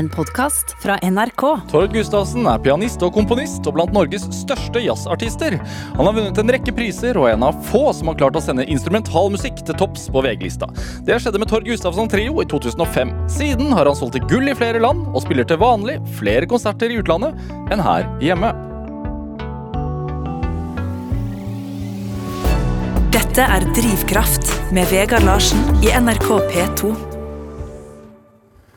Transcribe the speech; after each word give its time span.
en 0.00 0.08
podkast 0.08 0.76
fra 0.82 0.96
NRK. 1.02 1.42
Tord 1.68 1.92
Gustavsen 1.92 2.46
er 2.48 2.60
pianist 2.64 3.02
og 3.04 3.12
komponist 3.12 3.66
og 3.68 3.76
blant 3.76 3.92
Norges 3.92 4.24
største 4.32 4.80
jazzartister. 4.80 5.58
Han 5.98 6.08
har 6.08 6.16
vunnet 6.16 6.40
en 6.40 6.52
rekke 6.54 6.72
priser 6.72 7.18
og 7.20 7.28
er 7.28 7.36
en 7.36 7.44
av 7.50 7.58
få 7.68 7.82
som 7.96 8.08
har 8.08 8.16
klart 8.22 8.38
å 8.38 8.42
sende 8.44 8.64
instrumentalmusikk 8.72 9.60
til 9.66 9.76
topps 9.82 10.06
på 10.12 10.22
VG-lista. 10.24 10.70
Det 11.04 11.20
skjedde 11.20 11.42
med 11.42 11.52
Tord 11.52 11.68
Gustavsen 11.68 12.08
Trio 12.12 12.40
i 12.40 12.48
2005. 12.48 13.12
Siden 13.36 13.74
har 13.76 13.90
han 13.90 13.98
solgt 13.98 14.16
til 14.16 14.24
gull 14.30 14.48
i 14.48 14.56
flere 14.56 14.80
land 14.80 15.04
og 15.12 15.20
spiller 15.26 15.44
til 15.44 15.60
vanlig 15.60 15.98
flere 16.16 16.48
konserter 16.48 16.88
i 16.88 16.96
utlandet 17.02 17.36
enn 17.68 17.84
her 17.84 18.08
hjemme. 18.24 18.54
Dette 23.12 23.44
er 23.44 23.68
Drivkraft 23.76 24.56
med 24.72 24.88
Vegard 24.94 25.28
Larsen 25.28 25.84
i 25.84 25.92
NRK 25.92 26.32
P2. 26.48 27.09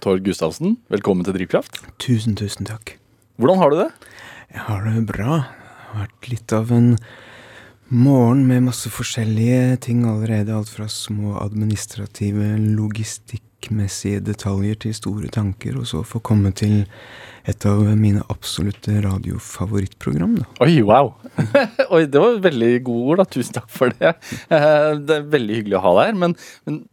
Tord 0.04 0.26
Gustavsen, 0.26 0.74
velkommen 0.92 1.24
til 1.24 1.38
Drivkraft. 1.38 1.78
Tusen, 2.04 2.34
tusen 2.36 2.68
takk. 2.68 2.98
Hvordan 3.40 3.60
har 3.62 3.70
du 3.72 3.78
det? 3.78 3.92
Jeg 4.52 4.64
har 4.66 4.82
det 4.84 5.04
bra. 5.08 5.38
Det 5.48 5.86
har 5.94 6.02
vært 6.02 6.28
litt 6.28 6.56
av 6.58 6.74
en 6.76 6.90
morgen 7.88 8.42
med 8.50 8.66
masse 8.66 8.92
forskjellige 8.92 9.78
ting 9.86 10.02
allerede. 10.04 10.52
Alt 10.52 10.74
fra 10.76 10.90
små 10.92 11.38
administrative, 11.40 12.50
logistikkmessige 12.76 14.26
detaljer 14.28 14.82
til 14.84 14.98
store 14.98 15.32
tanker, 15.32 15.78
og 15.80 15.88
så 15.88 16.04
få 16.04 16.20
komme 16.20 16.52
til 16.52 16.82
et 17.48 17.64
av 17.70 17.86
mine 17.96 18.26
absolutte 18.28 18.98
radiofavorittprogram. 19.06 20.36
Da. 20.42 20.50
Oi, 20.68 20.82
wow. 20.84 21.14
Oi, 21.96 22.04
det 22.12 22.26
var 22.26 22.44
veldig 22.44 22.74
gode 22.90 23.08
ord, 23.08 23.24
da. 23.24 23.30
Tusen 23.38 23.56
takk 23.56 23.72
for 23.72 23.96
det. 24.04 24.18
Det 24.52 25.16
er 25.22 25.32
veldig 25.32 25.62
hyggelig 25.62 25.80
å 25.80 25.86
ha 25.88 25.96
deg 26.02 26.12
her. 26.12 26.20
Men, 26.26 26.36
men 26.68 26.84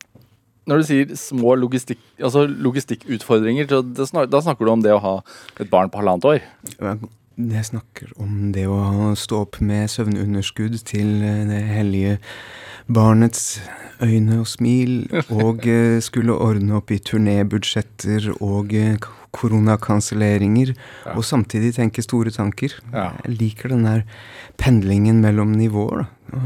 når 0.70 0.80
du 0.82 0.86
sier 0.88 1.14
små 1.18 1.56
logistikk, 1.58 1.98
altså 2.22 2.46
logistikkutfordringer, 2.46 3.66
snak, 4.06 4.30
da 4.30 4.40
snakker 4.44 4.64
du 4.68 4.72
om 4.76 4.84
det 4.84 4.94
å 4.94 5.02
ha 5.02 5.14
et 5.60 5.70
barn 5.72 5.90
på 5.90 6.00
halvannet 6.00 6.28
år? 6.30 6.44
Jeg 7.40 7.64
snakker 7.70 8.10
om 8.20 8.50
det 8.54 8.66
å 8.68 9.12
stå 9.16 9.44
opp 9.46 9.60
med 9.64 9.88
søvnunderskudd 9.90 10.74
til 10.88 11.14
eh, 11.24 11.44
det 11.48 11.60
hellige 11.72 12.18
barnets 12.90 13.60
øyne 14.04 14.40
og 14.42 14.48
smil, 14.50 15.06
og 15.44 15.64
eh, 15.68 15.98
skulle 16.04 16.36
ordne 16.36 16.76
opp 16.80 16.92
i 16.94 16.98
turnébudsjetter 17.00 18.30
og 18.40 18.74
eh, 18.76 18.96
koronakanselleringer, 19.30 20.74
Ja. 21.06 21.14
og 21.16 21.24
samtidig 21.24 21.74
tenke 21.76 22.02
store 22.02 22.32
tanker. 22.34 22.74
Ja. 22.92 23.10
Jeg 23.24 23.36
liker 23.40 23.68
den 23.72 23.84
der 23.86 24.02
pendlingen 24.60 25.20
mellom 25.22 25.52
nivåer, 25.56 26.04
da. 26.04 26.40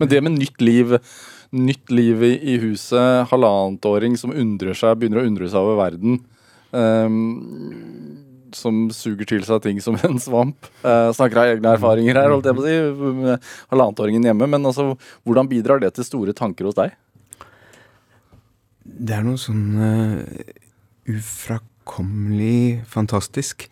Men 0.00 0.08
det 0.08 0.22
med 0.22 0.38
nytt 0.38 0.60
liv, 0.62 0.96
nytt 1.56 1.90
liv 1.90 2.22
i, 2.22 2.34
i 2.54 2.58
huset, 2.62 3.26
halvannetåring 3.32 4.16
som 4.20 4.34
undrer 4.34 4.76
seg, 4.78 4.98
begynner 5.00 5.22
å 5.22 5.30
undre 5.30 5.48
seg 5.50 5.64
over 5.64 5.80
verden, 5.80 6.20
Um, 6.70 8.18
som 8.54 8.88
suger 8.94 9.28
til 9.30 9.44
seg 9.46 9.62
ting 9.64 9.78
som 9.82 9.98
en 10.06 10.18
svamp. 10.22 10.68
Uh, 10.82 11.10
snakker 11.14 11.42
av 11.42 11.52
egne 11.54 11.74
erfaringer 11.76 12.18
her, 12.18 12.32
holdt 12.32 12.48
jeg 12.50 12.58
på 12.58 12.64
å 12.64 12.66
si, 12.66 13.36
halvannetåringen 13.72 14.26
hjemme. 14.30 14.48
Men 14.50 14.66
altså, 14.70 14.92
hvordan 15.26 15.50
bidrar 15.50 15.82
det 15.82 15.92
til 15.96 16.06
store 16.06 16.34
tanker 16.36 16.68
hos 16.68 16.78
deg? 16.78 16.96
Det 18.82 19.14
er 19.16 19.26
noe 19.26 19.38
sånn 19.40 19.64
uh, 19.78 20.18
ufrakommelig 21.10 22.82
fantastisk. 22.90 23.68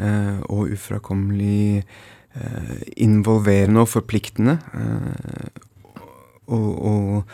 Uh, 0.00 0.40
og 0.50 0.74
ufrakommelig 0.74 1.84
involverende 2.98 3.84
og 3.84 3.92
forpliktende. 3.92 4.56
Og, 6.46 6.70
og 6.84 7.24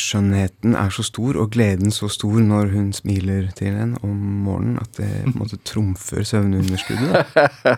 skjønnheten 0.00 0.76
er 0.78 0.90
så 0.94 1.02
stor, 1.04 1.36
og 1.42 1.50
gleden 1.54 1.92
så 1.94 2.08
stor 2.12 2.38
når 2.44 2.70
hun 2.74 2.90
smiler 2.96 3.50
til 3.58 3.74
en 3.74 3.96
om 4.06 4.16
morgenen, 4.46 4.78
at 4.80 4.96
det 5.00 5.10
på 5.26 5.32
en 5.34 5.40
måte 5.42 5.58
trumfer 5.70 6.22
søvnunderskuddet. 6.26 7.12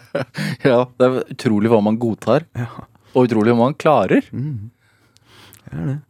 ja, 0.68 0.78
det 0.86 1.08
er 1.08 1.20
utrolig 1.34 1.72
hva 1.72 1.80
man 1.84 1.98
godtar, 2.02 2.46
Ja, 2.58 2.68
og 3.12 3.26
utrolig 3.28 3.52
hva 3.52 3.60
man 3.66 3.76
klarer. 3.76 4.22
mm. 4.32 4.70
det 5.66 5.78
er 5.80 5.86
det. 5.92 6.00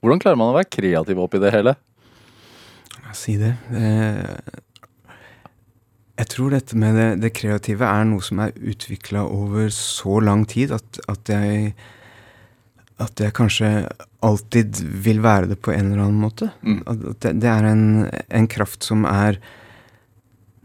Hvordan 0.00 0.20
klarer 0.22 0.38
man 0.40 0.48
å 0.52 0.56
være 0.56 0.70
kreativ 0.72 1.18
oppi 1.20 1.38
det 1.42 1.50
hele? 1.52 1.74
Ja, 3.02 3.10
si 3.12 3.34
det. 3.36 3.50
Eh, 3.76 4.60
jeg 6.20 6.28
tror 6.32 6.54
dette 6.54 6.76
med 6.76 6.96
det, 6.96 7.08
det 7.20 7.32
kreative 7.36 7.84
er 7.88 8.06
noe 8.08 8.24
som 8.24 8.40
er 8.44 8.54
utvikla 8.56 9.26
over 9.28 9.68
så 9.74 10.20
lang 10.24 10.46
tid 10.48 10.72
at, 10.76 11.00
at 11.08 11.32
jeg 11.32 11.74
at 13.00 13.20
jeg 13.20 13.32
kanskje 13.36 13.70
alltid 14.26 14.82
vil 15.04 15.22
være 15.24 15.48
det 15.54 15.60
på 15.64 15.72
en 15.72 15.90
eller 15.92 16.04
annen 16.06 16.20
måte. 16.20 16.50
Mm. 16.62 16.82
Det, 17.22 17.32
det 17.40 17.48
er 17.48 17.64
en, 17.70 17.86
en 18.28 18.48
kraft 18.52 18.84
som 18.84 19.06
er 19.08 19.38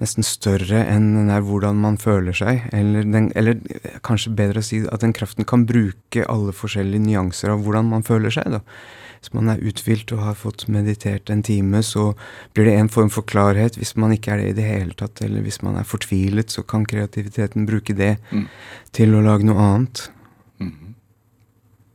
nesten 0.04 0.26
større 0.28 0.82
enn 0.92 1.14
den 1.16 1.30
der 1.32 1.44
hvordan 1.48 1.78
man 1.80 1.96
føler 2.02 2.36
seg. 2.36 2.66
Eller, 2.76 3.08
den, 3.08 3.30
eller 3.40 3.62
kanskje 4.04 4.34
bedre 4.36 4.60
å 4.60 4.68
si 4.68 4.82
at 4.84 5.06
den 5.06 5.16
kraften 5.16 5.48
kan 5.48 5.64
bruke 5.70 6.26
alle 6.28 6.52
forskjellige 6.56 7.06
nyanser 7.06 7.54
av 7.54 7.64
hvordan 7.64 7.88
man 7.94 8.04
føler 8.04 8.34
seg. 8.36 8.58
da. 8.58 8.60
Hvis 9.22 9.32
man 9.34 9.48
er 9.50 9.64
uthvilt 9.64 10.12
og 10.14 10.20
har 10.22 10.36
fått 10.38 10.68
meditert 10.70 11.32
en 11.34 11.40
time, 11.48 11.80
så 11.82 12.10
blir 12.54 12.68
det 12.68 12.76
en 12.78 12.92
form 12.92 13.08
for 13.10 13.26
klarhet. 13.26 13.80
Hvis 13.80 13.96
man 13.98 14.12
ikke 14.14 14.36
er 14.36 14.44
det 14.44 14.50
i 14.52 14.58
det 14.60 14.68
hele 14.68 14.94
tatt, 15.00 15.24
eller 15.26 15.42
hvis 15.48 15.62
man 15.66 15.80
er 15.80 15.88
fortvilet, 15.88 16.52
så 16.54 16.62
kan 16.68 16.84
kreativiteten 16.86 17.66
bruke 17.66 17.96
det 17.98 18.18
Mm. 18.36 18.46
til 18.92 19.16
å 19.16 19.24
lage 19.24 19.48
noe 19.48 19.58
annet. 19.64 20.10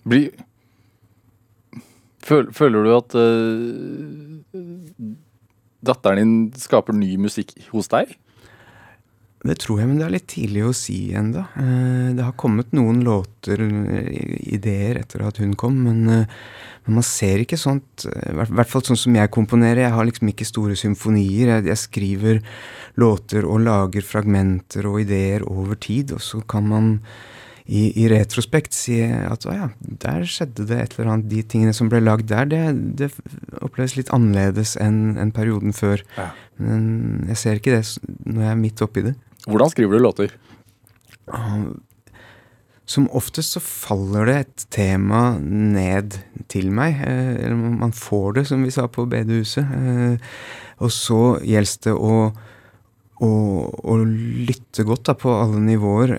Blir 0.08 0.30
føler, 2.24 2.50
Føler 2.56 2.86
du 2.86 2.94
at 2.96 3.16
uh, 3.18 4.56
datteren 5.84 6.20
din 6.20 6.60
skaper 6.60 6.96
ny 6.96 7.14
musikk 7.20 7.56
hos 7.72 7.90
deg? 7.92 8.16
Det 9.40 9.54
tror 9.62 9.78
jeg, 9.80 9.88
men 9.88 9.96
det 9.96 10.04
er 10.04 10.12
litt 10.12 10.26
tidlig 10.28 10.64
å 10.68 10.72
si 10.76 11.14
ennå. 11.16 11.46
Det 12.12 12.20
har 12.20 12.34
kommet 12.36 12.74
noen 12.76 12.98
låter, 13.06 13.62
eh, 13.64 14.10
ideer, 14.52 14.98
etter 15.00 15.24
at 15.24 15.40
hun 15.40 15.54
kom, 15.56 15.78
men, 15.86 16.02
eh, 16.12 16.26
men 16.84 16.98
man 16.98 17.02
ser 17.02 17.40
ikke 17.40 17.56
sånt 17.56 18.04
I 18.04 18.34
hvert 18.36 18.68
fall 18.68 18.82
sånn 18.82 19.00
som 19.00 19.16
jeg 19.16 19.30
komponerer. 19.30 19.86
Jeg 19.86 19.96
har 19.96 20.04
liksom 20.04 20.28
ikke 20.28 20.44
store 20.44 20.76
symfonier. 20.76 21.56
Jeg, 21.56 21.64
jeg 21.72 21.80
skriver 21.80 22.42
låter 23.00 23.48
og 23.48 23.64
lager 23.64 24.04
fragmenter 24.04 24.84
og 24.84 25.00
ideer 25.00 25.40
over 25.48 25.74
tid, 25.74 26.12
og 26.12 26.20
så 26.20 26.46
kan 26.46 26.68
man 26.68 27.00
i, 27.70 27.84
i 28.02 28.08
retrospekt 28.10 28.74
si 28.74 28.96
at 29.06 29.44
å 29.46 29.52
ja, 29.54 29.68
der 30.02 30.24
skjedde 30.26 30.64
det 30.66 30.78
et 30.82 30.94
eller 30.98 31.12
annet. 31.12 31.28
De 31.30 31.42
tingene 31.46 31.74
som 31.76 31.86
ble 31.92 32.00
lagd 32.02 32.26
der, 32.32 32.48
det, 32.50 32.62
det 32.98 33.10
oppleves 33.62 33.94
litt 33.98 34.10
annerledes 34.16 34.72
enn 34.82 35.14
en 35.22 35.30
perioden 35.36 35.70
før. 35.76 36.02
Ja. 36.18 36.32
Men 36.58 37.28
jeg 37.30 37.38
ser 37.38 37.60
ikke 37.60 37.76
det 37.78 37.84
når 38.26 38.42
jeg 38.48 38.50
er 38.56 38.58
midt 38.64 38.82
oppi 38.86 39.06
det. 39.06 39.14
Hvordan 39.46 39.70
skriver 39.72 39.96
du 40.00 40.04
låter? 40.04 40.34
Som 42.90 43.06
oftest 43.14 43.54
så 43.54 43.60
faller 43.62 44.26
det 44.26 44.36
et 44.42 44.64
tema 44.74 45.20
ned 45.40 46.16
til 46.50 46.72
meg. 46.74 46.98
eh, 47.06 47.36
Eller 47.46 47.54
man 47.54 47.92
får 47.94 48.40
det, 48.40 48.46
som 48.50 48.64
vi 48.66 48.72
sa 48.74 48.88
på 48.90 49.06
bedehuset. 49.06 49.62
eh, 49.64 50.16
Og 50.82 50.90
så 50.90 51.20
gjelder 51.46 51.84
det 51.86 51.92
å, 51.94 52.32
å, 53.22 53.30
å 53.92 53.96
lytte 54.02 54.82
godt 54.88 55.04
da, 55.06 55.14
på 55.14 55.30
alle 55.38 55.60
nivåer. 55.62 56.16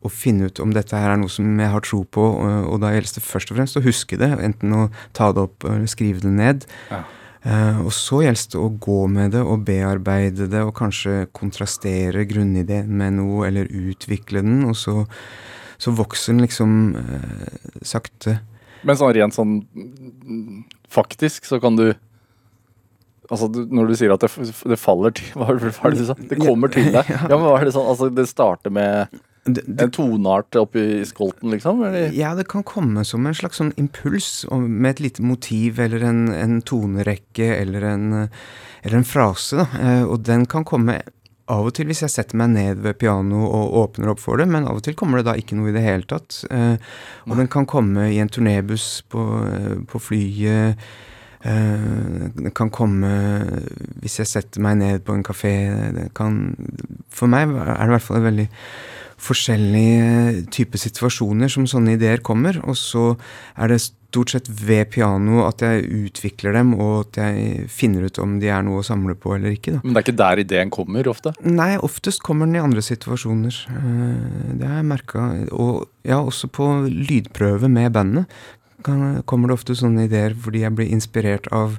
Og 0.00 0.12
finne 0.14 0.48
ut 0.48 0.60
om 0.64 0.72
dette 0.72 0.96
her 0.96 1.12
er 1.12 1.20
noe 1.20 1.32
som 1.32 1.48
jeg 1.60 1.72
har 1.74 1.84
tro 1.84 2.02
på. 2.08 2.24
Og, 2.40 2.68
og 2.72 2.82
da 2.82 2.94
gjelder 2.94 3.18
det 3.18 3.24
først 3.26 3.52
og 3.52 3.58
fremst 3.58 3.76
å 3.76 3.84
huske 3.84 4.18
det. 4.20 4.30
Enten 4.40 4.76
å 4.76 4.84
ta 5.16 5.30
det 5.36 5.44
opp 5.44 5.66
eller 5.68 5.90
skrive 5.90 6.24
det 6.24 6.32
ned. 6.36 6.68
Ja. 6.90 7.04
Uh, 7.40 7.86
og 7.86 7.92
så 7.96 8.18
gjelder 8.20 8.50
det 8.52 8.60
å 8.60 8.72
gå 8.84 8.98
med 9.08 9.32
det 9.32 9.40
og 9.40 9.62
bearbeide 9.64 10.48
det, 10.52 10.60
og 10.60 10.74
kanskje 10.76 11.24
kontrastere 11.32 12.26
grunnideen 12.28 12.90
med 13.00 13.16
noe, 13.16 13.46
eller 13.48 13.70
utvikle 13.72 14.42
den, 14.44 14.66
og 14.68 14.76
så, 14.76 15.06
så 15.80 15.94
vokser 15.96 16.34
den 16.36 16.44
liksom 16.44 16.74
uh, 16.98 17.80
sakte. 17.80 18.42
Men 18.84 19.00
sånn 19.00 19.14
rent 19.16 19.36
sånn 19.36 19.56
faktisk 20.92 21.48
så 21.48 21.60
kan 21.62 21.80
du 21.80 21.90
Altså 23.30 23.46
du, 23.46 23.60
Når 23.70 23.92
du 23.92 23.92
sier 23.94 24.10
at 24.10 24.24
det, 24.24 24.30
det 24.72 24.76
faller 24.80 25.12
til 25.14 25.28
hva 25.38 25.52
var 25.52 25.60
det 25.60 26.00
du 26.00 26.06
sa? 26.08 26.16
Det 26.18 26.38
kommer 26.40 26.72
til 26.72 26.88
deg. 26.90 27.12
Ja, 27.30 27.36
men 27.36 27.44
hva 27.44 27.60
er 27.60 27.68
det 27.68 27.74
sånn 27.76 27.86
Altså 27.86 28.08
det 28.10 28.24
starter 28.26 28.74
med 28.74 29.20
Det, 29.56 29.64
det, 29.66 29.86
en 29.86 29.94
toneart 29.94 30.56
oppi 30.60 31.04
skolten, 31.08 31.50
liksom? 31.54 31.84
Eller? 31.86 32.10
ja, 32.16 32.34
det 32.38 32.48
kan 32.50 32.64
komme 32.66 33.04
som 33.08 33.26
en 33.26 33.36
slags 33.36 33.60
sånn 33.60 33.72
impuls, 33.80 34.46
med 34.50 34.90
et 34.94 35.04
lite 35.06 35.24
motiv, 35.24 35.80
eller 35.82 36.04
en, 36.06 36.26
en 36.34 36.58
tonerekke, 36.66 37.48
eller 37.56 37.88
en, 37.92 38.10
eller 38.82 39.00
en 39.00 39.08
frase, 39.08 39.62
da. 39.62 39.68
Eh, 39.80 40.04
og 40.04 40.22
den 40.28 40.46
kan 40.50 40.66
komme 40.68 41.00
av 41.50 41.66
og 41.66 41.74
til 41.76 41.88
hvis 41.90 42.04
jeg 42.04 42.12
setter 42.12 42.38
meg 42.38 42.52
ned 42.54 42.82
ved 42.84 42.98
pianoet 43.00 43.54
og 43.58 43.76
åpner 43.82 44.12
opp 44.12 44.22
for 44.22 44.40
det, 44.40 44.46
men 44.50 44.68
av 44.68 44.78
og 44.78 44.84
til 44.86 44.96
kommer 44.98 45.20
det 45.20 45.28
da 45.28 45.36
ikke 45.38 45.58
noe 45.58 45.72
i 45.72 45.76
det 45.76 45.84
hele 45.84 46.06
tatt. 46.08 46.42
Eh, 46.52 46.76
og 47.26 47.38
den 47.40 47.50
kan 47.50 47.68
komme 47.70 48.10
i 48.12 48.20
en 48.22 48.30
turnébuss 48.30 49.02
på, 49.10 49.24
eh, 49.50 49.76
på 49.90 50.02
flyet. 50.02 50.78
Eh, 51.40 52.30
det 52.36 52.52
kan 52.54 52.70
komme 52.70 53.10
hvis 54.02 54.20
jeg 54.20 54.28
setter 54.28 54.62
meg 54.62 54.78
ned 54.80 55.04
på 55.06 55.16
en 55.16 55.26
kafé. 55.26 55.54
Kan, 56.16 56.54
for 57.08 57.32
meg 57.32 57.50
er 57.50 57.74
det 57.74 57.88
i 57.88 57.94
hvert 57.96 58.06
fall 58.06 58.20
et 58.20 58.28
veldig 58.28 58.48
forskjellige 59.20 60.44
typer 60.54 60.80
situasjoner 60.80 61.50
som 61.52 61.66
sånne 61.68 61.96
ideer 61.98 62.22
kommer. 62.24 62.56
Og 62.66 62.76
så 62.78 63.10
er 63.60 63.72
det 63.72 63.80
stort 63.84 64.32
sett 64.32 64.48
ved 64.50 64.88
piano 64.90 65.44
at 65.46 65.62
jeg 65.62 65.84
utvikler 66.08 66.56
dem, 66.56 66.72
og 66.74 67.04
at 67.04 67.20
jeg 67.22 67.68
finner 67.70 68.08
ut 68.08 68.18
om 68.22 68.38
de 68.42 68.48
er 68.50 68.64
noe 68.66 68.80
å 68.80 68.86
samle 68.86 69.14
på 69.14 69.36
eller 69.36 69.54
ikke. 69.54 69.76
da. 69.76 69.82
Men 69.84 69.94
det 69.94 70.00
er 70.00 70.06
ikke 70.08 70.18
der 70.22 70.42
ideen 70.44 70.72
kommer 70.74 71.10
ofte? 71.12 71.34
Nei, 71.46 71.76
oftest 71.78 72.24
kommer 72.26 72.48
den 72.50 72.58
i 72.58 72.64
andre 72.64 72.82
situasjoner. 72.82 73.60
Eh, 73.70 74.56
Det 74.58 74.66
har 74.66 74.80
jeg 74.80 74.88
merka. 74.90 75.28
Og 75.52 75.86
ja, 76.02 76.18
også 76.20 76.48
på 76.50 76.70
lydprøve 76.90 77.70
med 77.70 77.92
bandet 77.92 78.26
kommer 78.80 79.50
det 79.50 79.58
ofte 79.58 79.74
sånne 79.76 80.06
ideer 80.08 80.32
fordi 80.32 80.62
jeg 80.64 80.72
blir 80.72 80.88
inspirert 80.88 81.44
av 81.52 81.74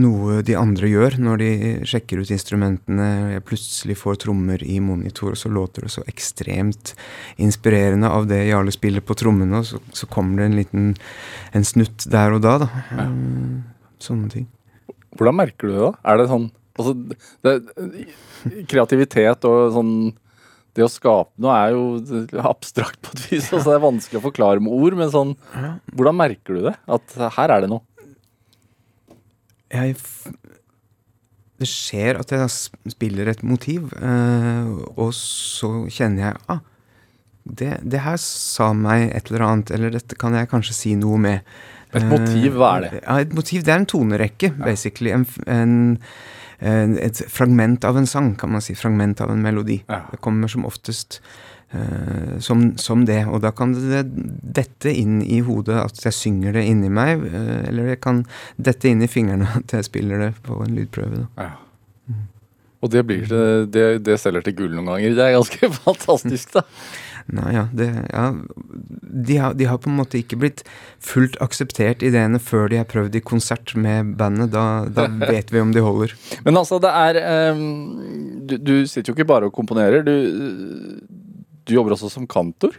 noe 0.00 0.40
de 0.46 0.56
andre 0.58 0.88
gjør 0.90 1.18
når 1.22 1.40
de 1.42 1.50
sjekker 1.88 2.22
ut 2.22 2.32
instrumentene. 2.34 3.08
Jeg 3.34 3.44
plutselig 3.46 3.96
får 4.00 4.18
trommer 4.24 4.62
i 4.66 4.80
monitor, 4.82 5.34
og 5.34 5.40
så 5.40 5.50
låter 5.52 5.86
det 5.86 5.92
så 5.94 6.04
ekstremt 6.10 6.94
inspirerende 7.42 8.10
av 8.10 8.26
det 8.30 8.42
Jarle 8.48 8.74
spiller 8.74 9.04
på 9.04 9.16
trommene, 9.18 9.62
og 9.62 9.68
så, 9.68 9.80
så 9.94 10.08
kommer 10.10 10.42
det 10.42 10.50
en 10.50 10.58
liten 10.58 10.90
en 11.54 11.66
snutt 11.66 12.08
der 12.10 12.34
og 12.34 12.42
da, 12.44 12.58
da. 12.64 12.68
Ja. 12.90 13.06
Sånne 14.02 14.32
ting. 14.32 14.50
Hvordan 15.14 15.38
merker 15.38 15.70
du 15.70 15.76
det, 15.76 15.80
da? 15.86 15.94
Er 16.10 16.20
det 16.20 16.28
sånn 16.30 16.50
altså, 16.74 16.94
det, 17.46 17.54
Kreativitet 18.68 19.46
og 19.48 19.72
sånn 19.72 19.92
Det 20.74 20.84
å 20.84 20.90
skape 20.90 21.40
noe 21.40 21.54
er 21.54 21.76
jo 21.76 22.42
abstrakt 22.50 22.98
på 23.06 23.14
et 23.14 23.22
vis. 23.30 23.46
Altså, 23.52 23.70
det 23.70 23.76
er 23.78 23.84
vanskelig 23.86 24.20
å 24.20 24.26
forklare 24.26 24.64
med 24.64 24.74
ord, 24.74 24.98
men 24.98 25.12
sånn 25.14 25.36
Hvordan 25.94 26.18
merker 26.18 26.58
du 26.58 26.66
det? 26.66 26.74
At 26.90 27.18
her 27.38 27.54
er 27.54 27.64
det 27.64 27.70
noe? 27.72 27.86
Jeg 29.74 29.96
Det 31.60 31.68
skjer 31.70 32.18
at 32.18 32.32
jeg 32.34 32.50
spiller 32.92 33.28
et 33.30 33.42
motiv, 33.46 33.92
eh, 34.02 34.70
og 34.98 35.12
så 35.14 35.70
kjenner 35.92 36.28
jeg 36.28 36.40
ah, 36.50 36.62
det, 37.44 37.76
det 37.84 38.00
her 38.00 38.16
sa 38.20 38.72
meg 38.74 39.10
et 39.14 39.30
eller 39.30 39.44
annet, 39.46 39.70
eller 39.76 39.92
dette 39.94 40.16
kan 40.18 40.34
jeg 40.34 40.48
kanskje 40.50 40.74
si 40.76 40.94
noe 40.96 41.18
med. 41.20 41.44
Et 41.92 42.02
Eh, 42.02 42.08
motiv, 42.10 42.56
hva 42.58 42.70
er 42.78 42.86
det? 42.86 43.00
Ja, 43.04 43.18
et 43.20 43.34
motiv, 43.36 43.62
Det 43.62 43.72
er 43.72 43.82
en 43.82 43.86
tonerekke, 43.86 44.50
basically. 44.58 45.12
En, 45.14 45.26
en, 45.46 45.98
en, 46.60 46.96
et 46.98 47.20
fragment 47.30 47.84
av 47.84 48.00
en 48.00 48.06
sang, 48.08 48.34
kan 48.40 48.50
man 48.50 48.64
si. 48.64 48.74
Fragment 48.74 49.20
av 49.20 49.30
en 49.30 49.44
melodi. 49.44 49.82
Ja. 49.88 50.02
Det 50.10 50.20
kommer 50.24 50.48
som 50.48 50.64
oftest 50.66 51.20
som, 52.44 52.66
som 52.80 53.04
det. 53.08 53.22
Og 53.26 53.42
da 53.44 53.52
kan 53.56 53.74
det 53.76 54.04
dette 54.56 54.92
inn 54.92 55.20
i 55.22 55.40
hodet 55.44 55.78
at 55.82 56.00
jeg 56.06 56.16
synger 56.16 56.56
det 56.58 56.64
inni 56.70 56.90
meg, 56.92 57.24
eh, 57.28 57.68
eller 57.70 57.92
det 57.92 58.00
kan 58.04 58.24
dette 58.56 58.90
inn 58.90 59.04
i 59.04 59.10
fingrene 59.10 59.48
at 59.60 59.76
jeg 59.76 59.88
spiller 59.88 60.26
det 60.26 60.32
på 60.46 60.60
en 60.64 60.76
lydprøve. 60.76 61.24
Da. 61.24 61.48
Ja. 61.48 61.52
Og 62.84 62.92
det 62.92 63.00
blir 63.08 63.24
det, 63.24 63.72
det, 63.72 63.86
det 64.04 64.20
selger 64.20 64.44
til 64.44 64.58
gull 64.58 64.74
noen 64.76 64.92
ganger. 64.92 65.16
Det 65.16 65.24
er 65.24 65.38
ganske 65.38 65.72
fantastisk, 65.86 66.54
da. 66.58 66.64
Nei, 67.32 67.54
ja, 67.54 67.62
det, 67.72 67.86
ja 68.12 68.24
de, 69.00 69.36
har, 69.40 69.54
de 69.56 69.64
har 69.64 69.78
på 69.80 69.88
en 69.88 69.96
måte 69.96 70.18
ikke 70.18 70.36
blitt 70.42 70.60
fullt 71.00 71.38
akseptert 71.40 72.04
ideene 72.04 72.36
før 72.36 72.68
de 72.68 72.82
har 72.82 72.88
prøvd 72.90 73.16
i 73.16 73.22
konsert 73.24 73.72
med 73.80 74.12
bandet. 74.20 74.52
Da, 74.52 74.84
da 74.92 75.08
vet 75.32 75.52
vi 75.54 75.62
om 75.64 75.72
de 75.72 75.84
holder. 75.84 76.12
Men 76.44 76.60
altså, 76.60 76.80
det 76.84 76.92
er 76.92 77.20
um, 77.56 77.64
du, 78.44 78.58
du 78.60 78.74
sitter 78.84 79.10
jo 79.10 79.16
ikke 79.16 79.30
bare 79.32 79.48
og 79.48 79.56
komponerer. 79.56 80.04
Du, 80.04 80.12
du 81.64 81.74
jobber 81.76 81.94
også 81.96 82.10
som 82.12 82.26
kantor. 82.30 82.76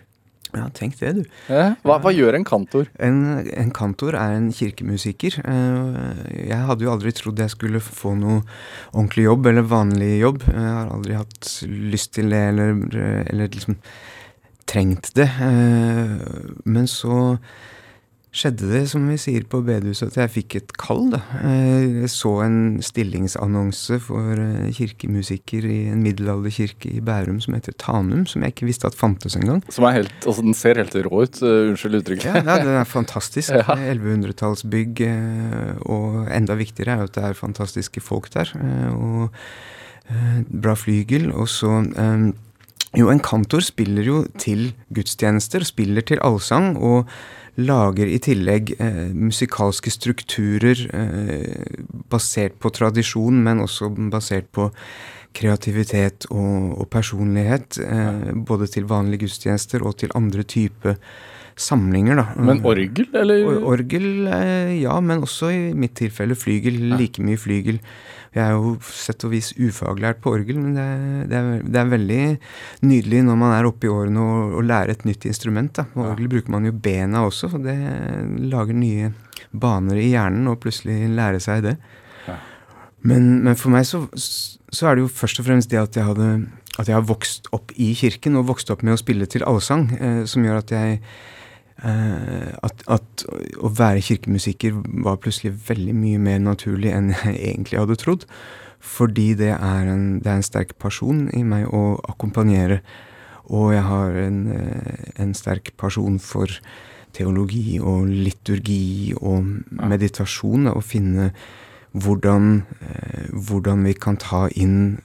Ja, 0.56 0.70
tenk 0.72 0.94
det, 1.02 1.10
du. 1.18 1.24
Hva, 1.50 1.98
hva 2.00 2.12
gjør 2.16 2.38
en 2.38 2.46
kantor? 2.48 2.86
En, 3.04 3.18
en 3.50 3.72
kantor 3.76 4.16
er 4.16 4.38
en 4.38 4.46
kirkemusiker. 4.56 5.40
Eh, 5.44 6.46
Jeg 6.48 6.62
hadde 6.70 6.86
jo 6.86 6.94
aldri 6.94 7.12
trodd 7.18 7.42
jeg 7.44 7.52
skulle 7.52 7.82
få 7.84 8.14
noe 8.16 8.38
ordentlig 8.94 9.26
jobb, 9.26 9.50
eller 9.52 9.68
vanlig 9.68 10.14
jobb. 10.22 10.46
Jeg 10.48 10.70
har 10.78 10.94
aldri 10.96 11.18
hatt 11.20 11.50
lyst 11.68 12.14
til 12.16 12.32
det, 12.32 12.40
eller, 12.54 12.72
eller 13.34 13.52
liksom 13.52 13.76
trengt 14.70 15.12
det. 15.20 15.28
Eh, 15.44 16.16
Men 16.64 16.88
så 16.88 17.38
skjedde 18.36 18.68
det, 18.68 18.82
som 18.92 19.06
vi 19.08 19.16
sier 19.22 19.46
på 19.48 19.62
bedehuset, 19.64 20.10
at 20.12 20.18
jeg 20.26 20.32
fikk 20.34 20.56
et 20.60 20.74
kall. 20.82 21.06
da. 21.14 21.22
Eh, 21.40 22.02
Jeg 22.02 22.10
så 22.12 22.34
en 22.44 22.58
stillingsannonse 22.84 24.00
for 24.04 24.34
eh, 24.42 24.68
kirkemusiker 24.76 25.64
i 25.72 25.78
en 25.94 26.02
middelalderkirke 26.04 26.92
i 26.98 27.00
Bærum 27.06 27.40
som 27.44 27.56
heter 27.56 27.74
Tanum, 27.80 28.26
som 28.28 28.44
jeg 28.44 28.52
ikke 28.56 28.68
visste 28.68 28.90
at 28.92 28.98
fantes 29.00 29.38
engang. 29.40 29.62
Som 29.72 29.88
er 29.88 30.02
helt, 30.02 30.12
altså 30.28 30.44
Den 30.44 30.54
ser 30.54 30.76
helt 30.82 30.96
rå 31.08 31.24
ut. 31.24 31.40
uh, 31.42 31.70
unnskyld 31.72 32.02
uttrykket. 32.02 32.26
Ja, 32.28 32.44
ja, 32.44 32.58
den 32.66 32.76
er 32.82 32.84
fantastisk. 32.98 33.56
Ja. 33.56 33.64
1100-tallsbygg. 33.80 35.02
eh, 35.08 35.76
Og 35.88 36.28
enda 36.36 36.56
viktigere 36.60 36.92
er 36.98 37.06
jo 37.06 37.10
at 37.10 37.16
det 37.16 37.24
er 37.30 37.34
fantastiske 37.40 38.02
folk 38.04 38.28
der. 38.36 38.52
Og 38.92 39.32
bra 40.52 40.76
flygel. 40.78 41.32
Og 41.34 41.48
så 41.50 41.72
eh, 41.96 42.28
Jo, 42.96 43.10
en 43.12 43.20
kantor 43.20 43.64
spiller 43.66 44.08
jo 44.08 44.22
til 44.40 44.70
gudstjenester, 44.96 45.66
spiller 45.68 46.06
til 46.06 46.22
allsang. 46.24 46.78
og 46.78 47.10
lager 47.56 48.10
i 48.12 48.18
tillegg 48.20 48.74
eh, 48.84 49.12
musikalske 49.16 49.92
strukturer 49.94 50.82
eh, 50.92 51.78
basert 52.12 52.58
på 52.60 52.72
tradisjon, 52.76 53.38
men 53.46 53.64
også 53.64 53.94
basert 54.12 54.50
på 54.56 54.70
kreativitet 55.36 56.28
og, 56.32 56.76
og 56.82 56.90
personlighet. 56.92 57.80
Eh, 57.80 58.34
både 58.36 58.68
til 58.72 58.90
vanlige 58.92 59.26
gudstjenester 59.26 59.86
og 59.88 59.96
til 60.04 60.12
andre 60.20 60.44
typer 60.44 61.00
samlinger, 61.56 62.20
da. 62.20 62.26
Men 62.36 62.60
orgel, 62.68 63.08
eller? 63.16 63.46
Or 63.48 63.62
orgel, 63.76 64.28
eh, 64.28 64.76
ja, 64.82 64.96
men 65.02 65.24
også 65.24 65.52
i 65.54 65.62
mitt 65.78 65.96
tilfelle 65.96 66.36
flygel. 66.36 66.82
Like 67.00 67.24
mye 67.24 67.40
flygel. 67.40 67.80
Jeg 68.36 68.44
er 68.44 68.58
jo 68.58 68.74
sett 68.84 69.24
og 69.24 69.32
vis 69.32 69.54
ufaglært 69.56 70.20
på 70.24 70.34
orgel, 70.36 70.60
men 70.60 70.74
det 70.76 70.84
er, 70.84 71.06
det 71.32 71.38
er, 71.40 71.62
det 71.64 71.80
er 71.80 71.94
veldig 71.94 72.24
nydelig 72.84 73.22
når 73.30 73.38
man 73.40 73.54
er 73.56 73.70
oppe 73.70 73.88
i 73.88 73.94
årene 73.94 74.26
og, 74.26 74.58
og 74.60 74.68
lærer 74.68 74.92
et 74.92 75.06
nytt 75.08 75.28
instrument. 75.30 75.72
Da. 75.78 75.86
På 75.94 76.04
orgel 76.10 76.28
bruker 76.34 76.52
man 76.52 76.68
jo 76.68 76.74
bena 76.76 77.24
også, 77.24 77.54
så 77.54 77.62
det 77.64 77.78
lager 78.52 78.76
nye 78.76 79.14
baner 79.56 80.02
i 80.02 80.10
hjernen 80.12 80.52
å 80.52 80.58
plutselig 80.60 81.08
lære 81.16 81.40
seg 81.44 81.64
det. 81.70 81.78
Ja. 82.28 82.36
Men, 83.08 83.32
men 83.46 83.56
for 83.56 83.72
meg 83.72 83.88
så, 83.88 84.04
så 84.20 84.90
er 84.90 84.98
det 84.98 85.06
jo 85.06 85.16
først 85.22 85.40
og 85.40 85.48
fremst 85.48 85.72
det 85.72 85.80
at 85.80 85.96
jeg 85.96 86.10
hadde 86.10 86.30
at 86.76 86.90
jeg 86.90 86.98
har 86.98 87.08
vokst 87.08 87.48
opp 87.56 87.72
i 87.80 87.94
kirken 87.96 88.36
og 88.36 88.50
vokst 88.50 88.68
opp 88.74 88.82
med 88.84 88.98
å 88.98 89.00
spille 89.00 89.28
til 89.32 89.46
allsang, 89.48 89.88
eh, 89.96 90.22
som 90.28 90.44
gjør 90.44 90.60
at 90.60 90.74
jeg 90.76 91.00
at, 91.76 92.84
at 92.88 93.24
å 93.60 93.70
være 93.76 94.04
kirkemusiker 94.06 94.78
var 95.04 95.18
plutselig 95.20 95.52
veldig 95.68 95.96
mye 95.98 96.22
mer 96.24 96.38
naturlig 96.40 96.94
enn 96.96 97.10
jeg 97.12 97.36
egentlig 97.36 97.82
hadde 97.82 97.98
trodd. 98.00 98.24
Fordi 98.86 99.34
det 99.38 99.52
er 99.56 99.90
en, 99.90 100.20
det 100.22 100.30
er 100.30 100.40
en 100.40 100.46
sterk 100.46 100.76
person 100.82 101.26
i 101.34 101.44
meg 101.48 101.68
å 101.74 101.98
akkompagnere. 102.12 102.80
Og 103.54 103.74
jeg 103.74 103.86
har 103.86 104.18
en, 104.24 104.40
eh, 104.54 105.12
en 105.22 105.34
sterk 105.34 105.74
person 105.78 106.20
for 106.20 106.50
teologi 107.14 107.80
og 107.80 108.08
liturgi 108.10 109.14
og 109.22 109.46
meditasjon. 109.72 110.70
Å 110.70 110.82
finne 110.84 111.32
hvordan, 111.94 112.66
eh, 112.82 113.28
hvordan 113.32 113.84
vi 113.84 113.94
kan 113.94 114.18
ta 114.18 114.48
inn 114.56 115.00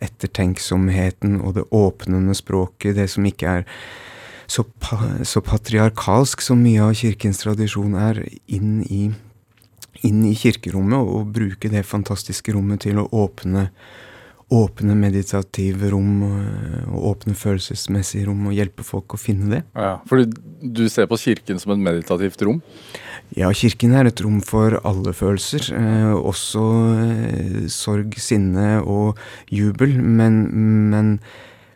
ettertenksomheten 0.00 1.40
og 1.40 1.54
det 1.54 1.68
åpnende 1.70 2.34
språket, 2.34 2.96
det 2.96 3.08
som 3.10 3.24
ikke 3.24 3.46
er 3.60 3.64
så, 4.54 4.64
så 5.26 5.42
patriarkalsk 5.44 6.42
som 6.44 6.62
mye 6.62 6.82
av 6.84 6.94
kirkens 6.98 7.42
tradisjon 7.42 7.96
er, 7.98 8.22
inn 8.46 8.80
i, 8.86 9.08
inn 10.06 10.24
i 10.28 10.34
kirkerommet, 10.38 10.98
og, 11.02 11.30
bruke 11.34 11.70
det 11.72 11.84
fantastiske 11.88 12.54
rommet 12.54 12.86
til 12.86 13.02
å 13.02 13.08
åpne 13.24 13.68
Åpne 14.52 14.92
meditative 14.92 15.88
rom 15.88 16.18
og, 16.26 16.40
og 16.92 17.06
åpne 17.08 17.32
følelsesmessige 17.34 18.26
rom, 18.28 18.42
og 18.50 18.54
hjelpe 18.54 18.84
folk 18.86 19.16
å 19.16 19.18
finne 19.18 19.48
det. 19.48 19.60
Ja, 19.72 19.94
fordi 20.06 20.28
du 20.60 20.82
ser 20.92 21.08
på 21.10 21.16
kirken 21.18 21.58
som 21.58 21.72
et 21.72 21.80
meditativt 21.80 22.44
rom? 22.44 22.60
Ja, 23.34 23.48
kirken 23.56 23.96
er 23.96 24.10
et 24.10 24.20
rom 24.22 24.42
for 24.44 24.76
alle 24.84 25.14
følelser. 25.16 25.70
Eh, 25.74 26.12
også 26.12 26.66
eh, 26.92 27.56
sorg, 27.72 28.18
sinne 28.20 28.82
og 28.84 29.18
jubel. 29.48 29.96
Men, 29.96 30.38
men 30.92 31.16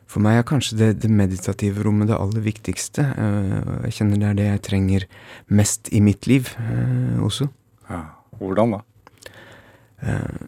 for 0.08 0.24
meg 0.24 0.38
er 0.40 0.46
kanskje 0.48 0.78
det, 0.80 0.86
det 1.02 1.10
meditative 1.12 1.82
rommet 1.84 2.08
det 2.08 2.16
aller 2.16 2.40
viktigste. 2.44 3.04
Eh, 3.12 3.72
jeg 3.88 3.96
kjenner 3.98 4.22
det 4.22 4.28
er 4.30 4.38
det 4.38 4.46
jeg 4.48 4.62
trenger 4.70 5.04
mest 5.52 5.90
i 5.92 6.00
mitt 6.04 6.24
liv 6.30 6.48
eh, 6.62 7.18
også. 7.24 7.48
Ja. 7.90 8.00
Hvordan 8.40 8.72
da? 8.78 8.80
Eh, 10.06 10.40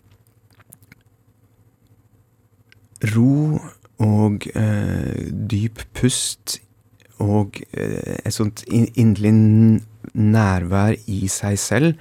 ro 3.14 3.60
og 4.00 4.46
dyp 5.50 5.82
pust 5.96 6.58
og 7.20 7.58
et 7.76 8.32
sånt 8.32 8.62
in- 8.72 8.88
inderlig 8.96 9.32
nærvær 10.16 10.96
i 11.04 11.26
seg 11.28 11.58
selv, 11.60 11.94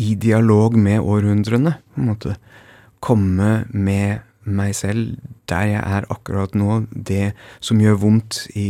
i 0.00 0.14
dialog 0.14 0.76
med 0.78 1.02
århundrene, 1.02 1.74
på 1.92 2.00
en 2.00 2.08
måte. 2.08 2.36
Komme 3.04 3.66
med 3.74 4.22
meg 4.48 4.74
selv 4.76 5.16
der 5.48 5.66
jeg 5.70 5.80
er 5.80 6.06
akkurat 6.12 6.54
nå, 6.58 6.82
det 6.92 7.32
som 7.64 7.80
gjør 7.80 8.00
vondt 8.02 8.42
i, 8.58 8.68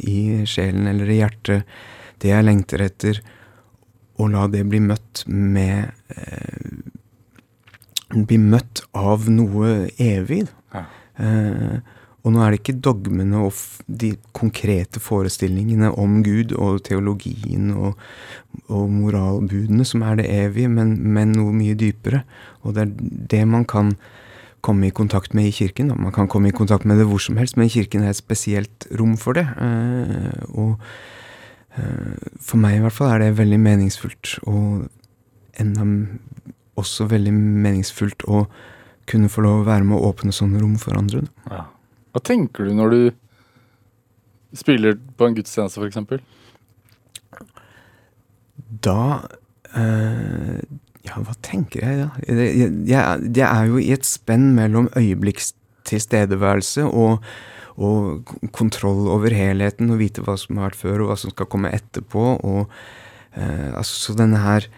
i 0.00 0.18
sjelen 0.48 0.88
eller 0.90 1.10
i 1.10 1.20
hjertet, 1.20 1.66
det 2.22 2.32
jeg 2.32 2.46
lengter 2.46 2.84
etter, 2.84 3.20
og 4.20 4.30
la 4.32 4.46
det 4.50 4.62
bli 4.70 4.80
møtt 4.84 5.24
med 5.28 5.90
eh, 6.16 6.82
Bli 8.14 8.36
møtt 8.38 8.84
av 8.94 9.24
noe 9.26 9.88
evig. 9.98 10.44
Ja. 10.70 10.84
Eh, 11.18 11.78
og 12.24 12.32
nå 12.32 12.40
er 12.40 12.54
det 12.54 12.62
ikke 12.62 12.80
dogmene 12.80 13.42
og 13.44 13.56
de 13.84 14.14
konkrete 14.36 15.00
forestillingene 15.02 15.90
om 16.00 16.22
Gud 16.24 16.54
og 16.56 16.80
teologien 16.86 17.68
og, 17.74 17.98
og 18.72 18.86
moralbudene 18.94 19.84
som 19.84 20.06
er 20.08 20.22
det 20.22 20.30
evige, 20.32 20.70
men, 20.72 20.94
men, 21.04 21.34
noe 21.36 21.52
mye 21.52 21.76
dypere. 21.76 22.22
Og 22.64 22.76
det 22.76 22.86
er 22.86 22.94
det 23.34 23.42
man 23.50 23.68
kan 23.68 23.92
komme 24.64 24.88
i 24.88 24.94
kontakt 24.94 25.34
med 25.36 25.48
i 25.50 25.54
kirken. 25.54 25.90
Da. 25.92 25.98
Man 26.00 26.14
kan 26.14 26.28
komme 26.30 26.50
i 26.50 26.56
kontakt 26.56 26.86
med 26.88 26.98
det 27.00 27.06
hvor 27.08 27.22
som 27.22 27.36
helst, 27.40 27.58
men 27.60 27.72
kirken 27.72 28.04
er 28.04 28.14
et 28.14 28.20
spesielt 28.20 28.88
rom 28.98 29.16
for 29.20 29.36
det. 29.36 29.44
Eh, 29.60 30.44
og 30.56 30.80
eh, 31.78 32.30
for 32.40 32.60
meg 32.62 32.78
i 32.78 32.84
hvert 32.84 32.96
fall 32.96 33.12
er 33.14 33.24
det 33.26 33.38
veldig 33.38 33.60
meningsfullt, 33.60 34.38
og 34.48 34.86
enda 35.60 35.86
også 36.80 37.06
veldig 37.10 37.32
meningsfullt 37.34 38.24
å 38.26 38.46
kunne 39.10 39.30
få 39.30 39.44
lov 39.44 39.62
å 39.62 39.68
være 39.68 39.86
med 39.86 39.98
å 39.98 40.10
åpne 40.10 40.32
sånne 40.34 40.62
rom 40.62 40.78
for 40.80 40.96
andre. 40.98 41.26
Ja. 41.50 41.66
Hva 42.14 42.22
tenker 42.24 42.66
du 42.66 42.74
når 42.78 42.94
du 42.94 43.00
spiller 44.54 44.96
på 45.18 45.28
en 45.28 45.36
gudstjeneste, 45.36 45.82
f.eks.? 45.82 46.22
Da 48.84 48.98
eh, 49.76 50.60
Ja, 51.04 51.18
hva 51.20 51.34
tenker 51.44 51.84
jeg 51.84 51.98
da? 52.00 52.08
Jeg, 52.24 52.70
jeg, 52.88 53.26
jeg, 53.36 53.44
er 53.48 53.66
jo 53.68 53.80
i 53.80 53.90
et 53.92 54.06
spenn 54.08 54.52
mellom 54.56 54.88
øyeblikkstilstedeværelse 54.96 56.86
og, 56.88 57.26
og 57.76 58.32
kontroll 58.56 59.10
over 59.12 59.34
helheten, 59.36 59.92
og 59.92 60.00
vite 60.00 60.24
hva 60.24 60.38
som 60.40 60.60
har 60.60 60.70
vært 60.70 60.80
før, 60.80 61.04
og 61.04 61.12
hva 61.12 61.18
som 61.20 61.34
skal 61.34 61.50
komme 61.52 61.74
etterpå. 61.76 62.24
og 62.40 62.64
eh, 63.36 63.70
altså, 63.76 64.00
Så 64.00 64.16
denne 64.18 64.40
her 64.44 64.70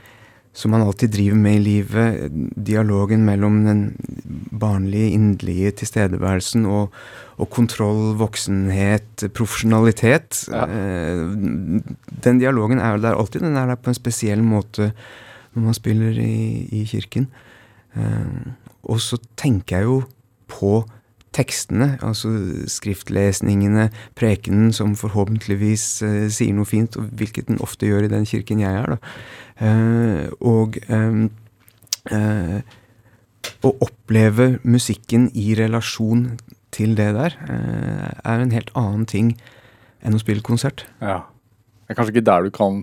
som 0.56 0.72
man 0.72 0.82
alltid 0.86 1.12
driver 1.12 1.36
med 1.36 1.58
i 1.58 1.64
livet. 1.64 2.32
Dialogen 2.56 3.26
mellom 3.28 3.58
den 3.66 3.82
barnlige, 4.56 5.12
inderlige 5.12 5.74
tilstedeværelsen 5.82 6.64
og, 6.64 6.94
og 7.36 7.50
kontroll, 7.52 8.14
voksenhet, 8.16 9.26
profesjonalitet. 9.36 10.46
Ja. 10.48 10.64
Eh, 10.64 11.20
den 12.24 12.40
dialogen 12.40 12.80
er 12.80 12.96
jo 12.96 13.04
der 13.04 13.20
alltid. 13.20 13.44
Den 13.44 13.60
er 13.60 13.68
der 13.68 13.76
på 13.76 13.92
en 13.92 14.00
spesiell 14.00 14.42
måte 14.42 14.94
når 15.56 15.64
man 15.70 15.76
spiller 15.76 16.18
i, 16.20 16.68
i 16.72 16.84
kirken. 16.88 17.30
Eh, 17.96 18.52
og 18.86 19.00
så 19.02 19.18
tenker 19.40 19.80
jeg 19.80 19.88
jo 19.88 19.96
på 20.52 20.84
tekstene, 21.36 21.96
altså 22.04 22.30
skriftlesningene, 22.70 23.90
prekenen, 24.16 24.70
som 24.72 24.94
forhåpentligvis 24.96 25.86
eh, 26.06 26.26
sier 26.32 26.56
noe 26.56 26.68
fint, 26.68 26.96
og 26.96 27.10
hvilket 27.18 27.50
den 27.50 27.60
ofte 27.64 27.88
gjør 27.88 28.06
i 28.06 28.12
den 28.12 28.28
kirken 28.28 28.62
jeg 28.62 28.82
er. 28.82 28.96
da. 28.96 29.14
Eh, 29.66 30.26
og 30.44 30.76
um, 30.92 31.28
uh, 32.12 32.58
å 33.64 33.70
oppleve 33.84 34.56
musikken 34.66 35.30
i 35.34 35.54
relasjon 35.58 36.28
til 36.74 36.92
det 36.98 37.08
der, 37.16 37.36
er 37.48 38.42
en 38.42 38.52
helt 38.52 38.72
annen 38.76 39.06
ting 39.08 39.30
enn 40.04 40.16
å 40.16 40.20
spille 40.20 40.44
konsert. 40.44 40.84
Ja. 41.00 41.22
Det 41.86 41.94
er 41.94 41.98
kanskje 42.00 42.16
ikke 42.16 42.26
der 42.26 42.46
du 42.46 42.52
kan 42.52 42.82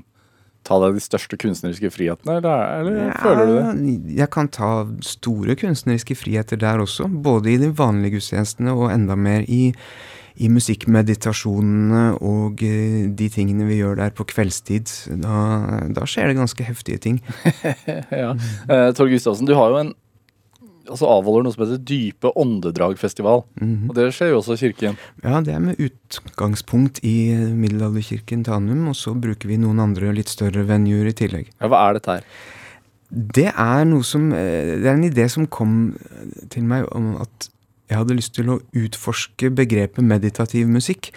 ta 0.68 0.80
deg 0.84 0.98
de 0.98 1.04
største 1.04 1.38
kunstneriske 1.40 1.92
frihetene, 1.94 2.40
eller, 2.40 2.64
eller 2.80 2.98
ja, 3.10 3.12
føler 3.20 3.50
du 3.50 3.54
det? 3.60 4.16
Jeg 4.22 4.30
kan 4.34 4.50
ta 4.54 4.72
store 5.06 5.58
kunstneriske 5.60 6.18
friheter 6.20 6.60
der 6.60 6.84
også, 6.84 7.10
både 7.10 7.54
i 7.54 7.60
de 7.62 7.72
vanlige 7.78 8.18
gudstjenestene 8.18 8.76
og 8.76 8.92
enda 8.94 9.18
mer 9.20 9.48
i, 9.48 9.74
i 10.40 10.50
musikkmeditasjonene 10.52 12.06
og 12.24 12.64
uh, 12.64 13.02
de 13.20 13.30
tingene 13.34 13.68
vi 13.70 13.82
gjør 13.82 14.00
der 14.02 14.16
på 14.16 14.28
kveldstid. 14.32 14.94
Da, 15.24 15.42
da 15.94 16.08
skjer 16.10 16.32
det 16.32 16.40
ganske 16.40 16.70
heftige 16.70 17.02
ting. 17.04 17.20
ja. 18.24 18.34
Uh, 18.70 18.90
Tor 18.96 19.12
Gustavsen, 19.12 19.50
du 19.50 19.56
har 19.60 19.74
jo 19.74 19.84
en 19.84 19.94
altså 20.90 21.10
avholder 21.10 21.46
noe 21.46 21.56
som 21.56 21.64
heter 21.64 21.82
Dype 21.88 22.32
åndedragfestival. 22.40 23.44
Mm 23.62 23.70
-hmm. 23.76 23.90
Og 23.90 23.96
det 23.96 24.14
skjer 24.14 24.30
jo 24.30 24.38
også 24.38 24.54
i 24.54 24.58
kirken? 24.58 24.98
Ja, 25.24 25.42
det 25.42 25.54
er 25.54 25.60
med 25.60 25.80
utgangspunkt 25.80 27.00
i 27.04 27.32
eh, 27.32 27.54
middelalderkirken 27.54 28.44
Tanum, 28.44 28.88
og 28.88 28.96
så 28.96 29.14
bruker 29.14 29.48
vi 29.48 29.58
noen 29.58 29.80
andre 29.80 30.14
litt 30.14 30.30
større 30.30 30.68
venuer 30.68 31.08
i 31.08 31.14
tillegg. 31.14 31.48
Ja, 31.62 31.68
Hva 31.68 31.90
er 31.90 31.94
dette 31.94 32.12
her? 32.12 32.24
Det 33.14 33.52
er 33.58 33.84
noe 33.86 34.04
som 34.04 34.32
eh, 34.34 34.82
Det 34.82 34.86
er 34.86 34.94
en 34.94 35.12
idé 35.12 35.28
som 35.30 35.48
kom 35.48 35.96
eh, 35.96 36.48
til 36.50 36.64
meg 36.64 36.86
om 36.92 37.16
at 37.22 37.50
jeg 37.90 37.98
hadde 37.98 38.16
lyst 38.16 38.34
til 38.36 38.50
å 38.50 38.62
utforske 38.74 39.50
begrepet 39.50 40.04
meditativ 40.04 40.68
musikk. 40.68 41.12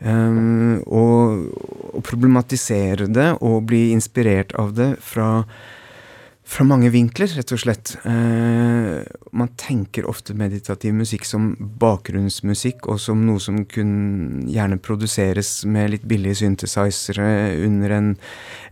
Um, 0.00 0.78
og, 0.86 1.50
og 1.94 2.04
problematisere 2.06 3.08
det 3.10 3.32
og 3.42 3.66
bli 3.66 3.90
inspirert 3.90 4.52
av 4.54 4.76
det 4.76 4.92
fra 5.02 5.42
fra 6.48 6.64
mange 6.64 6.88
vinkler, 6.88 7.28
rett 7.36 7.52
og 7.52 7.58
slett. 7.60 7.90
Eh, 8.08 9.04
man 9.36 9.50
tenker 9.60 10.06
ofte 10.08 10.32
meditativ 10.36 10.94
musikk 10.96 11.24
som 11.28 11.56
bakgrunnsmusikk, 11.80 12.86
og 12.88 13.00
som 13.04 13.26
noe 13.26 13.40
som 13.42 13.64
kun 13.68 14.46
gjerne 14.48 14.78
produseres 14.80 15.64
med 15.68 15.90
litt 15.92 16.04
billige 16.08 16.34
synthesizere 16.40 17.54
under 17.66 17.90
en, 17.98 18.16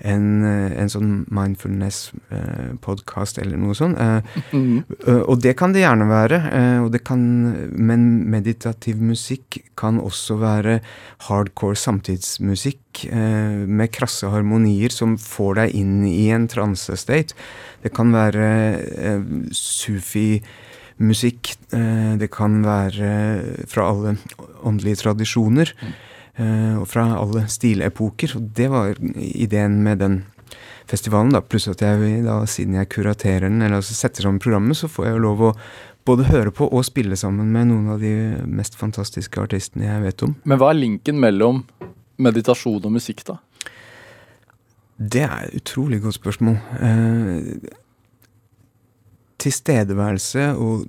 en, 0.00 0.44
en 0.72 0.88
sånn 0.92 1.26
mindfulness-podkast 1.28 3.38
eh, 3.38 3.42
eller 3.44 3.56
noe 3.60 3.74
sånt. 3.76 4.00
Eh, 4.00 4.20
mm. 4.56 4.78
og 5.28 5.36
det 5.44 5.54
kan 5.60 5.72
det 5.76 5.84
gjerne 5.84 6.06
være, 6.08 6.38
eh, 6.56 6.80
det 6.96 7.02
kan, 7.04 7.20
men 7.76 8.24
meditativ 8.32 8.96
musikk 9.04 9.60
kan 9.76 10.00
også 10.00 10.40
være 10.40 10.80
hardcore 11.28 11.76
samtidsmusikk 11.76 13.04
eh, 13.10 13.68
med 13.68 13.92
krasse 13.92 14.24
harmonier 14.32 14.88
som 14.94 15.18
får 15.20 15.54
deg 15.60 15.68
inn 15.84 16.08
i 16.08 16.32
en 16.32 16.48
transestate. 16.48 17.34
Det 17.84 17.90
kan 17.96 18.12
være 18.14 18.46
eh, 18.80 19.22
sufi-musikk. 19.54 21.42
Eh, 21.76 22.12
det 22.20 22.30
kan 22.34 22.62
være 22.66 23.10
fra 23.70 23.82
alle 23.92 24.16
åndelige 24.66 25.02
tradisjoner. 25.04 25.72
Eh, 26.36 26.74
og 26.76 26.86
fra 26.90 27.08
alle 27.16 27.46
stilepoker. 27.48 28.36
Og 28.36 28.42
det 28.56 28.68
var 28.72 28.94
ideen 29.16 29.82
med 29.82 29.98
den 30.04 30.24
festivalen. 30.86 31.32
da, 31.32 31.40
Pluss 31.40 31.68
at 31.68 31.82
jeg, 31.82 32.22
da, 32.24 32.40
siden 32.46 32.74
jeg 32.76 32.90
kuraterer 32.92 33.48
den, 33.48 33.62
eller 33.62 33.80
altså 33.80 33.94
setter 33.96 34.22
sammen 34.26 34.42
programmet, 34.42 34.76
så 34.76 34.88
får 34.88 35.08
jeg 35.08 35.16
jo 35.16 35.24
lov 35.24 35.44
å 35.48 35.54
både 36.06 36.28
høre 36.28 36.52
på 36.54 36.68
og 36.70 36.84
spille 36.86 37.16
sammen 37.18 37.50
med 37.54 37.70
noen 37.72 37.88
av 37.96 38.02
de 38.02 38.12
mest 38.46 38.76
fantastiske 38.78 39.40
artistene 39.42 39.88
jeg 39.88 40.04
vet 40.04 40.22
om. 40.22 40.36
Men 40.44 40.60
hva 40.60 40.70
er 40.70 40.78
linken 40.78 41.18
mellom 41.18 41.64
meditasjon 42.22 42.84
og 42.86 42.94
musikk, 42.94 43.24
da? 43.26 43.40
Det 44.96 45.22
er 45.22 45.44
et 45.44 45.56
utrolig 45.60 46.00
godt 46.02 46.16
spørsmål. 46.16 46.56
Eh, 46.80 47.70
tilstedeværelse 49.38 50.48
og 50.56 50.86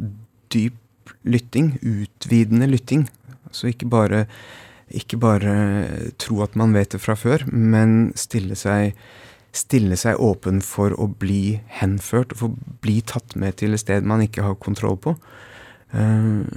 dyp 0.54 1.12
lytting, 1.24 1.80
utvidende 1.84 2.68
lytting. 2.68 3.10
Altså 3.46 3.68
ikke 3.68 3.90
bare, 3.90 4.26
ikke 4.90 5.18
bare 5.18 5.88
tro 6.20 6.42
at 6.42 6.56
man 6.56 6.74
vet 6.74 6.92
det 6.92 7.02
fra 7.02 7.16
før, 7.16 7.44
men 7.52 8.14
stille 8.16 8.56
seg, 8.56 8.96
stille 9.52 9.98
seg 10.00 10.20
åpen 10.20 10.62
for 10.62 10.96
å 10.96 11.08
bli 11.08 11.60
henført, 11.82 12.32
og 12.32 12.38
for 12.38 12.48
å 12.52 12.78
bli 12.84 13.02
tatt 13.02 13.36
med 13.36 13.60
til 13.60 13.76
et 13.76 13.84
sted 13.84 14.08
man 14.08 14.24
ikke 14.24 14.46
har 14.46 14.56
kontroll 14.56 14.98
på. 14.98 15.18
Eh, 15.94 16.48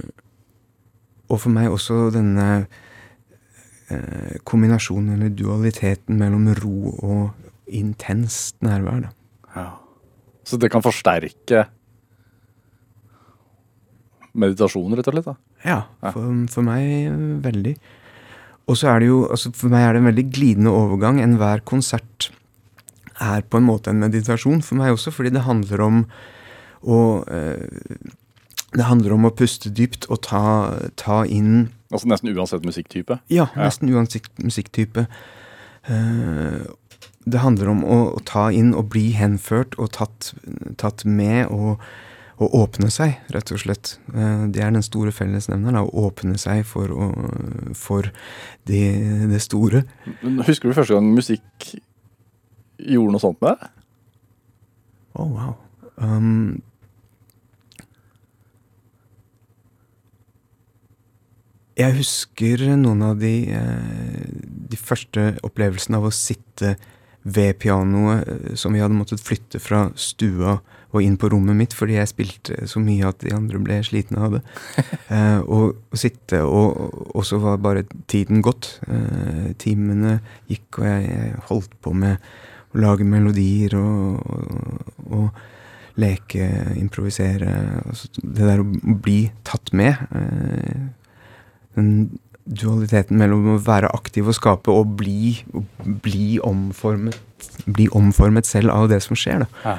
og 1.31 1.39
for 1.39 1.51
meg 1.51 1.71
også 1.71 2.09
denne 2.15 2.65
kombinasjonen, 4.47 5.15
eller 5.15 5.33
dualiteten, 5.35 6.19
mellom 6.19 6.49
ro 6.61 6.95
og 7.01 7.71
intenst 7.71 8.57
nærvær. 8.65 9.05
Da. 9.05 9.13
Ja. 9.55 9.67
Så 10.47 10.59
det 10.59 10.71
kan 10.73 10.83
forsterke 10.83 11.65
meditasjon, 14.31 14.93
rett 14.95 15.09
og 15.09 15.15
slett? 15.15 15.27
da? 15.27 15.35
Ja, 15.67 15.79
for, 16.13 16.29
for 16.51 16.65
meg 16.65 17.11
veldig. 17.43 17.75
Og 18.69 18.77
så 18.79 18.91
er 18.91 19.01
det 19.01 19.09
jo, 19.09 19.23
altså 19.27 19.51
For 19.55 19.71
meg 19.73 19.83
er 19.83 19.95
det 19.95 20.01
en 20.01 20.09
veldig 20.11 20.27
glidende 20.31 20.73
overgang. 20.75 21.19
Enhver 21.19 21.63
konsert 21.67 22.29
er 23.21 23.43
på 23.43 23.59
en 23.59 23.67
måte 23.67 23.91
en 23.91 24.01
meditasjon 24.01 24.63
for 24.65 24.79
meg 24.79 24.95
også, 24.95 25.13
fordi 25.13 25.33
det 25.35 25.45
handler 25.45 25.83
om 25.85 26.03
å 26.81 26.99
eh, 27.29 27.67
Det 28.71 28.87
handler 28.87 29.17
om 29.17 29.27
å 29.27 29.35
puste 29.35 29.69
dypt 29.69 30.07
og 30.09 30.21
ta, 30.23 30.43
ta 30.95 31.25
inn 31.27 31.67
Altså 31.91 32.07
nesten 32.07 32.31
uansett 32.31 32.65
musikktype? 32.65 33.19
Ja, 33.31 33.49
nesten 33.59 33.91
ja. 33.91 33.99
uansett 33.99 34.29
musikktype. 34.39 35.07
Uh, 35.89 36.63
det 37.25 37.41
handler 37.41 37.71
om 37.73 37.83
å, 37.83 37.97
å, 38.15 38.21
ta 38.25 38.47
inn 38.53 38.71
og 38.77 38.89
bli 38.93 39.11
henført 39.17 39.75
og 39.81 39.91
tatt, 39.97 40.31
tatt 40.81 41.03
med 41.05 41.51
og, 41.51 41.81
og, 42.37 42.47
åpne 42.63 42.89
seg, 42.93 43.19
rett 43.35 43.51
og 43.53 43.61
slett. 43.61 43.95
Uh, 44.13 44.47
det 44.53 44.63
er 44.63 44.73
den 44.73 44.85
store 44.85 45.13
fellesnevneren, 45.15 45.83
å 45.83 46.07
åpne 46.07 46.39
seg 46.41 46.63
for, 46.69 46.93
å, 46.93 47.11
for 47.77 48.09
det, 48.69 48.83
det, 49.33 49.43
store. 49.43 49.83
Husker 50.47 50.71
du 50.71 50.77
første 50.77 50.95
gang 50.95 51.11
musikk 51.11 51.73
gjorde 52.81 53.17
noe 53.17 53.21
sånt 53.23 53.41
med 53.43 53.59
deg? 53.59 53.77
Å, 55.11 55.25
oh, 55.25 55.31
wow. 55.35 55.55
Um, 56.01 56.61
Jeg 61.79 61.95
husker 62.01 62.65
noen 62.75 63.03
av 63.05 63.21
de, 63.21 63.35
eh, 63.55 64.25
de 64.71 64.79
første 64.79 65.35
opplevelsene 65.45 65.99
av 66.01 66.09
å 66.09 66.15
sitte 66.15 66.75
ved 67.23 67.57
pianoet 67.61 68.27
eh, 68.27 68.53
som 68.59 68.73
vi 68.73 68.81
hadde 68.81 68.97
måttet 68.97 69.23
flytte 69.23 69.61
fra 69.61 69.89
stua 69.95 70.59
og 70.91 71.03
inn 71.05 71.15
på 71.19 71.29
rommet 71.31 71.55
mitt 71.55 71.75
fordi 71.75 71.95
jeg 71.95 72.11
spilte 72.11 72.67
så 72.67 72.81
mye 72.83 73.07
at 73.07 73.21
de 73.23 73.33
andre 73.35 73.61
ble 73.63 73.79
slitne 73.87 74.25
av 74.27 74.37
det. 74.37 74.43
Eh, 75.11 75.41
og, 75.43 75.73
og, 75.91 75.97
sitte, 75.99 76.39
og, 76.47 76.93
og, 77.11 77.25
så 77.27 77.35
var 77.43 77.57
bare 77.59 77.81
tiden 78.07 78.39
gått. 78.39 78.77
Eh, 78.87 79.49
timene 79.59 80.21
gikk, 80.47 80.79
og 80.79 80.85
jeg, 80.87 81.09
jeg, 81.09 81.41
holdt 81.49 81.73
på 81.83 81.91
med 81.91 82.15
å 82.71 82.79
lage 82.79 83.03
melodier 83.03 83.75
og, 83.75 84.21
og 85.11 85.99
leke, 85.99 86.47
improvisere. 86.79 87.57
Altså, 87.81 88.07
det 88.23 88.47
der 88.53 88.63
å 88.63 88.69
bli 89.03 89.19
tatt 89.43 89.73
med. 89.75 89.99
Eh, 90.15 90.87
den 91.77 92.19
dualiteten 92.45 93.19
mellom 93.21 93.53
å 93.53 93.59
være 93.61 93.91
aktiv 93.93 94.27
og 94.27 94.35
skape 94.35 94.73
og 94.73 94.95
bli, 94.99 95.37
bli, 96.03 96.39
omformet, 96.43 97.17
bli 97.65 97.87
omformet 97.95 98.49
selv 98.49 98.73
av 98.73 98.89
det 98.91 99.01
som 99.05 99.17
skjer. 99.19 99.45
Ja. 99.65 99.77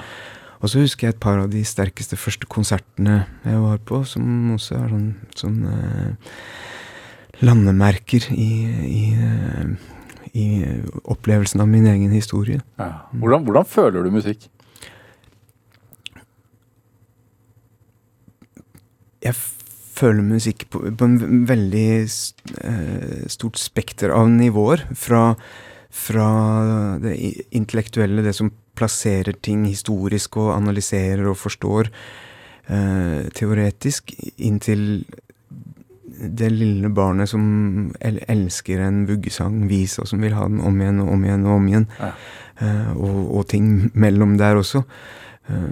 Og 0.63 0.71
så 0.71 0.85
husker 0.85 1.09
jeg 1.09 1.17
et 1.17 1.23
par 1.23 1.41
av 1.43 1.51
de 1.51 1.65
sterkeste 1.67 2.17
første 2.19 2.47
konsertene 2.47 3.25
jeg 3.43 3.63
var 3.65 3.81
på, 3.83 4.05
som 4.07 4.53
også 4.55 4.77
er 4.79 4.93
sånn, 4.93 5.09
sånn 5.35 5.57
eh, 5.67 6.37
landemerker 7.43 8.29
i, 8.31 8.51
i, 8.87 9.03
uh, 9.19 9.73
i, 10.39 10.47
opplevelsen 11.11 11.65
av 11.65 11.71
min 11.71 11.89
egen 11.91 12.15
historie. 12.15 12.63
Ja. 12.79 13.09
Hvordan, 13.11 13.43
hvordan, 13.49 13.67
føler 13.67 14.07
du 14.07 14.13
musikk? 14.15 14.47
Jeg 19.23 19.35
føler 20.03 20.27
musikk 20.27 20.67
på, 20.73 20.83
på 20.99 21.09
en 21.09 21.45
veldig 21.49 21.89
uh, 22.03 23.23
stort 23.33 23.61
spekter 23.63 24.13
av 24.15 24.29
nivåer. 24.33 24.85
Fra, 24.99 25.33
fra 25.89 26.29
det 27.03 27.15
intellektuelle, 27.55 28.27
det 28.27 28.35
som 28.37 28.53
plasserer 28.79 29.37
ting 29.45 29.67
historisk 29.69 30.39
og 30.41 30.55
analyserer 30.57 31.27
og 31.29 31.37
forstår 31.41 31.91
eh, 32.73 33.29
teoretisk, 33.37 34.15
inntil 34.41 35.05
det 36.23 36.51
lille 36.53 36.91
barnet 36.95 37.31
som 37.31 37.45
el 38.05 38.21
elsker 38.31 38.83
en 38.85 39.03
vuggesang, 39.09 39.65
vis, 39.71 39.99
og 39.99 40.09
som 40.11 40.23
vil 40.23 40.37
ha 40.37 40.47
den 40.49 40.61
om 40.63 40.79
igjen 40.81 41.03
og 41.03 41.13
om 41.17 41.25
igjen 41.27 41.49
og 41.49 41.57
om 41.57 41.69
igjen. 41.71 41.89
Ja. 41.99 42.13
Eh, 42.63 42.93
og, 42.95 43.19
og, 43.25 43.47
ting 43.51 43.91
mellom 43.99 44.37
der 44.41 44.61
også. 44.61 44.85
Eh, 45.51 45.69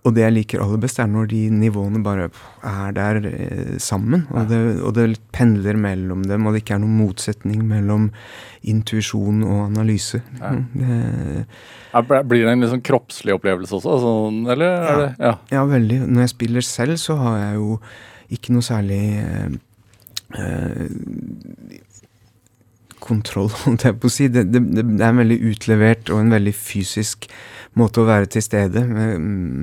og 0.00 0.14
det 0.16 0.22
jeg 0.22 0.32
liker 0.32 0.62
aller 0.64 0.80
best, 0.80 0.98
er 1.02 1.08
når 1.10 1.26
de 1.28 1.40
nivåene 1.52 2.00
bare 2.04 2.30
er 2.64 2.94
der 2.96 3.18
eh, 3.28 3.74
sammen. 3.82 4.22
Og 4.32 4.46
det, 4.48 4.60
og 4.80 4.94
det, 4.96 5.08
pendler 5.36 5.76
mellom 5.76 6.22
dem, 6.28 6.46
og 6.46 6.54
det 6.54 6.62
ikke 6.62 6.78
er 6.78 6.82
noen 6.82 6.96
motsetning 7.02 7.60
mellom 7.68 8.08
intuisjon 8.70 9.42
og 9.44 9.66
analyse. 9.66 10.22
Ja. 10.40 10.54
Mm, 10.56 11.44
det, 11.92 12.22
blir 12.30 12.46
det 12.46 12.54
en 12.54 12.64
liksom 12.64 12.84
kroppslig 12.86 13.36
opplevelse 13.36 13.76
også? 13.76 13.98
Sånn, 14.04 14.40
eller? 14.52 14.72
Ja, 14.72 14.96
det, 15.02 15.10
ja. 15.20 15.34
ja, 15.52 15.66
veldig. 15.68 16.00
Når 16.08 16.24
jeg 16.24 16.34
spiller 16.34 16.66
selv, 16.66 16.96
så 17.02 17.18
har 17.20 17.38
jeg 17.42 17.60
jo 17.60 17.78
ikke 18.36 18.56
noe 18.56 18.64
særlig 18.64 19.02
eh, 19.20 19.60
eh 20.40 21.86
kontroll, 23.02 23.50
holdt 23.64 23.86
jeg 23.88 23.98
på 24.00 24.10
å 24.10 24.14
si. 24.14 24.28
Det, 24.32 24.46
det, 24.52 24.62
det, 24.76 24.84
er 24.98 25.10
en 25.10 25.22
veldig 25.22 25.40
utlevert 25.50 26.12
og 26.12 26.22
en 26.22 26.34
veldig 26.36 26.54
fysisk 26.56 27.28
måte 27.78 28.02
å 28.02 28.08
være 28.08 28.30
til 28.34 28.44
stede 28.44 28.82
med, 28.88 29.20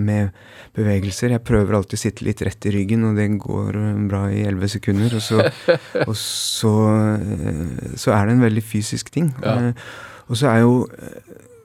med, 0.10 0.44
bevegelser. 0.77 1.34
Jeg 1.34 1.46
prøver 1.48 1.79
alltid 1.79 1.98
å 1.98 2.01
sitte 2.03 2.27
litt 2.27 2.44
rett 2.46 2.67
i 2.70 2.74
ryggen, 2.75 3.08
og 3.08 3.17
det 3.17 3.27
går 3.41 3.79
bra 4.12 4.27
i 4.29 4.44
elleve 4.46 4.70
sekunder. 4.72 5.17
Og, 5.17 5.24
så, 5.25 5.41
og 6.10 6.13
så, 6.22 6.75
eh, 7.17 7.63
så, 7.98 8.13
er 8.13 8.27
det 8.27 8.38
en 8.38 8.46
veldig 8.46 8.63
fysisk 8.63 9.12
ting. 9.15 9.32
Ja. 9.41 9.58
Eh, 9.72 9.89
og 10.27 10.39
så 10.39 10.51
er 10.51 10.63
jo 10.65 10.74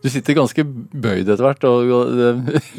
du 0.03 0.09
sitter 0.11 0.35
ganske 0.35 0.65
bøyd 0.67 1.29
etter 1.31 1.45
hvert. 1.45 1.65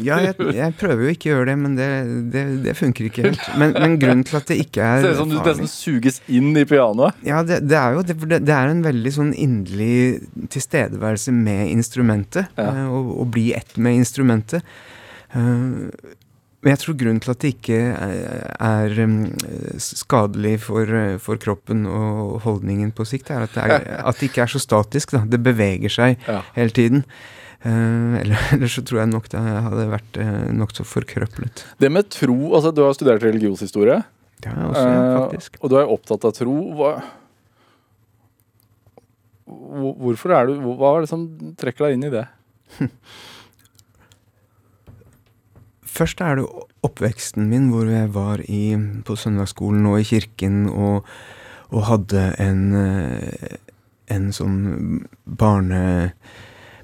ja, 0.04 0.18
jeg, 0.26 0.36
jeg, 0.58 0.76
prøver 0.80 1.06
jo 1.06 1.14
ikke 1.16 1.30
å 1.30 1.34
gjøre 1.34 1.48
det, 1.50 1.56
men 1.62 1.78
det, 1.78 1.90
det, 2.34 2.44
det 2.66 2.74
funker 2.76 3.08
ikke 3.08 3.28
helt. 3.30 3.46
Men, 3.60 3.76
men, 3.78 3.96
grunnen 4.02 4.26
til 4.28 4.40
at 4.40 4.50
det 4.52 4.58
ikke 4.66 4.84
er 4.84 5.06
Ser 5.06 5.16
ut 5.16 5.22
som 5.22 5.32
du 5.32 5.38
nesten 5.40 5.72
suges 5.72 6.20
inn 6.28 6.52
i 6.60 6.66
pianoet. 6.68 7.22
Ja, 7.28 7.40
det, 7.48 7.62
det 7.70 7.78
er 7.80 7.96
jo 7.96 8.04
det, 8.10 8.42
er 8.44 8.74
en 8.74 8.84
veldig 8.84 9.14
sånn 9.16 9.32
inderlig 9.34 10.50
tilstedeværelse 10.52 11.36
med 11.36 11.70
instrumentet. 11.72 12.52
Ja. 12.60 12.68
Å, 12.90 13.00
eh, 13.00 13.14
å, 13.24 13.30
bli 13.34 13.48
ett 13.56 13.78
med 13.80 14.02
instrumentet. 14.02 14.76
Uh, 15.34 15.88
men 16.64 16.72
jeg 16.72 16.80
tror 16.80 16.96
grunnen 16.96 17.20
til 17.20 17.34
at 17.34 17.44
det 17.44 17.50
ikke 17.58 17.78
er, 17.92 18.94
um, 19.04 19.18
skadelig 19.84 20.56
for, 20.64 20.88
for, 21.20 21.40
kroppen 21.44 21.84
og 21.90 22.38
holdningen 22.46 22.94
på 22.96 23.06
sikt, 23.08 23.34
er 23.36 23.44
at 23.44 23.56
det, 23.56 23.66
er, 23.68 23.88
at 24.10 24.20
det 24.20 24.30
ikke 24.32 24.46
er 24.46 24.54
så 24.54 24.62
statisk. 24.64 25.12
Da. 25.18 25.26
Det 25.28 25.42
beveger 25.44 25.92
seg 25.92 26.24
ja. 26.24 26.40
hele 26.56 26.76
tiden. 26.76 27.04
Uh, 27.64 28.16
eller, 28.22 28.68
så 28.72 28.84
tror 28.84 29.04
jeg 29.04 29.12
nok 29.12 29.28
det 29.32 29.42
hadde 29.44 29.90
vært 29.92 30.22
uh, 30.24 30.48
nokså 30.56 30.88
forkrøplet. 30.88 31.66
Det 31.80 31.92
med 31.92 32.10
tro 32.12 32.38
altså 32.56 32.74
Du 32.76 32.84
har 32.84 32.96
studert 32.96 33.24
religionshistorie. 33.24 34.02
jeg 34.44 34.70
også, 34.70 34.88
uh, 34.88 35.20
faktisk. 35.20 35.60
Og 35.62 35.72
du 35.72 35.78
er 35.80 35.92
opptatt 35.92 36.28
av 36.28 36.36
tro. 36.40 36.56
Hva, 36.80 36.96
hvorfor 39.44 40.36
er 40.36 40.48
du 40.48 40.58
Hva 40.64 40.96
er 40.96 41.06
det 41.06 41.12
som 41.12 41.28
trekker 41.60 41.90
deg 41.90 42.00
inn 42.00 42.08
i 42.08 42.16
det? 42.16 42.26
Først 45.94 46.22
er 46.26 46.40
det 46.40 46.48
oppveksten 46.86 47.50
min, 47.52 47.70
hvor 47.70 47.90
jeg 47.90 48.14
var 48.16 48.42
i, 48.50 48.74
på 49.06 49.18
søndagsskolen 49.20 49.86
og 49.92 50.00
i 50.02 50.08
kirken 50.08 50.66
og, 50.72 51.06
og 51.70 51.86
hadde 51.90 52.32
en, 52.42 52.64
eh, 52.80 53.60
en 54.14 54.32
sånn 54.34 55.04
barne, 55.24 55.84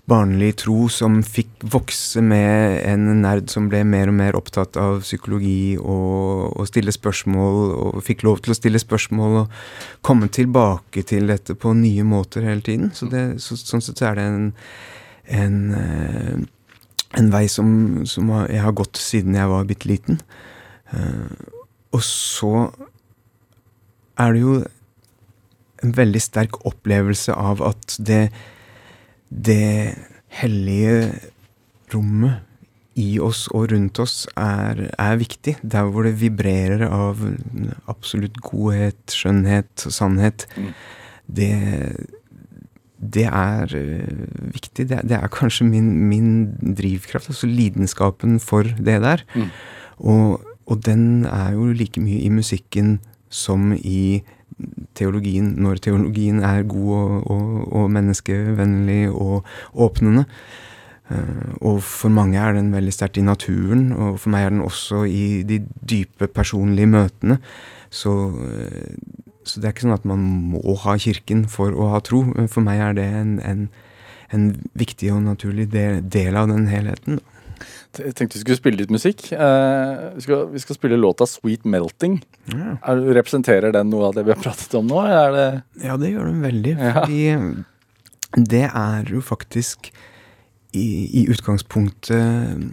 barnlig 0.10 0.52
tro 0.62 0.88
som 0.94 1.20
fikk 1.26 1.66
vokse 1.74 2.22
med 2.26 2.80
en 2.86 3.08
nerd 3.24 3.50
som 3.50 3.68
ble 3.70 3.82
mer 3.86 4.10
og 4.10 4.18
mer 4.20 4.38
opptatt 4.38 4.78
av 4.82 5.02
psykologi 5.06 5.78
og, 5.78 6.54
og 6.54 6.70
stille 6.70 6.94
spørsmål, 6.94 7.60
og 7.82 8.06
fikk 8.06 8.28
lov 8.30 8.44
til 8.46 8.54
å 8.54 8.60
stille 8.60 8.82
spørsmål 8.82 9.42
og 9.42 9.58
komme 10.06 10.30
tilbake 10.34 11.06
til 11.10 11.34
dette 11.34 11.58
på 11.58 11.74
nye 11.78 12.06
måter 12.06 12.46
hele 12.46 12.66
tiden. 12.66 12.94
Så 12.94 13.10
det, 13.10 13.26
så, 13.42 13.58
sånn 13.58 13.86
sett 13.86 14.06
er 14.06 14.22
det 14.22 14.30
en, 14.30 14.48
en 15.42 15.60
eh, 15.82 16.48
en 17.18 17.32
vei 17.34 17.46
som, 17.50 17.70
som, 18.10 18.30
jeg 18.50 18.62
har 18.62 18.76
gått 18.78 19.00
siden 19.02 19.38
jeg 19.38 19.50
var 19.50 19.70
bitte 19.70 19.90
liten. 19.90 20.20
Uh, 20.94 21.32
og 21.96 22.04
så 22.06 22.54
er 24.20 24.36
det 24.36 24.44
jo 24.44 24.60
en 25.84 25.96
veldig 25.96 26.22
sterk 26.22 26.60
opplevelse 26.68 27.34
av 27.34 27.64
at 27.66 27.96
det, 28.04 28.28
det 29.32 29.96
hellige 30.42 31.10
rommet 31.94 32.46
i 33.00 33.16
oss 33.24 33.46
og 33.56 33.70
rundt 33.72 34.00
oss 34.04 34.26
er, 34.36 34.90
er, 34.92 35.16
viktig. 35.22 35.56
Der 35.64 35.88
hvor 35.88 36.04
det 36.04 36.18
vibrerer 36.20 36.84
av 36.90 37.22
absolutt 37.90 38.42
godhet, 38.44 39.02
skjønnhet 39.16 39.88
sannhet. 39.88 40.46
Mm. 40.58 40.74
Det 41.40 41.54
det 43.00 43.26
er 43.26 43.72
uh, 43.76 44.54
viktig. 44.54 44.90
Det, 44.90 45.02
det, 45.08 45.18
er 45.18 45.32
kanskje 45.32 45.68
min, 45.68 45.92
min, 46.10 46.30
drivkraft, 46.78 47.30
altså 47.32 47.48
lidenskapen 47.48 48.40
for 48.40 48.64
det 48.64 49.02
der. 49.02 49.24
Mm. 49.36 49.50
Og, 49.98 50.42
og, 50.66 50.86
den 50.86 51.26
er 51.26 51.54
jo 51.54 51.72
like 51.74 52.02
mye 52.02 52.20
i 52.20 52.30
musikken 52.30 53.00
som 53.30 53.72
i 53.74 54.22
teologien, 54.96 55.54
når 55.58 55.80
teologien 55.86 56.44
er 56.44 56.64
god 56.68 56.90
og, 56.96 57.32
og, 57.32 57.74
og 57.74 57.92
menneskevennlig 57.92 59.10
og 59.10 59.46
åpnende. 59.74 60.26
Uh, 61.10 61.56
og 61.62 61.84
for 61.84 62.12
mange 62.14 62.38
er 62.38 62.54
den 62.54 62.74
veldig 62.74 62.94
sterkt 62.94 63.18
i 63.18 63.26
naturen, 63.26 63.92
og 63.94 64.20
for 64.20 64.30
meg 64.30 64.46
er 64.46 64.54
den 64.54 64.62
også 64.62 65.06
i 65.08 65.42
de 65.48 65.64
dype 65.90 66.28
personlige 66.28 66.92
møtene. 66.92 67.40
Så 67.90 68.12
uh, 68.12 69.29
så 69.48 69.60
det 69.60 69.70
er 69.70 69.76
ikke 69.76 69.88
sånn 69.88 69.98
at 69.98 70.08
man 70.08 70.24
må 70.54 70.76
ha 70.84 70.96
kirken 71.00 71.46
for 71.50 71.74
å 71.74 71.92
ha 71.94 72.02
tro. 72.06 72.22
For 72.52 72.66
meg 72.66 72.82
er 72.84 72.98
det 72.98 73.08
en, 73.22 73.36
en, 73.46 73.68
en 74.36 74.48
viktig 74.78 75.12
og 75.16 75.24
naturlig 75.26 75.70
del, 75.74 76.02
del, 76.04 76.38
av 76.40 76.50
den 76.52 76.68
helheten. 76.70 77.22
Jeg 77.98 78.14
tenkte 78.16 78.38
vi 78.38 78.44
skulle 78.44 78.60
spille 78.60 78.80
litt 78.80 78.94
musikk. 78.94 79.26
Eh, 79.34 80.04
vi, 80.16 80.24
skal, 80.24 80.46
vi, 80.54 80.62
skal, 80.64 80.78
spille 80.78 81.00
låta 81.00 81.28
'Sweet 81.28 81.66
Melting'. 81.68 82.20
Ja. 82.52 82.78
Er, 82.92 83.02
representerer 83.18 83.74
den 83.76 83.90
noe 83.92 84.12
av 84.12 84.20
det 84.20 84.28
vi 84.28 84.36
har 84.36 84.40
pratet 84.44 84.76
om 84.78 84.88
nå? 84.88 85.02
Det 85.36 85.48
ja, 85.84 85.98
det 86.00 86.14
gjør 86.14 86.30
den 86.30 86.46
veldig. 86.46 86.76
Ja. 86.78 87.08
Det 88.38 88.68
er 88.68 89.10
jo 89.10 89.24
faktisk 89.26 89.90
i, 90.72 90.86
i 91.24 91.26
utgangspunktet 91.32 92.70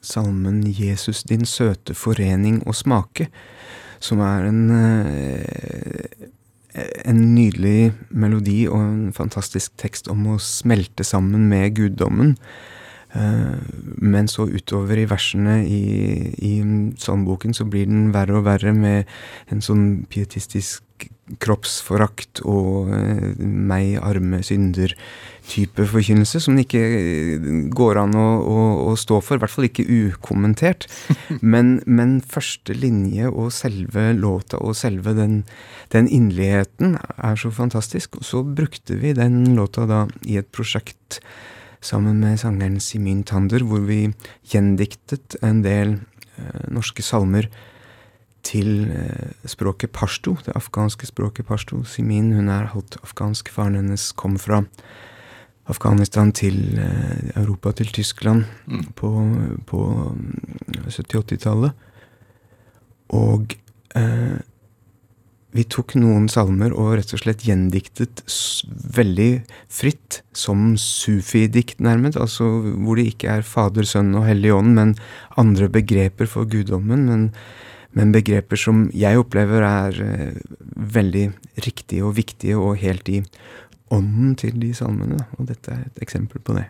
salmen 0.00 0.62
'Jesus 0.72 1.22
din 1.28 1.44
søte 1.44 1.94
forening 1.94 2.62
og 2.66 2.74
smake' 2.74 3.28
som 4.00 4.20
er 4.24 4.48
en, 4.48 4.70
eh, 4.70 6.28
en 7.04 7.20
nydelig 7.34 7.92
melodi 8.10 8.66
og 8.68 8.80
en 8.80 9.12
fantastisk 9.16 9.76
tekst 9.80 10.08
om 10.08 10.26
å 10.34 10.38
smelte 10.42 11.04
sammen 11.04 11.48
med 11.50 11.74
guddommen. 11.78 12.36
Eh, 13.18 13.58
men 13.98 14.28
så 14.30 14.46
utover 14.46 15.00
i 15.00 15.08
versene 15.10 15.60
i, 15.66 15.82
i 16.38 16.54
salmeboken 17.00 17.56
så 17.56 17.66
blir 17.68 17.88
den 17.90 18.12
verre 18.14 18.38
og 18.38 18.46
verre 18.46 18.74
med 18.76 19.08
en 19.52 19.64
sånn 19.64 19.88
pietistisk 20.10 20.84
kroppsforakt 21.42 22.40
og 22.48 22.88
eh, 22.94 23.34
meg, 23.38 23.98
arme 24.00 24.40
synder-type 24.46 25.84
forkynnelse, 25.90 26.40
som 26.40 26.56
det 26.56 26.64
ikke 26.66 27.68
går 27.76 28.00
an 28.04 28.16
å, 28.16 28.26
å, 28.38 28.62
å, 28.88 28.94
stå 28.98 29.20
for. 29.24 29.36
I 29.36 29.44
hvert 29.44 29.54
fall 29.54 29.68
ikke 29.68 29.86
ukommentert. 29.88 30.88
Men, 31.52 31.78
men, 31.86 32.18
første 32.24 32.74
linje 32.74 33.28
og 33.28 33.52
selve 33.54 34.08
låta 34.16 34.58
og 34.64 34.76
selve 34.78 35.12
den, 35.16 35.42
den 35.92 36.08
inderligheten 36.08 36.96
er 36.98 37.38
så 37.38 37.52
fantastisk. 37.54 38.18
Og 38.18 38.26
så 38.26 38.42
brukte 38.42 38.96
vi 38.98 39.14
den 39.16 39.54
låta 39.58 39.86
da 39.88 40.02
i 40.26 40.38
et 40.40 40.50
prosjekt 40.54 41.20
sammen 41.80 42.20
med 42.20 42.38
sangeren 42.40 42.80
Simin 42.80 43.24
Tander, 43.24 43.64
hvor 43.64 43.80
vi 43.86 44.08
gjendiktet 44.50 45.36
en 45.42 45.62
del 45.64 45.98
eh, 46.38 46.64
norske 46.72 47.02
salmer 47.02 47.48
til 48.46 48.88
eh, 48.90 49.34
språket 49.48 49.92
pashto, 49.92 50.36
det 50.44 50.56
afghanske 50.56 51.06
språket 51.06 51.46
pashto. 51.46 51.82
Simin 51.84 52.32
hun 52.36 52.48
er 52.48 52.70
halvt 52.72 53.00
afghansk. 53.02 53.50
Faren 53.52 53.76
hennes 53.78 54.10
kom 54.12 54.38
fra 54.40 54.62
Afghanistan 55.68 56.32
til 56.32 56.78
eh, 56.78 57.30
Europa, 57.36 57.72
til 57.72 57.92
Tyskland, 57.92 58.44
mm. 58.66 58.84
på, 58.96 59.10
på 59.66 59.82
70-80-tallet. 60.88 61.72
Mm, 61.72 61.84
og 63.08 63.54
eh, 63.96 64.38
vi 65.56 65.64
tok 65.64 65.94
noen 65.96 66.26
salmer 66.28 66.74
og 66.76 66.98
rett 66.98 67.12
og 67.16 67.22
slett 67.22 67.46
gjendiktet 67.46 68.20
veldig 68.96 69.30
fritt, 69.72 70.20
som 70.36 70.74
sufi-dikt 70.78 71.80
nærmest, 71.84 72.18
altså 72.20 72.48
hvor 72.84 73.00
det 73.00 73.08
ikke 73.14 73.38
er 73.38 73.46
Fader, 73.46 73.88
Sønn 73.88 74.12
og 74.18 74.26
Hellig 74.28 74.52
Ånd, 74.54 74.74
men 74.76 74.94
andre 75.40 75.70
begreper 75.72 76.28
for 76.28 76.48
guddommen. 76.50 77.06
Men, 77.08 77.26
men 77.96 78.12
begreper 78.12 78.60
som 78.60 78.86
jeg 78.92 79.20
opplever 79.20 79.64
er 79.64 80.02
eh, 80.04 80.40
veldig 80.98 81.30
riktige 81.64 82.04
og 82.04 82.18
viktige 82.20 82.60
og 82.60 82.76
helt 82.84 83.08
i 83.08 83.22
ånden 83.94 84.36
til 84.36 84.60
de 84.60 84.74
salmene. 84.76 85.24
Og 85.40 85.48
dette 85.48 85.72
er 85.72 85.86
et 85.88 86.04
eksempel 86.04 86.44
på 86.44 86.60
det. 86.60 86.68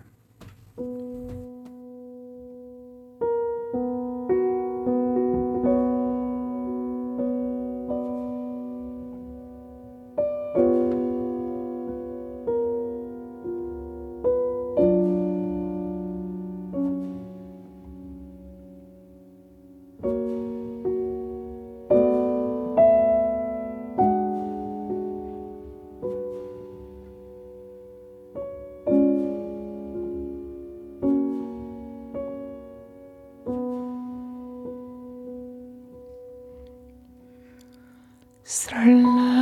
Ja, 38.48 39.37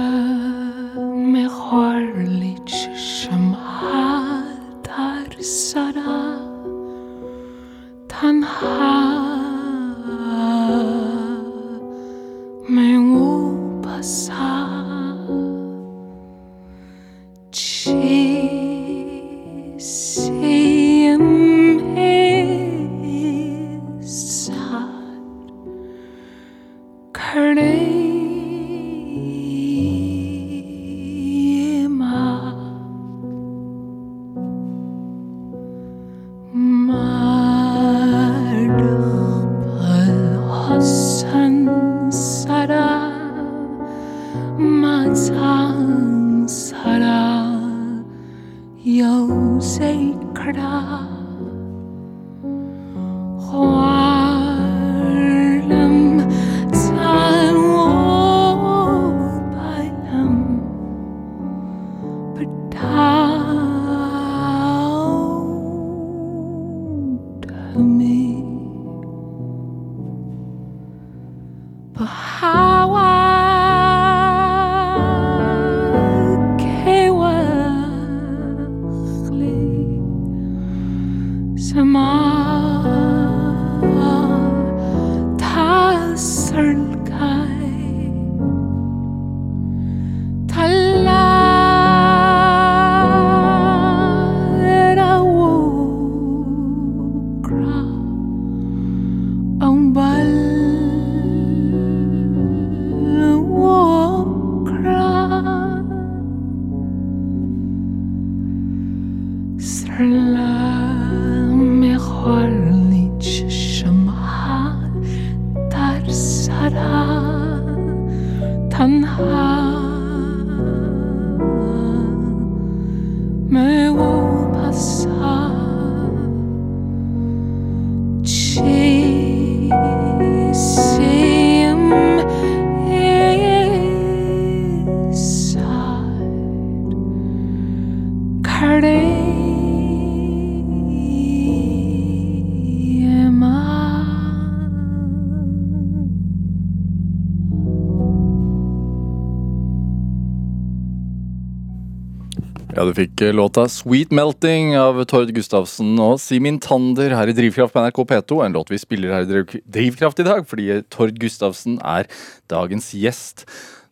fikk 152.97 153.23
eh, 153.27 153.35
låta 153.35 153.67
'Sweet 153.69 154.13
Melting' 154.15 154.75
av 154.81 155.03
Tord 155.11 155.33
Gustavsen 155.37 155.95
og 156.01 156.19
Simin 156.23 156.59
Tander 156.63 157.13
her 157.17 157.29
i 157.29 157.37
Drivkraft 157.37 157.75
på 157.75 157.85
NRK 157.85 158.03
P2. 158.11 158.41
En 158.47 158.57
låt 158.57 158.73
vi 158.73 158.81
spiller 158.81 159.13
her 159.13 159.27
i 159.27 159.63
Drivkraft 159.65 160.21
i 160.23 160.27
dag 160.27 160.47
fordi 160.49 160.83
Tord 160.93 161.19
Gustavsen 161.21 161.79
er 161.85 162.09
dagens 162.53 162.93
gjest. 162.97 163.47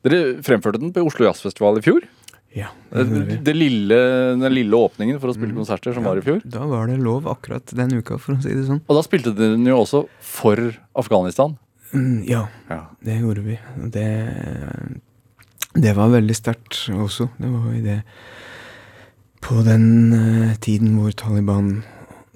Dere 0.05 0.40
fremførte 0.45 0.81
den 0.81 0.93
på 0.93 1.05
Oslo 1.05 1.27
Jazzfestival 1.29 1.81
i 1.81 1.85
fjor. 1.85 2.07
Ja, 2.55 2.69
det, 2.93 3.05
det, 3.11 3.37
det 3.43 3.55
lille, 3.57 3.97
Den 4.38 4.55
lille 4.55 4.79
åpningen 4.79 5.19
for 5.19 5.33
å 5.33 5.35
spille 5.35 5.51
mm. 5.57 5.59
konserter 5.59 5.95
som 5.97 6.05
ja, 6.05 6.12
var 6.12 6.21
i 6.21 6.25
fjor. 6.25 6.38
Da 6.47 6.62
var 6.71 6.87
det 6.87 7.01
lov 7.03 7.27
akkurat 7.27 7.75
den 7.75 7.97
uka, 7.99 8.19
for 8.23 8.37
å 8.37 8.43
si 8.45 8.55
det 8.55 8.69
sånn. 8.69 8.85
Og 8.87 8.99
da 8.99 9.03
spilte 9.03 9.33
dere 9.35 9.57
den 9.57 9.67
jo 9.67 9.81
også 9.83 10.05
for 10.23 10.62
Afghanistan. 10.95 11.57
Mm, 11.90 12.23
ja, 12.29 12.45
ja, 12.71 12.85
det 13.03 13.19
gjorde 13.19 13.43
vi. 13.49 13.59
Det, 13.97 14.07
det 15.75 15.97
var 15.99 16.14
veldig 16.14 16.38
sterkt 16.38 16.85
også. 16.95 17.29
Det 17.43 17.51
var 17.51 17.75
i 17.75 17.83
det 17.83 17.99
på 19.44 19.61
den 19.66 19.87
uh, 20.14 20.57
tiden 20.64 20.96
hvor 20.98 21.14
Taliban 21.16 21.83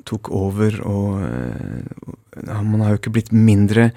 tok 0.09 0.31
over 0.35 0.81
og 0.89 1.21
uh, 1.25 2.63
Man 2.63 2.81
har 2.85 2.93
jo 2.93 2.99
ikke 3.01 3.13
blitt 3.17 3.33
mindre 3.35 3.89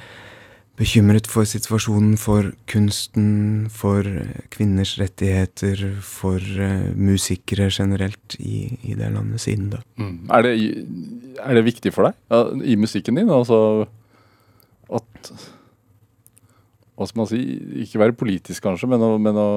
bekymret 0.79 1.27
for 1.29 1.45
situasjonen 1.45 2.15
for 2.17 2.47
kunsten, 2.65 3.67
for 3.69 4.01
kvinners 4.49 4.95
rettigheter, 4.97 5.83
for 6.01 6.41
musikere 6.97 7.67
generelt 7.69 8.33
i, 8.39 8.79
i, 8.81 8.95
det 8.97 9.11
landet 9.13 9.43
siden 9.43 9.69
da. 9.75 9.83
Mm. 10.01 10.25
Er, 10.33 10.47
det, 10.47 10.55
er, 11.37 11.53
det, 11.53 11.65
viktig 11.67 11.93
for 11.93 12.09
deg 12.09 12.17
ja, 12.33 12.41
i 12.65 12.79
musikken 12.81 13.19
din? 13.19 13.29
Altså 13.29 13.85
at 14.89 15.31
Hva 16.97 17.07
skal 17.07 17.21
man 17.21 17.29
si? 17.29 17.43
Ikke 17.85 18.01
være 18.01 18.17
politisk, 18.17 18.63
kanskje, 18.65 18.89
men 18.89 19.05
å, 19.05 19.15
men 19.21 19.37
å 19.37 19.49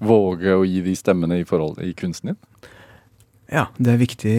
våge 0.00 0.56
å 0.56 0.64
gi 0.66 0.80
de 0.84 0.96
stemmene 0.96 1.40
i, 1.40 1.46
forhold, 1.48 1.80
i 1.84 1.92
kunsten 1.96 2.32
din? 2.32 2.40
Ja, 3.50 3.68
det 3.78 3.94
er 3.94 4.00
viktig. 4.00 4.34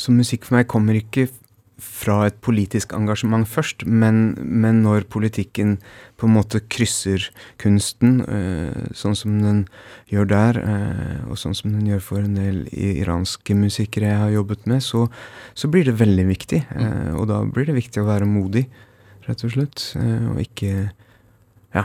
Så 0.00 0.14
musikk 0.14 0.46
for 0.46 0.60
meg 0.60 0.68
kommer 0.70 0.96
ikke 0.96 1.28
fra 1.80 2.26
et 2.28 2.36
politisk 2.44 2.92
engasjement 2.96 3.48
først, 3.48 3.84
men, 3.88 4.34
men, 4.38 4.82
når 4.84 5.06
politikken 5.12 5.78
på 6.20 6.28
en 6.28 6.34
måte 6.36 6.60
krysser 6.72 7.24
kunsten, 7.60 8.20
øh, 8.24 8.90
sånn 8.96 9.16
som 9.18 9.38
den 9.42 9.62
gjør 10.12 10.30
der, 10.30 10.60
øh, 10.60 11.18
og 11.32 11.40
sånn 11.40 11.56
som 11.56 11.74
den 11.74 11.88
gjør 11.88 12.04
for 12.04 12.22
en 12.22 12.36
del 12.38 12.62
iranske 12.70 13.56
musikere 13.56 14.12
jeg 14.12 14.22
har 14.24 14.34
jobbet 14.36 14.68
med, 14.70 14.84
så, 14.84 15.06
så 15.54 15.72
blir 15.72 15.88
det 15.88 15.98
veldig 16.00 16.26
viktig. 16.30 16.62
Øh, 16.76 17.12
og 17.16 17.28
da 17.32 17.42
blir 17.48 17.70
det 17.70 17.78
viktig 17.80 18.04
å 18.04 18.08
være 18.08 18.28
modig, 18.28 18.66
rett 19.26 19.44
og 19.46 19.54
slett, 19.54 19.84
og 20.00 20.40
ikke 20.42 20.90
ja, 21.74 21.84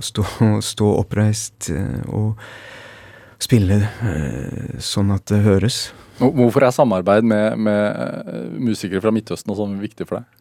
stå, 0.00 0.26
stå 0.72 0.90
oppreist 1.00 1.70
og 2.08 2.40
spille 3.42 3.78
sånn 4.82 5.14
at 5.14 5.28
det 5.28 5.44
høres. 5.44 5.86
Hvorfor 6.18 6.64
er 6.64 6.72
samarbeid 6.72 7.26
med, 7.28 7.58
med 7.60 7.82
eh, 7.92 8.52
musikere 8.56 9.02
fra 9.04 9.12
Midtøsten 9.12 9.52
og 9.52 9.58
sånn 9.58 9.76
viktig 9.82 10.06
for 10.08 10.22
deg? 10.22 10.32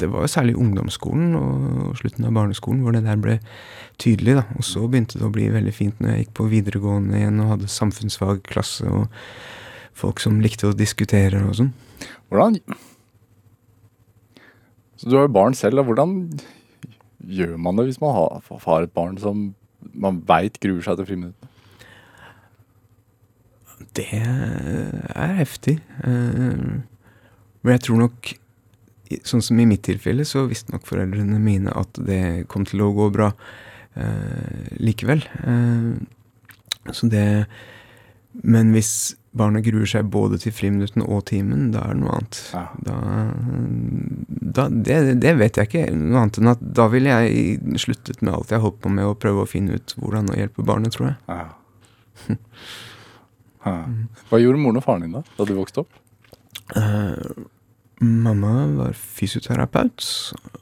Det 0.00 0.08
var 0.08 0.24
jo 0.24 0.32
særlig 0.32 0.54
ungdomsskolen 0.56 1.34
og 1.36 1.96
slutten 2.00 2.24
av 2.24 2.32
barneskolen 2.36 2.80
hvor 2.84 2.94
det 2.96 3.02
der 3.04 3.18
ble 3.20 3.38
tydelig. 4.00 4.38
da. 4.40 4.44
Og 4.56 4.64
så 4.64 4.86
begynte 4.88 5.18
det 5.20 5.26
å 5.28 5.32
bli 5.34 5.48
veldig 5.52 5.74
fint 5.76 5.98
når 6.00 6.14
jeg 6.14 6.24
gikk 6.24 6.36
på 6.40 6.48
videregående 6.52 7.18
igjen 7.20 7.42
og 7.44 7.50
hadde 7.54 7.72
samfunnsfagklasse 7.72 8.88
og 8.88 9.10
folk 10.00 10.22
som 10.22 10.38
likte 10.40 10.70
å 10.70 10.76
diskutere 10.76 11.42
og 11.44 11.58
sånn. 11.58 11.74
Hvordan 12.30 12.56
Så 15.00 15.08
du 15.08 15.16
har 15.16 15.26
jo 15.26 15.32
barn 15.36 15.56
selv. 15.56 15.76
da. 15.80 15.84
Hvordan 15.84 16.14
gjør 17.20 17.56
man 17.60 17.76
det 17.76 17.86
hvis 17.90 18.00
man 18.00 18.14
har, 18.16 18.40
har 18.64 18.82
et 18.86 18.94
barn 18.96 19.18
som 19.20 19.50
man 19.92 20.22
veit 20.28 20.56
gruer 20.60 20.84
seg 20.84 20.96
til 21.00 21.08
friminuttene? 21.10 21.49
Det 24.00 24.20
er 25.14 25.34
heftig. 25.40 25.78
Men 26.04 26.84
eh, 27.64 27.74
jeg 27.76 27.86
tror 27.88 28.06
nok 28.06 28.36
Sånn 29.26 29.42
som 29.42 29.58
i 29.58 29.64
mitt 29.66 29.82
tilfelle, 29.82 30.22
så 30.22 30.44
visste 30.46 30.70
nok 30.70 30.84
foreldrene 30.86 31.40
mine 31.42 31.72
at 31.74 31.98
det 32.06 32.46
kom 32.46 32.62
til 32.62 32.84
å 32.84 32.92
gå 32.94 33.08
bra 33.10 33.32
eh, 33.98 34.68
likevel. 34.78 35.24
Eh, 35.42 36.92
så 36.94 37.08
det 37.10 37.24
Men 38.30 38.70
hvis 38.70 39.16
barna 39.34 39.58
gruer 39.66 39.90
seg 39.90 40.06
både 40.14 40.38
til 40.38 40.54
friminutten 40.54 41.02
og 41.02 41.24
timen, 41.26 41.72
da 41.74 41.82
er 41.88 41.96
det 41.96 42.04
noe 42.04 42.14
annet. 42.20 42.38
Ja. 42.54 42.62
Da, 42.86 43.00
da 44.60 44.68
det, 44.70 45.00
det, 45.26 45.34
vet 45.42 45.58
jeg 45.58 45.70
ikke. 45.70 45.84
Noe 45.98 46.22
annet 46.22 46.38
enn 46.38 46.52
at 46.54 46.62
da 46.78 46.86
ville 46.94 47.10
jeg 47.10 47.82
sluttet 47.82 48.22
med 48.22 48.36
alt 48.36 48.54
jeg 48.54 48.62
holdt 48.62 48.78
på 48.84 48.94
med, 48.94 49.10
og 49.10 49.18
prøve 49.22 49.42
å 49.42 49.50
finne 49.50 49.74
ut 49.74 49.96
hvordan 49.98 50.30
å 50.30 50.38
hjelpe 50.38 50.66
barnet, 50.70 50.94
tror 50.94 51.10
jeg. 51.10 51.18
Ja. 51.26 52.38
Hva 53.64 54.40
gjorde 54.40 54.60
moren 54.62 54.80
og 54.80 54.84
faren 54.86 55.04
din 55.04 55.16
da, 55.18 55.24
da 55.36 55.46
du 55.48 55.54
vokste 55.58 55.84
opp? 55.84 55.98
Uh, 56.76 57.48
mamma 58.00 58.66
var 58.78 58.96
fysioterapeut 58.96 60.04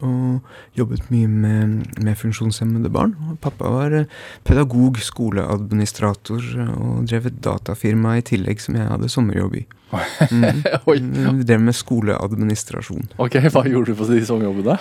og 0.02 0.40
jobbet 0.78 1.08
mye 1.12 1.28
med, 1.30 1.74
med 2.02 2.18
funksjonshemmede 2.18 2.90
barn. 2.92 3.14
Og 3.30 3.38
pappa 3.42 3.70
var 3.72 3.94
eh, 3.94 4.10
pedagog, 4.46 4.98
skoleadministrator 5.02 6.44
og 6.74 7.08
drev 7.08 7.30
et 7.30 7.40
datafirma 7.44 8.16
i 8.18 8.24
tillegg 8.26 8.62
som 8.62 8.78
jeg 8.78 8.90
hadde 8.90 9.12
sommerjobb 9.12 9.60
i. 9.62 9.66
Mm. 10.28 10.58
Oi. 10.90 10.98
Mm, 11.00 11.38
drev 11.48 11.62
med 11.64 11.76
skoleadministrasjon. 11.76 13.06
Ok, 13.22 13.38
Hva 13.48 13.62
gjorde 13.64 13.94
du 13.94 13.96
på 13.96 14.08
de 14.10 14.18
sommerjobbene? 14.26 14.74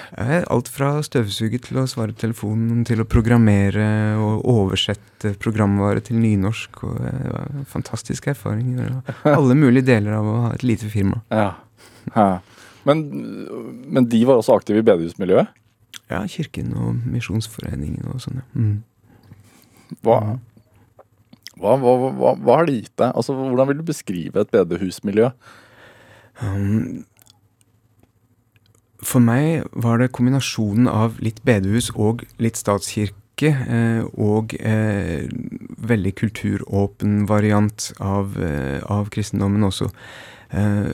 Alt 0.51 0.67
fra 0.71 0.89
støvsuge 1.05 1.61
til 1.63 1.79
å 1.79 1.85
svare 1.87 2.15
telefonen, 2.17 2.81
til 2.87 2.99
å 2.99 3.07
programmere 3.07 4.17
og 4.19 4.43
oversette 4.51 5.31
programvare 5.39 6.03
til 6.03 6.19
nynorsk. 6.19 6.83
Og 6.89 6.99
det 6.99 7.31
var 7.31 7.47
en 7.53 7.69
fantastisk 7.69 8.27
erfaring. 8.33 8.75
Alle 9.37 9.55
mulige 9.55 9.87
deler 9.93 10.17
av 10.19 10.27
å 10.27 10.35
ha 10.47 10.51
et 10.57 10.67
lite 10.67 10.91
firma. 10.91 11.21
Ja. 11.31 11.53
Men, 12.87 13.01
men, 13.91 14.07
de 14.07 14.21
var 14.27 14.39
også 14.39 14.55
aktive 14.55 14.79
i 14.79 14.85
bedehusmiljøet? 14.87 15.49
Ja, 16.07 16.21
Kirken 16.31 16.71
og 16.77 17.01
Misjonsforeningen 17.09 18.07
og 18.13 18.21
sånn, 18.23 18.39
ja. 18.39 18.45
Mm. 18.55 18.77
Hva, 20.03 20.17
hva, 21.57 21.75
hva, 21.79 22.31
hva, 22.35 22.55
har 22.55 22.67
det 22.67 22.77
gitt 22.77 22.95
deg? 22.99 23.11
Altså, 23.11 23.35
hvordan 23.35 23.69
vil 23.69 23.79
du 23.81 23.85
beskrive 23.87 24.43
et 24.43 24.51
bedehusmiljø? 24.53 25.31
Um, 26.43 27.05
for 29.03 29.23
meg 29.23 29.67
var 29.77 30.01
det 30.01 30.11
kombinasjonen 30.15 30.89
av 30.89 31.19
litt 31.23 31.39
bedehus 31.47 31.89
og 31.95 32.25
litt 32.41 32.59
statskirke. 32.59 33.23
Eh, 33.37 34.01
og 34.17 34.55
eh, 34.57 35.29
veldig 35.77 36.13
kulturåpen 36.17 37.27
variant 37.29 37.91
av, 38.01 38.33
eh, 38.41 38.81
av 38.89 39.11
kristendommen 39.13 39.67
også. 39.67 39.91
Eh, 40.49 40.89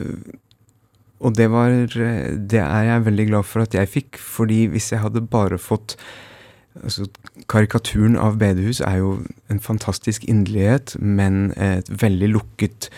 og 1.24 1.34
det 1.38 1.48
var 1.52 1.72
Det 1.88 2.60
er 2.60 2.84
jeg 2.90 3.06
veldig 3.06 3.26
glad 3.30 3.48
for 3.48 3.64
at 3.64 3.74
jeg 3.74 3.90
fikk, 3.90 4.20
fordi 4.20 4.66
hvis 4.72 4.92
jeg 4.92 5.02
hadde 5.04 5.24
bare 5.24 5.58
fått 5.58 5.96
Altså, 6.74 7.04
karikaturen 7.46 8.16
av 8.18 8.40
bedehus 8.40 8.80
er 8.82 8.96
jo 8.98 9.10
en 9.46 9.60
fantastisk 9.62 10.24
inderlighet, 10.26 10.96
men 10.98 11.52
et 11.54 11.86
veldig 11.86 12.32
lukket 12.32 12.88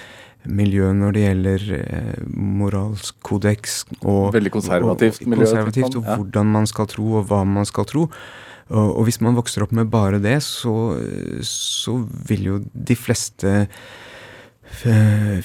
miljø 0.49 0.95
når 0.97 1.13
det 1.13 1.25
gjelder 1.27 1.67
eh, 1.77 2.23
moralsk 2.33 3.19
kodeks 3.27 3.83
og 4.01 4.33
Veldig 4.33 4.53
konservativt 4.55 5.21
og, 5.21 5.29
miljø, 5.29 5.45
Konservativt, 5.45 5.99
og 6.01 6.09
hvordan 6.09 6.55
man 6.57 6.71
skal 6.71 6.89
tro, 6.89 7.11
og 7.21 7.29
hva 7.29 7.43
man 7.45 7.69
skal 7.69 7.85
tro. 7.91 8.07
Og, 8.07 8.97
og 8.97 9.05
hvis 9.07 9.21
man 9.23 9.37
vokser 9.37 9.67
opp 9.67 9.77
med 9.77 9.91
bare 9.93 10.23
det, 10.25 10.39
så, 10.43 10.97
så 11.47 11.99
vil 12.31 12.49
jo 12.49 12.59
de 12.73 12.97
fleste 12.99 13.67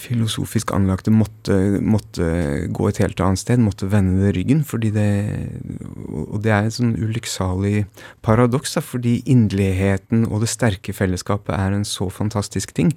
filosofisk 0.01 0.73
anlagte 0.75 1.11
måtte, 1.13 1.55
måtte 1.81 2.25
gå 2.73 2.87
et 2.89 2.99
helt 3.03 3.21
annet 3.23 3.41
sted, 3.41 3.61
måtte 3.63 3.89
vende 3.91 4.19
det 4.25 4.33
ryggen. 4.35 4.63
fordi 4.67 4.91
det, 4.91 5.07
Og 6.11 6.41
det 6.43 6.51
er 6.51 6.67
et 6.67 6.75
sånn 6.75 6.95
ulykksalig 6.99 7.85
paradoks, 8.21 8.75
da, 8.75 8.81
fordi 8.81 9.21
inderligheten 9.25 10.25
og 10.27 10.43
det 10.43 10.51
sterke 10.51 10.93
fellesskapet 10.93 11.55
er 11.55 11.77
en 11.77 11.87
så 11.87 12.09
fantastisk 12.09 12.73
ting. 12.73 12.91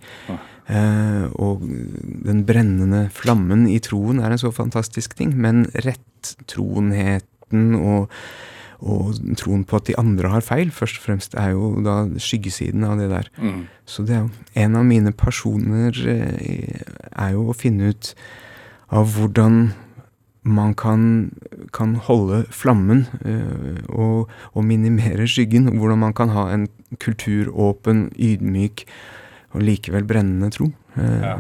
Eh, 0.69 1.25
og 1.37 1.61
den 1.65 2.45
brennende 2.49 3.09
flammen 3.13 3.67
i 3.69 3.79
troen 3.85 4.21
er 4.21 4.33
en 4.33 4.41
så 4.41 4.53
fantastisk 4.55 5.17
ting, 5.19 5.35
men 5.37 5.67
rettroenheten 5.85 7.75
og 7.77 8.11
og 8.81 9.15
troen 9.39 9.65
på 9.65 9.77
at 9.79 9.87
de 9.91 9.97
andre 10.01 10.29
har 10.33 10.45
feil, 10.45 10.71
først 10.75 10.99
og 11.01 11.05
fremst 11.07 11.35
er 11.39 11.53
jo 11.55 11.75
da 11.85 12.05
skyggesiden 12.21 12.85
av 12.85 12.99
det 12.99 13.11
der. 13.13 13.31
Mm. 13.39 13.63
Så 13.87 14.05
det 14.07 14.17
er 14.17 14.25
jo 14.25 14.31
en 14.65 14.77
av 14.81 14.85
mine 14.89 15.13
pasjoner 15.13 15.97
eh, 16.11 16.83
er 17.15 17.35
jo 17.37 17.49
å 17.51 17.57
finne 17.57 17.93
ut 17.95 18.15
av 18.95 19.15
hvordan 19.17 19.73
man 20.45 20.75
kan, 20.77 21.31
kan 21.73 21.95
holde 22.05 22.43
flammen 22.53 23.07
eh, 23.25 23.81
og, 23.89 24.29
og 24.53 24.65
minimere 24.69 25.25
skyggen. 25.31 25.71
Hvordan 25.79 26.03
man 26.03 26.13
kan 26.17 26.35
ha 26.35 26.51
en 26.53 26.67
kulturåpen, 27.01 28.11
ydmyk 28.21 28.85
og 29.55 29.63
likevel 29.65 30.05
brennende 30.05 30.51
tro. 30.53 30.69
Eh, 30.99 31.21
Ja. 31.25 31.37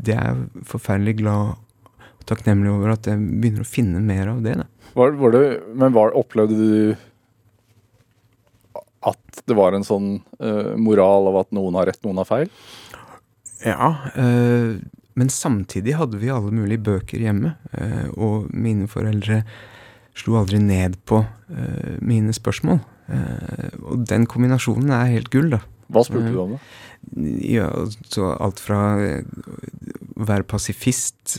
Det 0.00 0.14
er 0.16 0.30
jeg 0.32 0.64
forferdelig 0.66 1.18
glad 1.20 1.52
og 1.52 2.24
takknemlig 2.30 2.70
over 2.72 2.94
at 2.94 3.06
jeg 3.10 3.20
begynner 3.20 3.66
å 3.66 3.68
finne 3.68 4.00
mer 4.00 4.30
av 4.32 4.40
det. 4.42 4.56
da. 4.62 4.64
Var, 4.94 5.16
var 5.20 5.34
det, 5.36 5.44
men 5.78 5.94
var, 5.94 6.16
opplevde 6.18 6.56
du 6.58 6.94
at 9.06 9.42
det 9.48 9.56
var 9.56 9.72
en 9.72 9.86
sånn 9.86 10.08
uh, 10.42 10.76
moral 10.76 11.30
av 11.30 11.42
at 11.44 11.52
noen 11.56 11.78
har 11.78 11.88
rett, 11.88 12.02
noen 12.04 12.20
har 12.20 12.28
feil? 12.28 12.50
Ja, 13.64 13.96
øh, 14.16 14.80
men 15.14 15.28
samtidig 15.28 15.96
hadde 15.98 16.20
vi 16.20 16.30
alle 16.32 16.52
mulige 16.54 16.80
bøker 16.84 17.20
hjemme, 17.20 17.54
øh, 17.76 18.08
og 18.16 18.46
mine 18.56 18.88
foreldre 18.88 19.42
slo 20.16 20.38
aldri 20.40 20.60
ned 20.62 20.96
på 21.08 21.22
øh, 21.50 21.98
mine 22.00 22.32
spørsmål. 22.32 22.80
Og 23.82 24.04
den 24.06 24.22
kombinasjonen 24.30 24.92
er 24.94 25.08
helt 25.10 25.32
gull, 25.32 25.48
da. 25.50 25.58
Hva 25.90 26.04
spurte 26.06 26.30
du 26.30 26.36
om? 26.38 26.52
da? 26.54 26.60
Ja, 27.42 27.66
så 28.06 28.28
alt 28.36 28.60
fra 28.62 28.94
å 28.94 30.26
være 30.28 30.46
pasifist 30.46 31.34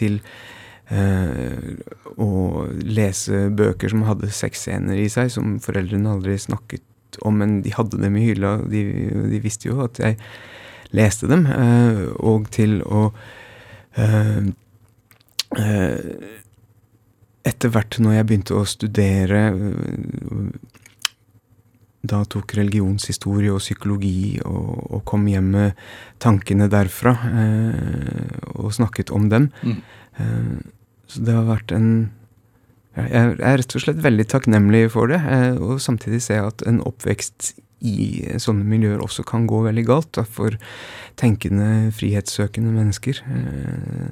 til 0.00 0.18
eh, 0.90 1.74
å 2.16 2.66
lese 2.84 3.48
bøker 3.54 3.92
som 3.92 4.06
hadde 4.08 4.30
sexscener 4.34 5.00
i 5.00 5.08
seg, 5.12 5.32
som 5.34 5.58
foreldrene 5.62 6.14
aldri 6.16 6.38
snakket 6.40 6.84
om, 7.24 7.38
men 7.40 7.60
de 7.64 7.72
hadde 7.74 8.00
dem 8.00 8.16
i 8.18 8.26
hylla. 8.28 8.58
De, 8.68 8.82
de 9.32 9.42
visste 9.42 9.70
jo 9.70 9.80
at 9.86 10.00
jeg 10.02 10.18
leste 10.96 11.28
dem. 11.30 11.46
eh, 11.46 12.04
og 12.18 12.48
til 12.54 12.80
å 12.84 13.08
eh, 13.96 14.42
eh, 15.58 16.34
Etter 17.48 17.70
hvert 17.72 17.96
når 18.02 18.12
jeg 18.12 18.26
begynte 18.28 18.56
å 18.58 18.64
studere 18.68 19.38
eh, 19.54 20.48
da 22.08 22.20
tok 22.30 22.52
religionshistorie 22.58 23.50
og 23.52 23.62
psykologi 23.62 24.38
og, 24.46 24.74
og 24.98 25.04
kom 25.08 25.24
hjem 25.30 25.48
med 25.54 25.80
tankene 26.22 26.68
derfra 26.70 27.14
eh, 27.28 28.34
og 28.54 28.74
snakket 28.76 29.10
om 29.14 29.26
dem. 29.32 29.48
Mm. 29.62 29.80
Eh, 30.18 30.52
så 31.08 31.22
det 31.24 31.34
har 31.34 31.46
vært 31.48 31.72
en 31.76 31.90
Jeg 32.98 33.14
er 33.38 33.58
rett 33.60 33.74
og 33.78 33.82
slett 33.84 34.00
veldig 34.02 34.24
takknemlig 34.26 34.88
for 34.90 35.06
det, 35.12 35.20
eh, 35.22 35.54
og 35.62 35.78
samtidig 35.80 36.18
ser 36.24 36.40
jeg 36.40 36.48
at 36.50 36.64
en 36.66 36.80
oppvekst 36.82 37.52
i 37.86 38.24
sånne 38.42 38.66
miljøer 38.66 38.98
også 39.04 39.22
kan 39.22 39.44
gå 39.46 39.60
veldig 39.68 39.84
galt 39.86 40.08
da, 40.18 40.24
for 40.26 40.56
tenkende, 41.20 41.92
frihetssøkende 41.94 42.72
mennesker. 42.74 43.20
Eh, 43.22 44.08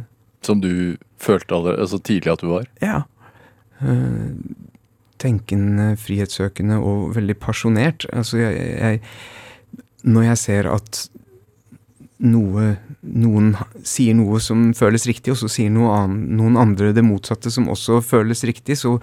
Som 0.47 0.61
du 0.63 0.97
følte 1.19 1.57
allerede 1.57 1.89
så 1.91 1.99
tidlig 1.99 2.33
at 2.37 2.45
du 2.45 2.53
var? 2.53 2.69
ja. 2.81 3.03
Eh, 3.83 4.31
tenkende, 5.19 5.97
frihetssøkende 5.99 6.77
og 6.79 7.15
veldig 7.17 7.35
pasjonert. 7.41 8.07
Altså, 8.13 8.39
jeg, 8.39 8.55
jeg 8.79 9.01
Når 10.05 10.23
jeg 10.23 10.39
ser 10.39 10.69
at 10.71 11.09
noe 12.21 12.77
Noen 13.07 13.53
sier 13.87 14.17
noe 14.19 14.41
som 14.43 14.71
føles 14.77 15.07
riktig, 15.09 15.35
og 15.35 15.41
så 15.41 15.51
sier 15.53 15.71
noe 15.73 15.95
ann, 15.95 16.19
noen 16.39 16.59
andre 16.61 16.93
det 16.97 17.05
motsatte 17.07 17.53
som 17.55 17.69
også 17.73 18.01
føles 18.05 18.43
riktig, 18.49 18.79
så, 18.81 18.97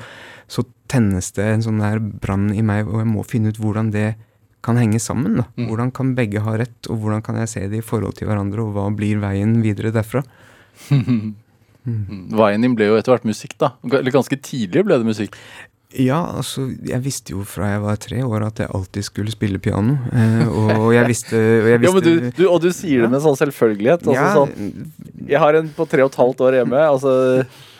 så 0.47 0.65
tennes 0.91 1.31
det 1.37 1.47
en 1.49 1.65
sånn 1.65 1.81
der 1.83 2.01
brann 2.01 2.49
i 2.53 2.65
meg, 2.65 2.89
og 2.89 3.01
jeg 3.03 3.09
må 3.09 3.25
finne 3.27 3.53
ut 3.53 3.61
hvordan 3.61 3.93
det 3.95 4.13
kan 4.63 4.79
henge 4.79 4.99
sammen. 5.03 5.39
da. 5.41 5.47
Mm. 5.57 5.69
Hvordan 5.69 5.93
kan 5.95 6.13
begge 6.17 6.43
ha 6.43 6.57
rett, 6.59 6.79
og 6.89 6.99
hvordan 7.03 7.23
kan 7.25 7.39
jeg 7.41 7.51
se 7.51 7.63
det 7.71 7.81
i 7.81 7.85
forhold 7.85 8.19
til 8.19 8.29
hverandre, 8.29 8.63
og 8.63 8.75
hva 8.77 8.89
blir 8.95 9.21
veien 9.23 9.59
videre 9.65 9.93
derfra? 9.95 10.25
Mm. 11.83 12.29
Veien 12.31 12.63
din 12.63 12.75
ble 12.77 12.85
jo 12.87 12.95
etter 12.95 13.11
hvert 13.11 13.25
musikk, 13.27 13.57
da. 13.59 13.73
Eller 13.83 14.13
ganske 14.15 14.37
tidlig 14.39 14.85
ble 14.87 14.95
det 15.01 15.07
musikk. 15.07 15.33
Ja, 15.99 16.19
altså, 16.39 16.65
jeg 16.87 17.03
visste 17.05 17.35
jo 17.35 17.43
fra 17.45 17.67
jeg 17.75 17.81
var 17.83 17.99
tre 18.01 18.23
år 18.25 18.47
at 18.47 18.61
jeg 18.63 18.71
alltid 18.73 19.05
skulle 19.05 19.33
spille 19.33 19.59
piano. 19.61 19.97
Eh, 20.09 20.47
og 20.49 20.89
jeg 20.95 21.09
visste, 21.11 21.37
og 21.37 21.69
jeg 21.69 21.81
Ja, 21.85 21.91
visste 21.93 21.93
men 21.93 22.07
du, 22.07 22.31
du, 22.39 22.43
og 22.49 22.59
du 22.63 22.69
sier 22.73 23.05
det 23.05 23.11
med 23.13 23.21
sånn 23.25 23.37
selvfølgelighet. 23.37 24.07
Altså, 24.07 24.17
ja, 24.17 24.33
sånn, 24.33 24.89
jeg 25.29 25.43
har 25.43 25.59
en 25.59 25.69
på 25.75 25.87
tre 25.89 26.05
og 26.05 26.13
et 26.13 26.19
halvt 26.23 26.43
år 26.47 26.59
hjemme. 26.61 26.83
Altså, 26.95 27.13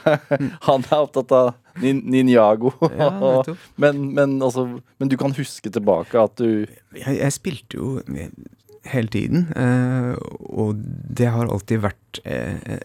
han 0.68 0.86
er 0.90 0.98
opptatt 1.00 1.34
av 1.34 1.54
nin 1.82 2.04
Ninjago. 2.14 2.74
ja, 2.92 3.10
men, 3.82 4.04
men, 4.14 4.38
altså, 4.44 4.68
men 5.02 5.10
du 5.10 5.18
kan 5.18 5.34
huske 5.38 5.74
tilbake 5.74 6.20
at 6.22 6.38
du 6.38 6.66
jeg, 6.94 7.18
jeg 7.18 7.34
spilte 7.34 7.80
jo 7.80 7.96
hele 8.92 9.08
tiden, 9.08 9.48
eh, 9.56 10.14
og 10.52 10.76
det 11.18 11.30
har 11.32 11.48
alltid 11.48 11.86
vært 11.86 12.20
eh, 12.28 12.78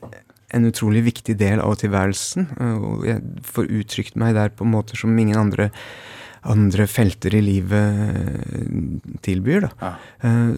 en 0.54 0.68
utrolig 0.68 1.04
viktig 1.06 1.36
del 1.40 1.62
av 1.62 1.76
tilværelsen. 1.80 2.48
eh, 2.58 2.76
og 2.76 3.06
jeg 3.08 3.22
får 3.44 3.72
uttrykt 3.80 4.20
meg 4.20 4.34
der 4.34 4.52
på 4.54 4.64
måter 4.68 4.96
som 4.96 5.16
ingen 5.18 5.38
andre, 5.38 5.70
andre 6.42 6.86
felter 6.86 7.34
i 7.34 7.42
livet 7.44 8.04
eh, 8.08 9.16
tilbyr. 9.22 9.68
da. 9.68 9.72
Ja. 9.80 9.94
Eh, 10.22 10.54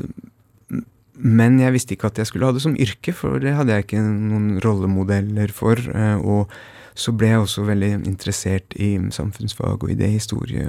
men 1.21 1.59
jeg 1.61 1.75
visste 1.75 1.93
ikke 1.95 2.09
at 2.09 2.17
jeg 2.17 2.31
skulle 2.31 2.49
ha 2.49 2.53
det 2.57 2.63
som 2.65 2.77
yrke, 2.81 3.13
for 3.13 3.43
det 3.43 3.53
hadde 3.53 3.75
jeg 3.75 3.85
ikke 3.85 4.01
noen 4.01 4.61
rollemodeller 4.65 5.53
for. 5.53 5.77
og 6.25 6.49
så 6.97 7.13
ble 7.13 7.29
jeg 7.33 7.43
også 7.43 7.65
veldig 7.69 7.91
interessert 8.09 8.75
i 8.81 8.95
samfunnsfag 9.13 9.85
og 9.85 9.93
idéhistorie, 9.93 10.67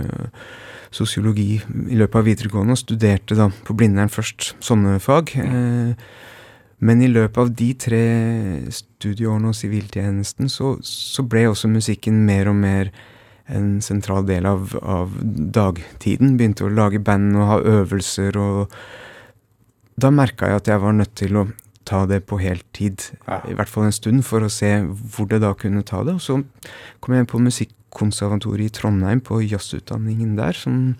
sosiologi, 0.92 1.62
i 1.88 1.98
løpet 2.00 2.20
av 2.20 2.28
videregående, 2.28 2.76
og 2.76 2.82
studerte 2.82 3.38
da 3.40 3.48
på 3.66 3.76
Blindern 3.80 4.12
først 4.12 4.52
sånne 4.64 4.98
fag. 5.04 5.32
Eh, 5.40 5.96
men 6.82 7.02
i 7.06 7.10
løpet 7.12 7.38
av 7.38 7.54
de 7.54 7.70
tre 7.78 8.04
studieårene 8.74 9.52
og 9.52 9.58
siviltjenesten 9.58 10.50
så, 10.50 10.76
så 10.86 11.24
ble 11.30 11.46
også 11.52 11.70
musikken 11.70 12.24
mer 12.26 12.50
og 12.50 12.58
mer 12.58 12.90
en 13.52 13.82
sentral 13.84 14.26
del 14.26 14.48
av, 14.48 14.72
av 14.82 15.14
dagtiden. 15.54 16.38
Begynte 16.40 16.66
å 16.66 16.72
lage 16.74 17.02
band 17.04 17.36
og 17.38 17.50
ha 17.50 17.58
øvelser, 17.82 18.38
og 18.40 18.72
da 20.02 20.12
merka 20.14 20.50
jeg 20.50 20.62
at 20.62 20.72
jeg 20.72 20.82
var 20.82 20.96
nødt 20.98 21.14
til 21.20 21.38
å 21.38 21.46
ta 21.86 22.06
det 22.08 22.22
på 22.30 22.40
heltid, 22.40 23.12
Ja. 23.28 23.42
i 23.50 23.54
hvert 23.58 23.70
fall 23.70 23.90
en 23.90 23.96
stund, 23.96 24.24
for 24.26 24.42
å 24.42 24.50
se 24.50 24.72
hvor 24.86 25.28
det 25.28 25.42
da 25.42 25.54
kunne 25.54 25.84
ta 25.84 26.04
det. 26.08 26.16
Og 26.16 26.22
så 26.22 26.40
kom 27.02 27.16
jeg 27.16 27.28
på 27.28 27.42
Musikkonservatoriet 27.42 28.72
i 28.72 28.76
Trondheim, 28.80 29.22
på 29.22 29.42
jazzutdanningen 29.44 30.38
der, 30.38 30.54
som 30.54 30.96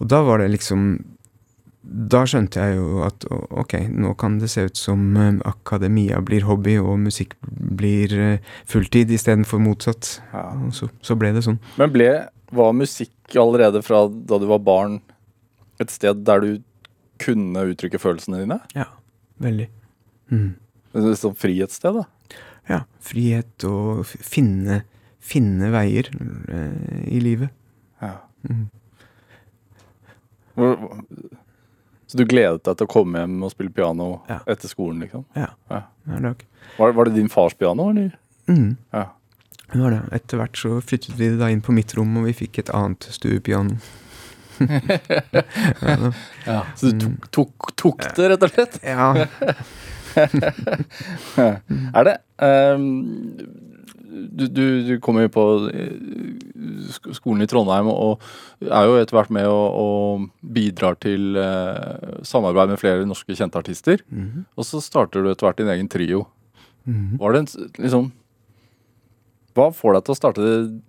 Og 0.00 0.08
da 0.10 0.22
var 0.26 0.38
det 0.38 0.50
liksom 0.50 1.04
da 1.84 2.22
skjønte 2.28 2.62
jeg 2.62 2.78
jo 2.78 3.02
at 3.04 3.26
ok, 3.30 3.74
nå 3.92 4.14
kan 4.20 4.38
det 4.40 4.48
se 4.52 4.64
ut 4.68 4.78
som 4.80 5.02
eh, 5.20 5.36
akademia 5.46 6.20
blir 6.24 6.46
hobby 6.48 6.78
og 6.80 6.96
musikk 7.02 7.34
blir 7.44 8.14
eh, 8.16 8.52
fulltid 8.70 9.12
istedenfor 9.12 9.60
motsatt. 9.60 10.14
Ja. 10.32 10.46
Så, 10.72 10.88
så 11.04 11.16
ble 11.20 11.34
det 11.36 11.44
sånn. 11.44 11.60
Men 11.80 11.92
ble, 11.92 12.08
var 12.54 12.72
musikk 12.76 13.36
allerede 13.40 13.82
fra 13.84 14.06
da 14.08 14.40
du 14.40 14.48
var 14.48 14.62
barn 14.64 14.98
et 15.82 15.92
sted 15.92 16.24
der 16.24 16.40
du 16.40 16.50
kunne 17.20 17.66
uttrykke 17.74 18.00
følelsene 18.00 18.40
dine? 18.42 18.58
Ja, 18.74 18.88
veldig. 19.44 19.68
Mm. 20.32 20.50
Et 20.94 21.20
sånt 21.20 21.38
frihetssted, 21.40 22.00
da? 22.00 22.40
Ja. 22.70 22.80
Frihet 23.04 23.66
og 23.68 24.06
finne, 24.08 24.82
finne 25.20 25.68
veier 25.74 26.08
eh, 26.48 27.04
i 27.12 27.20
livet. 27.22 27.52
Ja. 28.00 28.16
Mm. 28.48 28.66
Hvor- 30.54 30.78
Så 32.14 32.20
du 32.20 32.28
gledet 32.30 32.62
deg 32.62 32.76
til 32.78 32.86
å 32.86 32.90
komme 32.92 33.18
hjem 33.24 33.40
og 33.42 33.50
spille 33.50 33.72
piano 33.74 34.04
Ja. 34.30 34.36
etter 34.46 34.70
skolen, 34.70 35.00
liksom? 35.02 35.24
Ja, 35.34 35.48
Ja. 35.66 35.80
Var, 36.78 36.92
var 36.94 37.04
det 37.08 37.14
din 37.16 37.28
fars 37.28 37.54
piano, 37.58 37.88
eller? 37.90 38.12
Mm. 38.46 38.76
Ja. 38.92 39.08
Det 39.72 39.80
var 39.82 39.90
det. 39.90 40.00
Etter 40.12 40.38
hvert 40.38 40.54
så 40.56 40.76
flyttet 40.78 41.16
vi 41.18 41.32
da 41.40 41.48
inn 41.50 41.60
på 41.60 41.74
mitt 41.74 41.90
rom, 41.98 42.14
og 42.20 42.28
vi 42.28 42.32
fikk 42.44 42.60
et 42.62 42.70
annet 42.70 43.02
stuepiano. 43.10 43.80
ja, 46.46 46.60
så 46.76 46.92
du 46.94 47.00
tok, 47.08 47.26
tok, 47.34 47.74
tok 47.74 48.06
det, 48.14 48.28
rett 48.30 48.46
og 48.46 48.54
slett? 48.54 48.78
Ja. 48.86 49.26
er 51.98 52.06
det 52.06 52.14
um, 52.38 52.86
du, 54.14 54.46
du, 54.46 54.64
du 54.86 54.94
kommer 55.02 55.26
jo 55.26 55.32
på 55.34 55.44
eh, 55.74 55.94
skolen 57.16 57.44
i 57.44 57.48
Trondheim 57.50 57.90
og 57.90 58.22
er 58.62 58.86
jo 58.86 58.96
etter 59.00 59.18
hvert 59.18 59.32
med 59.34 59.48
og, 59.50 59.78
og 59.80 60.52
bidrar 60.54 60.98
til 61.02 61.38
eh, 61.40 62.20
samarbeid 62.26 62.72
med 62.72 62.80
flere 62.80 63.08
norske 63.08 63.34
kjente 63.36 63.60
artister. 63.60 64.02
Mm 64.08 64.24
-hmm. 64.24 64.44
Og 64.56 64.64
så 64.68 64.80
starter 64.80 65.22
du 65.22 65.30
etter 65.30 65.46
hvert 65.46 65.58
din 65.58 65.72
egen 65.74 65.88
trio. 65.88 66.26
Mm 66.84 66.94
-hmm. 66.94 67.18
Var 67.18 67.32
det 67.32 67.38
en, 67.38 67.70
liksom 67.78 68.12
Hva 69.54 69.70
får 69.72 69.94
deg 69.94 70.04
til 70.04 70.12
å 70.12 70.16
starte 70.16 70.80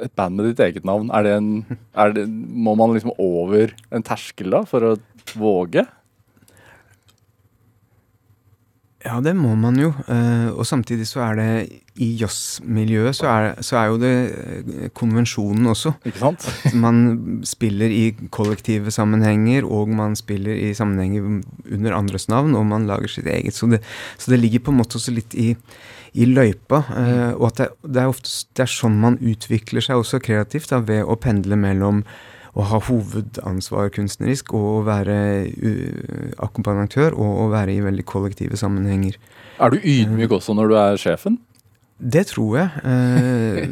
et 0.00 0.14
band 0.14 0.36
med 0.36 0.46
ditt 0.46 0.60
eget 0.60 0.84
navn? 0.84 1.10
Er 1.10 1.22
det 1.22 1.32
en, 1.36 1.66
er 1.94 2.12
det, 2.12 2.28
må 2.28 2.74
man 2.74 2.92
liksom 2.92 3.12
over 3.18 3.74
en 3.90 4.02
terskel 4.02 4.50
da 4.50 4.62
for 4.64 4.80
å 4.80 4.96
våge? 5.34 5.86
Ja, 9.02 9.16
det 9.22 9.32
må 9.34 9.54
man 9.58 9.78
jo. 9.80 9.90
Uh, 10.06 10.52
og 10.54 10.66
samtidig 10.68 11.08
så 11.10 11.24
er 11.26 11.38
det 11.38 11.46
i 12.02 12.08
jazzmiljøet 12.20 13.16
så, 13.18 13.30
så 13.58 13.78
er, 13.80 13.86
jo 13.90 13.98
det 13.98 14.12
uh, 14.30 14.84
konvensjonen 14.94 15.66
også. 15.72 15.94
Ikke 16.06 16.22
sant? 16.22 16.46
man 16.84 17.00
spiller 17.46 17.90
i 17.90 18.04
kollektive 18.34 18.94
sammenhenger, 18.94 19.66
og 19.66 19.90
man 19.90 20.14
spiller 20.18 20.54
i 20.54 20.70
sammenhenger 20.78 21.26
under 21.72 21.96
andres 21.98 22.28
navn, 22.30 22.54
og 22.58 22.68
man 22.70 22.86
lager 22.86 23.10
sitt 23.10 23.26
eget. 23.26 23.58
Så 23.58 23.66
det, 23.72 23.82
så 24.18 24.30
det 24.34 24.38
ligger 24.42 24.62
på 24.62 24.74
en 24.74 24.82
måte 24.82 25.00
også 25.00 25.14
litt 25.16 25.34
i, 25.34 25.50
i 26.14 26.28
løypa. 26.30 26.84
Uh, 26.92 27.32
og 27.40 27.48
at 27.50 27.64
det, 27.64 27.70
det, 27.82 28.04
er 28.04 28.12
ofte 28.12 28.30
det 28.54 28.68
er 28.68 28.76
sånn 28.76 29.02
man 29.02 29.18
utvikler 29.18 29.82
seg 29.82 30.04
også 30.04 30.22
kreativt, 30.22 30.70
da, 30.70 30.78
ved 30.86 31.02
å 31.02 31.18
pendle 31.18 31.58
mellom 31.58 32.04
å 32.52 32.64
ha 32.68 32.80
hovedansvar 32.84 33.88
kunstnerisk 33.94 34.52
og 34.56 34.66
å 34.68 34.80
være 34.84 35.16
akkompagnatør 36.42 37.16
og 37.16 37.46
å 37.46 37.48
være 37.52 37.78
i 37.78 37.84
veldig 37.84 38.04
kollektive 38.08 38.58
sammenhenger. 38.60 39.16
Er 39.62 39.72
du 39.72 39.78
ydmyk 39.80 40.34
også 40.36 40.56
når 40.58 40.72
du 40.72 40.76
er 40.80 41.00
sjefen? 41.00 41.38
Det 42.02 42.26
tror 42.32 42.58
jeg. 42.58 42.68
Uh, 42.84 43.62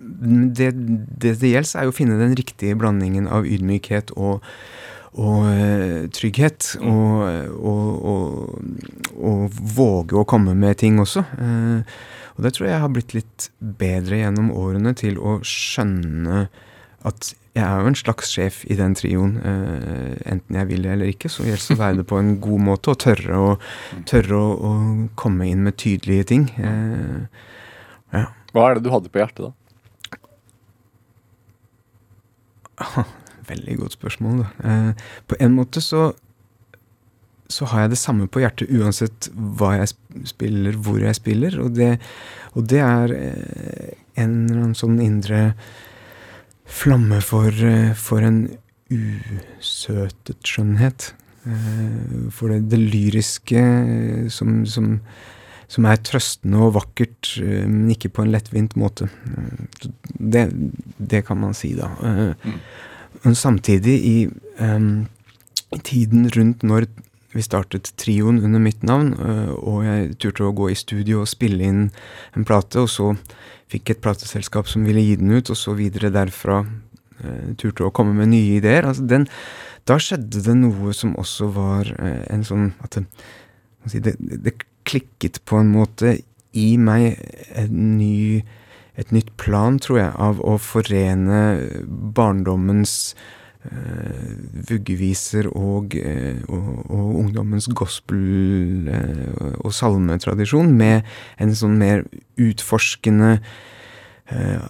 det, 0.00 0.70
det 0.74 1.34
det 1.40 1.50
gjelder, 1.54 1.72
er 1.78 1.88
jo 1.88 1.94
å 1.94 1.96
finne 1.96 2.20
den 2.20 2.36
riktige 2.38 2.76
blandingen 2.78 3.26
av 3.32 3.48
ydmykhet 3.48 4.12
og, 4.14 4.44
og 5.16 5.48
uh, 5.48 6.06
trygghet. 6.14 6.76
Mm. 6.78 6.88
Og, 6.94 7.18
og, 7.58 8.04
og, 8.12 8.24
og, 9.18 9.60
våge 9.74 10.20
å 10.20 10.28
komme 10.28 10.54
med 10.54 10.78
ting 10.84 11.00
også. 11.02 11.24
Uh, 11.40 11.80
og 12.36 12.46
det 12.46 12.54
tror 12.56 12.70
jeg 12.70 12.82
har 12.84 12.92
blitt 12.92 13.16
litt 13.16 13.50
bedre 13.58 14.22
gjennom 14.22 14.52
årene 14.54 14.94
til 14.96 15.18
å 15.18 15.40
skjønne 15.44 16.46
at 17.08 17.30
jeg 17.56 17.64
er 17.64 17.80
jo 17.82 17.90
en 17.90 17.96
slags 17.98 18.30
sjef 18.30 18.60
i 18.70 18.76
den 18.78 18.92
trioen, 18.98 19.32
uh, 19.42 20.14
enten 20.30 20.58
jeg 20.58 20.68
vil 20.68 20.84
det 20.86 20.92
eller 20.94 21.10
ikke. 21.10 21.30
Så 21.32 21.46
gjelder 21.46 21.66
det 21.66 21.76
å 21.76 21.80
være 21.80 21.98
det 22.00 22.06
på 22.12 22.18
en 22.20 22.34
god 22.44 22.60
måte, 22.68 22.92
og 22.92 23.00
tørre 23.02 23.34
å, 23.40 23.48
tørre 24.08 24.36
å, 24.38 24.50
å 24.54 24.72
komme 25.18 25.48
inn 25.50 25.64
med 25.66 25.78
tydelige 25.80 26.28
ting. 26.30 26.44
Uh, 26.60 27.26
ja. 28.14 28.26
Hva 28.54 28.66
er 28.66 28.78
det 28.78 28.84
du 28.86 28.92
hadde 28.94 29.10
på 29.10 29.22
hjertet, 29.22 29.50
da? 29.50 29.52
Veldig 33.50 33.74
godt 33.82 33.98
spørsmål, 33.98 34.44
da. 34.44 34.48
Uh, 34.62 34.92
på 35.30 35.40
en 35.42 35.56
måte 35.58 35.82
så 35.84 36.10
så 37.50 37.66
har 37.66 37.80
jeg 37.82 37.90
det 37.90 37.96
samme 37.98 38.28
på 38.30 38.44
hjertet 38.44 38.70
uansett 38.70 39.26
hva 39.34 39.72
jeg 39.74 39.88
spiller, 40.30 40.76
hvor 40.78 41.00
jeg 41.02 41.16
spiller. 41.18 41.56
Og 41.58 41.72
det, 41.74 41.88
og 42.54 42.68
det 42.70 42.78
er 42.78 43.10
en 43.10 44.36
eller 44.46 44.60
annen 44.60 44.76
sånn 44.78 45.00
indre 45.02 45.40
flamme 46.70 47.20
for, 47.24 47.48
eh, 47.48 47.92
for 47.94 48.24
en 48.24 48.44
usøtet 48.90 50.46
skjønnhet. 50.46 51.12
Eh, 51.46 52.30
for 52.34 52.52
det, 52.52 52.68
det 52.70 52.80
lyriske 52.80 53.60
eh, 53.60 54.28
som, 54.32 54.62
som, 54.66 54.96
som, 55.68 55.88
er 55.88 56.00
trøstende 56.06 56.62
og 56.62 56.74
vakkert, 56.78 57.34
men 57.40 57.90
ikke 57.94 58.12
på 58.14 58.24
en 58.24 58.32
lettvint 58.34 58.76
måte. 58.80 59.10
Det, 60.14 60.48
det 60.98 61.24
kan 61.26 61.40
man 61.40 61.54
si, 61.56 61.74
da. 61.78 61.92
Mm. 62.00 62.58
Men 63.22 63.36
samtidig, 63.36 63.96
i, 64.06 64.16
um, 64.62 65.06
i 65.74 65.78
tiden 65.84 66.28
rundt 66.36 66.62
når 66.62 66.86
vi 67.34 67.42
startet 67.44 67.92
trioen 68.00 68.40
under 68.42 68.62
mitt 68.62 68.82
navn, 68.82 69.12
og 69.60 69.84
jeg 69.86 70.16
turte 70.18 70.48
å 70.48 70.54
gå 70.56 70.70
i 70.72 70.78
studio 70.78 71.20
og 71.22 71.30
spille 71.30 71.62
inn 71.62 71.84
en 72.34 72.46
plate, 72.46 72.82
og 72.82 72.90
så 72.90 73.12
fikk 73.70 73.94
et 73.94 74.02
plateselskap 74.04 74.68
som 74.70 74.86
ville 74.86 75.02
gi 75.04 75.18
den 75.20 75.32
ut, 75.34 75.50
og 75.52 75.58
så 75.58 75.74
videre 75.78 76.12
derfra 76.14 76.62
eh, 76.64 77.52
turte 77.60 77.86
å 77.86 77.92
komme 77.94 78.16
med 78.18 78.32
nye 78.32 78.58
ideer. 78.58 78.88
Altså 78.88 79.06
den, 79.10 79.28
da 79.88 79.98
skjedde 80.02 80.42
det 80.46 80.56
noe 80.58 80.94
som 80.96 81.16
også 81.20 81.50
var 81.54 81.92
eh, 81.98 82.24
en 82.32 82.46
sånn 82.46 82.72
At 82.84 82.98
det, 82.98 84.16
det, 84.18 84.42
det, 84.44 84.56
klikket 84.90 85.42
på 85.46 85.58
en 85.60 85.70
måte 85.70 86.16
i 86.56 86.70
meg 86.80 87.20
ny, 87.70 88.40
et 88.98 89.12
nytt 89.14 89.28
plan, 89.38 89.76
tror 89.78 89.98
jeg, 90.00 90.12
av 90.16 90.40
å 90.42 90.56
forene 90.58 91.40
barndommens 91.86 93.12
vuggeviser 94.70 95.50
og, 95.52 95.92
uh, 96.00 96.40
og, 96.48 96.68
og, 96.88 97.08
ungdommens 97.20 97.68
gospel- 97.76 98.88
uh, 98.88 99.58
og 99.60 99.74
salmetradisjon 99.76 100.72
med 100.72 101.04
en 101.40 101.52
sånn 101.56 101.76
mer 101.80 102.06
utforskende, 102.40 103.38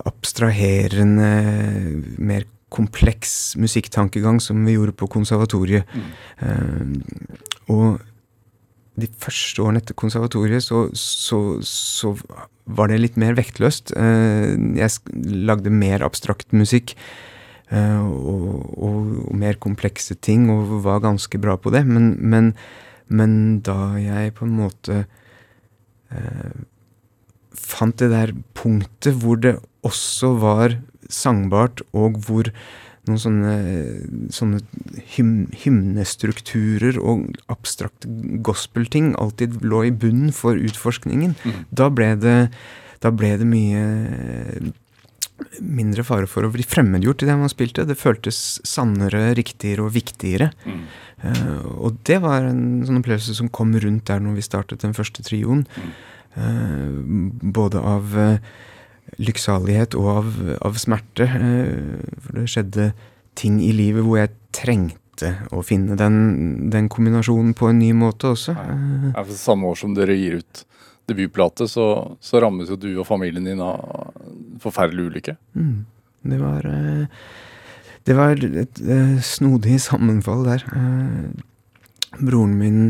abstraherende, 0.08 1.26
mer 2.16 2.46
kompleks 2.72 3.58
musikktankegang 3.60 4.38
som 4.40 4.62
vi 4.64 4.72
gjorde 4.78 4.94
på 4.96 5.08
konservatoriet. 5.12 5.84
Mm. 5.92 7.02
og 7.68 8.00
de 8.96 9.08
første 9.20 9.60
årene 9.60 9.82
etter 9.82 9.98
konservatoriet 10.00 10.64
så, 10.64 10.86
så, 10.96 11.60
så, 11.60 12.14
var 12.64 12.88
det 12.88 13.02
litt 13.02 13.20
mer 13.20 13.36
vektløst. 13.36 13.92
jeg 13.92 14.90
lagde 15.44 15.70
mer 15.74 16.06
abstrakt 16.06 16.56
musikk. 16.56 16.94
Uh, 17.70 18.02
og, 18.02 18.46
og, 18.82 19.10
og, 19.28 19.34
mer 19.38 19.54
komplekse 19.62 20.16
ting, 20.18 20.48
og 20.50 20.80
var 20.82 21.04
ganske 21.04 21.38
bra 21.38 21.54
på 21.54 21.70
det. 21.70 21.84
Men, 21.86 22.16
men, 22.18 22.52
men 23.06 23.32
da 23.66 23.94
jeg 24.00 24.34
på 24.34 24.46
en 24.46 24.56
måte 24.58 25.04
eh, 26.10 26.52
fant 27.54 27.98
det 28.02 28.10
der 28.10 28.34
punktet 28.58 29.22
hvor 29.22 29.38
det 29.38 29.56
også 29.86 30.34
var 30.42 30.80
sangbart, 31.10 31.82
og 31.94 32.18
hvor 32.26 32.50
noen 33.08 33.20
sånne, 33.22 33.54
sånne 34.34 34.60
hym, 35.14 35.32
hymnestrukturer 35.62 36.98
og 37.00 37.30
abstrakte 37.50 38.10
gospelting 38.44 39.14
alltid 39.18 39.60
lå 39.64 39.86
i 39.88 39.94
bunnen 39.94 40.34
for 40.36 40.58
utforskningen, 40.58 41.34
mm. 41.38 41.64
da, 41.70 41.88
ble 41.94 42.12
det, 42.20 42.38
da 43.02 43.14
ble 43.14 43.32
det 43.40 43.48
mye 43.48 43.84
mindre 45.60 46.04
fare 46.06 46.28
for 46.30 46.46
å 46.46 46.52
bli 46.52 46.64
fremmedgjort 46.66 47.24
i 47.24 47.28
det 47.28 47.36
man 47.40 47.52
spilte. 47.52 47.86
Det 47.88 47.98
føltes 47.98 48.60
sannere, 48.66 49.30
riktigere 49.38 49.86
og 49.86 49.94
viktigere. 49.94 50.50
Mm. 50.64 50.80
Uh, 51.24 51.66
og 51.86 52.00
det 52.08 52.20
var 52.24 52.48
en 52.48 52.80
sånn 52.86 53.00
opplevelse 53.02 53.36
som 53.36 53.50
kom 53.52 53.74
rundt 53.76 54.06
der 54.10 54.22
når 54.24 54.38
vi 54.38 54.46
startet 54.46 54.84
den 54.84 54.96
første 54.96 55.24
trioen. 55.26 55.66
Mm. 55.76 55.92
Uh, 56.36 57.50
både 57.56 57.82
av 57.82 58.16
uh, 58.16 58.56
lykksalighet 59.20 59.96
og 59.98 60.10
av, 60.14 60.32
av 60.70 60.78
smerte. 60.78 61.26
for 62.22 62.38
det 62.38 62.48
skjedde 62.52 62.90
ting 63.38 63.58
i 63.64 63.72
livet 63.74 64.04
hvor 64.06 64.20
jeg 64.20 64.36
trengte 64.54 65.32
å 65.52 65.64
finne 65.66 65.96
den, 65.98 66.70
den 66.70 66.86
kombinasjonen 66.92 67.52
på 67.58 67.68
en 67.72 67.80
ny 67.82 67.90
måte 67.96 68.30
også. 68.30 68.54
Ja, 68.54 69.24
for 69.24 69.34
samme 69.36 69.72
år 69.72 69.80
som 69.82 69.96
dere 69.98 70.14
gir 70.14 70.38
ut 70.40 70.62
debutplate, 71.10 71.66
så, 71.68 71.86
så, 72.22 72.40
rammes 72.42 72.70
jo 72.72 72.78
du 72.80 72.90
og 72.94 73.06
familien 73.08 73.46
din 73.48 73.62
av 73.64 74.14
forferdelig 74.62 75.10
ulykke. 75.10 75.36
Mm. 75.58 75.86
Det 76.30 76.40
var 76.40 76.66
eh, 76.66 77.06
Det 78.06 78.16
var 78.16 78.40
et 78.44 78.80
eh, 78.80 79.18
snodig 79.20 79.80
sammenfall 79.80 80.44
der. 80.46 80.64
Eh, 80.72 82.20
broren 82.20 82.56
min 82.58 82.80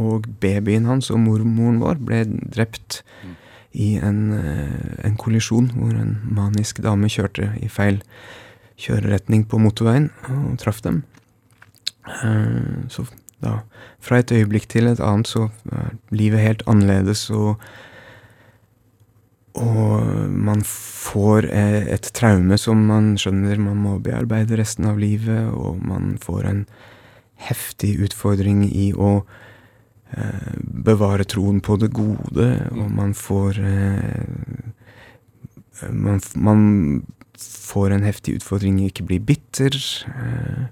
og 0.00 0.26
babyen 0.40 0.88
hans 0.88 1.10
og 1.12 1.20
mormoren 1.20 1.80
vår 1.82 2.00
ble 2.00 2.22
drept 2.24 3.02
mm. 3.22 3.34
i 3.72 3.88
en, 4.00 4.32
en, 4.32 5.16
kollisjon 5.20 5.68
hvor 5.74 5.92
en 5.92 6.14
manisk 6.24 6.80
dame 6.82 7.10
kjørte 7.12 7.50
i 7.60 7.68
feil 7.68 8.00
kjøreretning 8.80 9.44
på 9.44 9.60
motorveien 9.60 10.08
og 10.32 10.56
traff 10.62 10.80
dem. 10.86 11.02
Så 12.88 13.04
da 13.44 13.60
fra 14.00 14.20
et 14.20 14.32
øyeblikk 14.32 14.68
til 14.68 14.88
et 14.90 15.00
annet 15.00 15.30
så 15.30 15.48
er 15.72 15.94
livet 16.14 16.42
helt 16.44 16.62
annerledes, 16.70 17.26
og, 17.30 17.60
og 19.54 20.30
man 20.30 20.62
får 20.66 21.48
eh, 21.48 21.88
et 21.96 22.10
traume 22.16 22.58
som 22.60 22.86
man 22.90 23.14
skjønner 23.20 23.60
man 23.60 23.80
må 23.84 23.98
bearbeide 24.02 24.58
resten 24.60 24.88
av 24.90 25.00
livet, 25.00 25.50
og 25.52 25.80
man 25.84 26.16
får 26.22 26.48
en 26.48 26.64
heftig 27.40 27.94
utfordring 28.04 28.66
i 28.68 28.90
å 28.92 29.22
eh, 30.16 30.52
bevare 30.60 31.24
troen 31.24 31.62
på 31.64 31.78
det 31.80 31.92
gode, 31.96 32.50
og 32.76 32.92
man 32.92 33.16
får 33.16 33.62
eh, 33.64 34.68
man, 35.88 36.20
man 36.36 36.60
får 37.40 37.96
en 37.96 38.04
heftig 38.04 38.36
utfordring 38.40 38.80
i 38.80 38.90
ikke 38.90 39.06
bli 39.08 39.18
bitter. 39.22 39.76
Eh, 40.12 40.68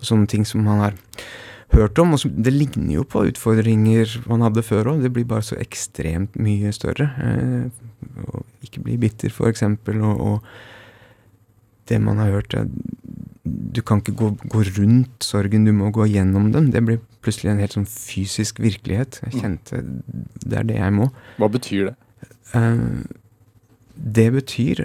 og 0.00 0.08
sånne 0.08 0.30
ting 0.30 0.46
som 0.48 0.64
man 0.64 0.80
har 0.82 0.98
hørt 1.74 1.98
om. 2.02 2.14
Og 2.16 2.24
det 2.44 2.52
ligner 2.54 2.94
jo 2.98 3.06
på 3.06 3.24
utfordringer 3.30 4.16
man 4.30 4.44
hadde 4.46 4.64
før 4.66 4.94
òg, 4.94 5.04
det 5.04 5.12
blir 5.14 5.28
bare 5.28 5.46
så 5.46 5.58
ekstremt 5.60 6.38
mye 6.40 6.72
større. 6.76 7.10
Eh, 7.24 8.26
å 8.26 8.44
ikke 8.66 8.84
bli 8.86 8.98
bitter, 9.00 9.32
eksempel, 9.48 10.02
og, 10.06 10.20
og 10.20 11.88
det 11.90 12.00
man 12.02 12.20
har 12.22 12.34
hørt, 12.38 12.54
er 12.54 12.68
du 13.44 13.80
kan 13.86 14.02
ikke 14.02 14.14
gå, 14.18 14.28
gå, 14.52 14.62
rundt 14.76 15.24
sorgen, 15.24 15.64
du 15.64 15.72
må 15.74 15.90
gå 15.94 16.06
gjennom 16.10 16.50
den. 16.54 16.70
Det 16.74 16.82
blir 16.84 17.00
plutselig 17.24 17.54
en 17.54 17.62
helt 17.62 17.76
sånn 17.76 17.88
fysisk 17.88 18.60
virkelighet. 18.62 19.20
Jeg 19.24 19.32
mm. 19.32 19.40
kjente 19.40 19.80
det 20.44 20.58
er 20.60 20.68
det 20.68 20.78
jeg 20.78 20.96
må. 20.96 21.08
Hva 21.40 21.48
betyr 21.52 21.90
det? 21.90 21.94
Uh, 22.52 23.00
det 23.94 24.28
betyr 24.36 24.84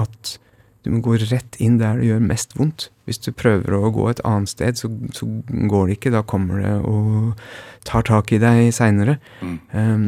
at 0.00 0.36
du 0.82 0.90
må 0.90 0.98
gå 1.04 1.14
rett 1.30 1.56
inn 1.62 1.78
der 1.78 2.00
det 2.00 2.08
gjør 2.08 2.24
mest 2.26 2.56
vondt. 2.58 2.88
Hvis 3.06 3.20
du 3.22 3.30
prøver 3.34 3.74
å 3.76 3.92
gå 3.94 4.08
et 4.10 4.22
annet 4.26 4.50
sted, 4.50 4.78
så, 4.78 4.90
så 5.14 5.28
går 5.70 5.88
det 5.88 5.98
ikke. 5.98 6.14
Da 6.14 6.24
kommer 6.26 6.62
det 6.62 6.74
og 6.88 7.38
tar 7.86 8.06
tak 8.08 8.32
i 8.34 8.40
deg 8.42 8.70
seinere. 8.74 9.18
Mm. 9.42 9.58
Um, 9.72 10.06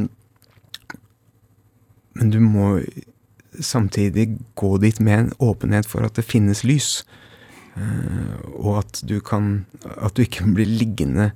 men 2.19 2.31
du 2.35 2.41
må 2.43 2.79
samtidig 3.55 4.33
gå 4.59 4.77
dit 4.83 4.99
med 5.03 5.19
en 5.19 5.33
åpenhet 5.43 5.87
for 5.87 6.07
at 6.07 6.19
det 6.19 6.27
finnes 6.27 6.65
lys. 6.67 7.05
Uh, 7.75 8.35
og 8.55 8.85
at 8.85 9.01
du 9.03 9.17
kan 9.19 9.67
At 9.83 10.15
du 10.15 10.23
ikke 10.23 10.47
blir 10.55 10.67
liggende 10.67 11.33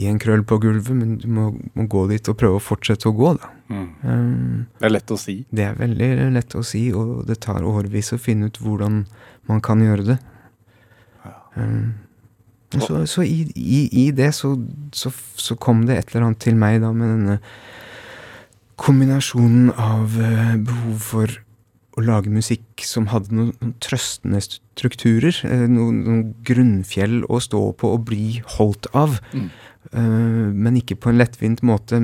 i 0.00 0.08
en 0.10 0.18
krøll 0.18 0.42
på 0.46 0.58
gulvet, 0.62 0.90
men 0.96 1.18
du 1.20 1.28
må, 1.30 1.50
må, 1.74 1.86
gå 1.90 2.06
dit 2.10 2.28
og 2.30 2.38
prøve 2.40 2.58
å 2.58 2.62
fortsette 2.62 3.08
å 3.10 3.14
gå, 3.16 3.34
da. 3.38 3.50
Mm. 3.70 3.88
Um, 4.02 4.66
det 4.80 4.88
er 4.88 4.94
lett 4.96 5.12
å 5.14 5.18
si. 5.20 5.36
Det 5.54 5.64
er 5.68 5.78
veldig 5.78 6.10
lett 6.34 6.54
å 6.58 6.62
si, 6.66 6.88
og 6.96 7.24
det 7.28 7.38
tar 7.44 7.66
årevis 7.66 8.12
å 8.16 8.20
finne 8.20 8.50
ut 8.50 8.58
hvordan 8.60 9.04
man 9.50 9.60
kan 9.64 9.82
gjøre 9.84 10.06
det. 10.12 10.16
Ja. 11.24 11.36
Um, 11.54 11.92
så, 12.70 13.02
så 13.10 13.24
i, 13.26 13.44
i, 13.58 13.80
i, 14.04 14.08
det 14.14 14.30
så, 14.36 14.52
så, 14.94 15.10
så, 15.10 15.56
kom 15.58 15.84
det 15.88 15.96
et 15.98 16.12
eller 16.12 16.28
annet 16.28 16.42
til 16.42 16.58
meg 16.58 16.78
da 16.84 16.92
med 16.94 17.10
denne 17.10 17.38
kombinasjonen 18.78 19.72
av 19.74 20.14
uh, 20.14 20.52
behov 20.54 21.00
for 21.02 21.40
å 22.00 22.06
lage 22.06 22.32
musikk 22.32 22.84
som 22.86 23.08
hadde 23.12 23.34
noen, 23.36 23.74
trøstende 23.84 24.40
strukturer. 24.44 25.36
Uh, 25.44 25.66
noen, 25.70 26.02
noen, 26.06 26.22
grunnfjell 26.46 27.22
å 27.28 27.40
stå 27.42 27.62
på 27.80 27.94
og 27.96 28.06
bli 28.10 28.40
holdt 28.56 28.90
av. 28.96 29.20
Mm. 29.32 29.50
Uh, 29.90 30.48
men 30.54 30.80
ikke 30.80 30.98
på 31.00 31.12
en 31.12 31.20
lettvint 31.20 31.64
måte. 31.66 32.00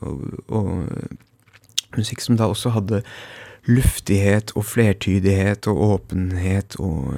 Og, 0.00 0.24
og 0.48 1.98
musikk 1.98 2.24
som 2.24 2.38
da 2.40 2.50
også 2.50 2.74
hadde 2.76 3.04
luftighet 3.68 4.54
og 4.56 4.64
flertydighet 4.64 5.68
og 5.68 5.82
åpenhet 5.86 6.78
og, 6.80 7.12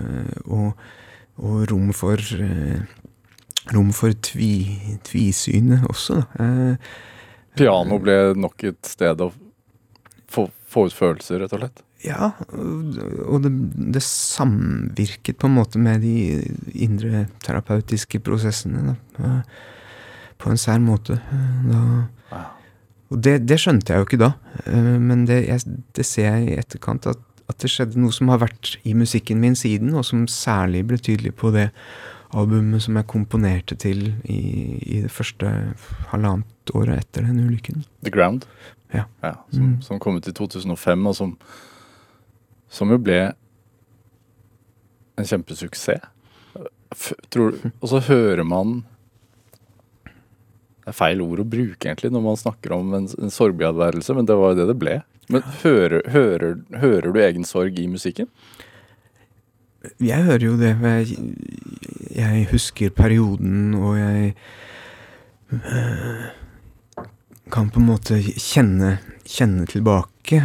og, 0.45 0.73
og 1.39 1.71
rom 1.71 1.93
for 1.97 2.19
uh, 2.19 2.83
rom 3.71 3.93
for 3.95 4.15
tvi, 4.25 4.99
tvisynet 5.07 5.87
også, 5.91 6.23
da. 6.23 6.51
Uh, 6.73 7.01
Piano 7.53 7.99
ble 8.01 8.33
nok 8.41 8.65
et 8.65 8.89
sted 8.89 9.21
å 9.21 9.29
få, 10.33 10.47
få 10.49 10.87
ut 10.89 10.95
følelser, 10.97 11.43
rett 11.43 11.53
og 11.53 11.61
slett? 11.61 11.83
Ja, 12.03 12.33
og 12.51 13.45
det, 13.45 13.53
det, 13.95 14.03
samvirket 14.03 15.39
på 15.39 15.47
en 15.47 15.55
måte 15.55 15.79
med 15.79 16.03
de 16.03 16.41
indre 16.75 17.27
terapeutiske 17.47 18.19
prosessene. 18.27 18.97
Da 19.19 19.37
på 20.43 20.51
en 20.51 20.61
sær 20.61 20.81
måte. 20.83 21.19
Da, 21.69 22.43
og 23.13 23.21
det, 23.23 23.43
det, 23.45 23.59
skjønte 23.61 23.93
jeg 23.93 24.01
jo 24.01 24.09
ikke 24.09 24.23
da, 24.23 24.33
eh, 24.65 24.95
men 25.03 25.27
det, 25.29 25.43
jeg, 25.45 25.77
det 25.97 26.07
ser 26.09 26.31
jeg 26.31 26.47
i 26.49 26.57
etterkant 26.63 27.11
at, 27.11 27.21
at, 27.45 27.59
det 27.61 27.71
skjedde 27.71 28.01
noe 28.01 28.15
som 28.15 28.31
har 28.33 28.41
vært 28.41 28.77
i 28.89 28.95
musikken 28.97 29.43
min 29.43 29.57
siden, 29.59 29.93
og 29.99 30.07
som 30.09 30.25
særlig 30.31 30.87
ble 30.89 30.99
tydelig 30.99 31.35
på 31.39 31.53
det 31.55 31.69
albumet 32.33 32.81
som 32.81 32.97
jeg 32.97 33.11
komponerte 33.13 33.77
til 33.77 34.07
i, 34.25 34.39
i 34.81 35.03
det 35.05 35.13
første 35.13 35.51
halvannet 36.15 36.73
året 36.73 37.03
etter 37.03 37.29
den 37.29 37.43
ulykken. 37.45 37.85
The 38.01 38.15
Ground? 38.15 38.49
Ja. 38.95 39.05
ja 39.21 39.35
som, 39.53 39.75
mm. 39.75 39.77
som, 39.85 40.01
kom 40.01 40.17
ut 40.17 40.31
i 40.31 40.35
2005, 40.39 41.05
og 41.11 41.19
som, 41.19 41.37
som 42.73 42.93
jo 42.93 42.99
ble 43.03 43.21
en 45.21 45.29
kjempesuksess. 45.29 46.09
Tror, 47.33 47.55
og 47.81 47.89
så 47.89 48.03
hører 48.05 48.45
man 48.45 48.83
det 50.83 50.91
er 50.91 50.97
feil 50.99 51.23
ord 51.23 51.41
å 51.41 51.47
bruke 51.47 51.87
egentlig 51.87 52.11
når 52.13 52.25
man 52.25 52.39
snakker 52.41 52.75
om 52.75 52.91
en, 52.99 53.07
en 53.07 53.31
sorgbeadværelse, 53.33 54.17
men 54.19 54.27
det 54.27 54.35
var 54.37 54.53
jo 54.53 54.59
det 54.59 54.67
det 54.73 54.79
ble. 54.83 54.97
Men 55.31 55.45
hører, 55.63 56.03
hører, 56.11 56.57
hører, 56.83 57.07
du 57.15 57.21
egen 57.23 57.47
sorg 57.47 57.79
i 57.79 57.87
musikken? 57.87 58.27
Jeg 60.03 60.27
hører 60.27 60.47
jo 60.49 60.57
det. 60.59 60.73
Jeg, 60.83 61.31
jeg 62.19 62.49
husker 62.51 62.91
perioden, 62.99 63.77
og 63.79 63.95
jeg 64.01 64.35
øh, 65.55 66.27
kan 67.55 67.71
på 67.71 67.79
en 67.79 67.89
måte 67.93 68.19
kjenne, 68.35 68.97
kjenne 69.23 69.71
tilbake. 69.71 70.43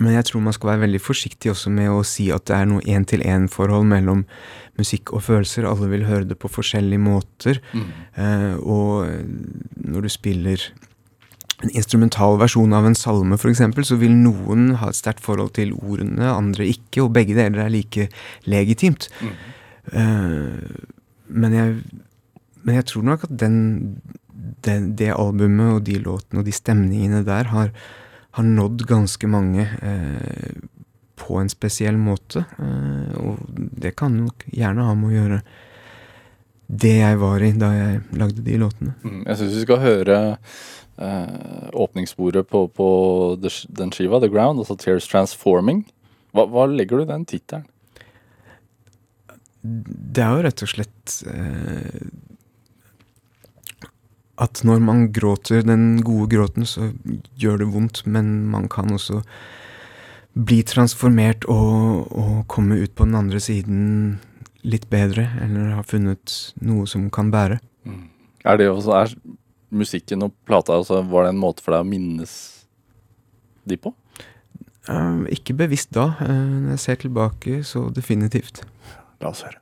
Men 0.00 0.16
jeg 0.16 0.28
tror 0.28 0.44
man 0.44 0.54
skal 0.56 0.72
være 0.72 0.84
veldig 0.86 1.00
forsiktig 1.02 1.52
også 1.52 1.72
med 1.74 1.90
å 1.92 2.02
si 2.06 2.30
at 2.32 2.46
det 2.48 2.56
er 2.56 2.70
noe 2.70 2.84
én-til-én-forhold 2.88 3.84
mellom 3.90 4.24
musikk 4.80 5.12
og 5.12 5.24
følelser. 5.26 5.68
Alle 5.68 5.90
vil 5.92 6.06
høre 6.08 6.28
det 6.30 6.38
på 6.40 6.50
forskjellige 6.50 7.02
måter. 7.02 7.60
Mm. 7.76 7.90
Eh, 8.16 8.54
og 8.62 9.10
når 9.76 10.06
du 10.06 10.12
spiller 10.12 10.64
en 11.62 11.70
instrumental 11.70 12.38
versjon 12.40 12.74
av 12.74 12.88
en 12.88 12.96
salme, 12.98 13.38
f.eks., 13.38 13.62
så 13.86 13.98
vil 14.00 14.14
noen 14.18 14.72
ha 14.80 14.90
et 14.90 14.98
sterkt 14.98 15.22
forhold 15.24 15.54
til 15.58 15.74
ordene, 15.78 16.32
andre 16.32 16.66
ikke, 16.72 17.04
og 17.04 17.12
begge 17.14 17.36
deler 17.38 17.66
er 17.66 17.72
like 17.72 18.08
legitimt. 18.50 19.08
Mm. 19.22 19.36
Eh, 19.92 20.82
men, 21.28 21.56
jeg, 21.58 21.76
men, 22.62 22.76
jeg, 22.80 22.88
tror 22.90 23.06
nok 23.06 23.26
at 23.28 23.34
den, 23.44 23.56
den, 24.66 24.92
det 24.98 25.12
albumet 25.14 25.78
og 25.78 25.84
de 25.86 25.98
låtene 26.02 26.42
og 26.42 26.48
de 26.48 26.54
stemningene 26.56 27.22
der 27.28 27.52
har, 27.54 27.74
har 28.36 28.46
nådd 28.48 28.86
ganske 28.88 29.28
mange 29.28 29.66
eh, 29.82 30.54
på 31.20 31.36
en 31.40 31.50
spesiell 31.52 31.98
måte. 32.00 32.44
Eh, 32.58 33.18
og 33.20 33.42
det 33.56 33.94
kan 33.98 34.16
nok 34.16 34.46
gjerne 34.52 34.86
ha 34.88 34.94
med 34.96 35.10
å 35.10 35.16
gjøre 35.16 35.40
det 36.72 36.94
jeg 36.96 37.18
var 37.20 37.42
i 37.44 37.50
da 37.60 37.68
jeg 37.76 37.98
lagde 38.16 38.44
de 38.46 38.60
låtene. 38.60 38.94
Mm, 39.04 39.20
jeg 39.26 39.40
syns 39.40 39.56
vi 39.58 39.64
skal 39.66 39.82
høre 39.82 40.20
eh, 40.32 41.66
åpningssporet 41.84 42.48
på, 42.48 42.64
på, 42.72 42.88
den 43.42 43.92
skiva, 43.92 44.22
The 44.22 44.32
Ground, 44.32 44.62
altså 44.62 44.78
Tears 44.80 45.10
Transforming. 45.10 45.84
Hva, 46.32 46.46
hva 46.48 46.64
legger 46.70 47.02
du 47.02 47.04
i 47.04 47.12
den 47.12 47.28
tittelen? 47.28 47.68
Det 49.62 50.24
er 50.24 50.32
jo 50.34 50.46
rett 50.48 50.64
og 50.64 50.70
slett 50.72 51.18
eh, 51.30 52.06
at 54.40 54.62
når 54.64 54.80
man 54.80 55.08
gråter 55.12 55.64
den 55.66 56.00
gode 56.04 56.30
gråten, 56.32 56.64
så 56.66 56.92
gjør 57.38 57.62
det 57.62 57.72
vondt, 57.74 58.04
men 58.06 58.46
man 58.52 58.68
kan 58.72 58.92
også 58.94 59.20
bli 60.32 60.62
transformert 60.64 61.44
og, 61.52 62.08
og, 62.08 62.36
komme 62.48 62.80
ut 62.80 62.94
på 62.96 63.04
den 63.04 63.18
andre 63.18 63.40
siden 63.42 63.82
litt 64.64 64.88
bedre, 64.88 65.26
eller 65.42 65.74
ha 65.76 65.84
funnet 65.84 66.54
noe 66.64 66.86
som 66.88 67.10
kan 67.12 67.32
bære. 67.34 67.58
Mm. 67.84 68.06
Er 68.48 68.58
det 68.58 68.70
også, 68.70 68.94
er 68.96 69.14
musikken 69.72 70.24
og 70.24 70.32
plata 70.48 70.78
også, 70.80 71.02
Var 71.08 71.26
det 71.26 71.34
en 71.34 71.42
måte 71.42 71.64
for 71.64 71.76
deg 71.76 71.84
å 71.84 71.88
minnes 71.88 72.32
de 73.68 73.78
på? 73.78 73.92
Uh, 74.88 75.28
ikke 75.30 75.54
bevisst 75.54 75.92
da. 75.94 76.08
Uh, 76.18 76.32
når 76.64 76.76
jeg 76.76 76.84
ser 76.86 77.02
tilbake, 77.04 77.60
så 77.66 77.86
definitivt. 77.94 78.64
La 79.22 79.30
oss 79.30 79.44
høre. 79.46 79.61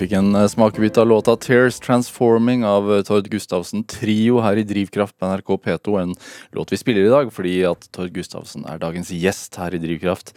Fikk 0.00 0.14
en 0.16 0.34
eh, 0.34 0.48
smakebit 0.48 0.98
av 0.98 1.08
låta 1.10 1.36
'Tears 1.36 1.80
Transforming' 1.84 2.64
av 2.66 2.88
eh, 2.94 3.02
Tord 3.06 3.28
Gustavsen 3.30 3.84
Trio 3.84 4.40
her 4.40 4.56
i 4.56 4.64
Drivkraft 4.64 5.18
på 5.18 5.26
NRK 5.28 5.56
P2. 5.64 6.02
En 6.02 6.14
låt 6.56 6.72
vi 6.72 6.80
spiller 6.80 7.04
i 7.04 7.12
dag 7.12 7.32
fordi 7.32 7.56
at 7.68 7.88
Tord 7.92 8.14
Gustavsen 8.14 8.64
er 8.68 8.80
dagens 8.80 9.12
gjest 9.12 9.60
her 9.60 9.74
i 9.74 9.82
Drivkraft. 9.82 10.34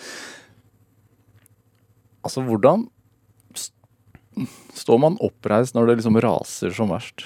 Altså, 2.23 2.43
hvordan 2.43 2.87
står 4.73 4.99
man 4.99 5.17
oppreist 5.21 5.75
når 5.75 5.87
det 5.87 5.97
liksom 5.99 6.19
raser 6.23 6.73
som 6.75 6.91
verst? 6.91 7.25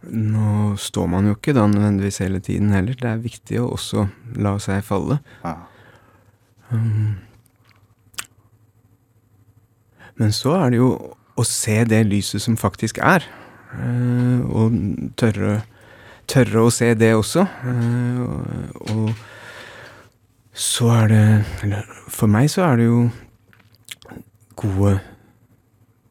Nå 0.00 0.76
står 0.80 1.08
man 1.12 1.26
jo 1.28 1.36
ikke 1.36 1.52
da 1.56 1.66
nødvendigvis 1.68 2.22
hele 2.24 2.40
tiden 2.40 2.70
heller. 2.72 2.96
Det 2.96 3.08
er 3.08 3.24
viktig 3.24 3.58
å 3.60 3.72
også 3.74 4.06
la 4.40 4.54
seg 4.62 4.84
falle. 4.86 5.18
Ja. 5.44 5.58
Um, 6.70 7.18
men 10.20 10.34
så 10.36 10.52
er 10.58 10.72
det 10.72 10.80
jo 10.82 10.90
å 11.40 11.44
se 11.48 11.78
det 11.88 12.02
lyset 12.04 12.42
som 12.44 12.58
faktisk 12.60 13.00
er, 13.00 13.24
uh, 13.72 14.40
og 14.44 14.76
tørre, 15.20 15.60
tørre 16.28 16.64
å 16.66 16.72
se 16.74 16.92
det 16.98 17.14
også. 17.16 17.46
Uh, 17.64 18.24
og, 18.92 19.12
så 20.60 20.88
er 20.92 21.06
det 21.08 21.24
Eller 21.62 21.86
for 22.10 22.28
meg 22.28 22.48
så 22.52 22.64
er 22.66 22.80
det 22.80 22.88
jo 22.90 23.04
gode 24.58 24.98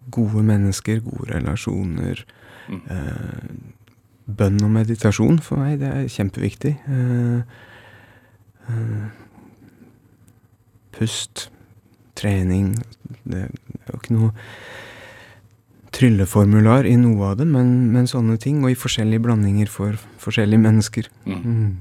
Gode 0.10 0.41
mennesker, 0.41 1.03
gode 1.05 1.36
relasjoner. 1.36 2.24
Mm. 2.66 2.80
Uh, 2.89 4.32
bønn 4.39 4.64
og 4.66 4.72
meditasjon 4.74 5.38
for 5.45 5.62
meg, 5.62 5.76
det 5.84 5.91
er 5.91 6.07
kjempeviktig. 6.10 6.72
pust, 10.97 11.51
trening 12.18 12.74
Det 13.24 13.45
er 13.90 13.98
jo 13.98 14.04
ikke 14.04 14.18
noe 14.18 14.32
trylleformular 15.96 16.86
i 16.86 16.96
noe 17.00 17.32
av 17.32 17.40
det, 17.40 17.48
men, 17.50 17.90
men, 17.94 18.08
sånne 18.10 18.38
ting. 18.42 18.62
Og 18.64 18.74
i 18.74 18.80
forskjellige 18.80 19.24
blandinger 19.26 19.72
for 19.72 19.98
forskjellige 20.22 20.62
mennesker. 20.64 21.10
Mm. 21.26 21.42
Mm. 21.42 21.72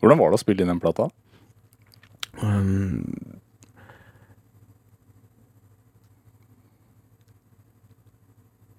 Hvordan 0.00 0.20
var 0.20 0.32
det 0.32 0.38
å 0.38 0.42
spille 0.42 0.64
inn 0.64 0.72
den 0.72 0.82
plata? 0.82 1.08
Um, 2.40 3.04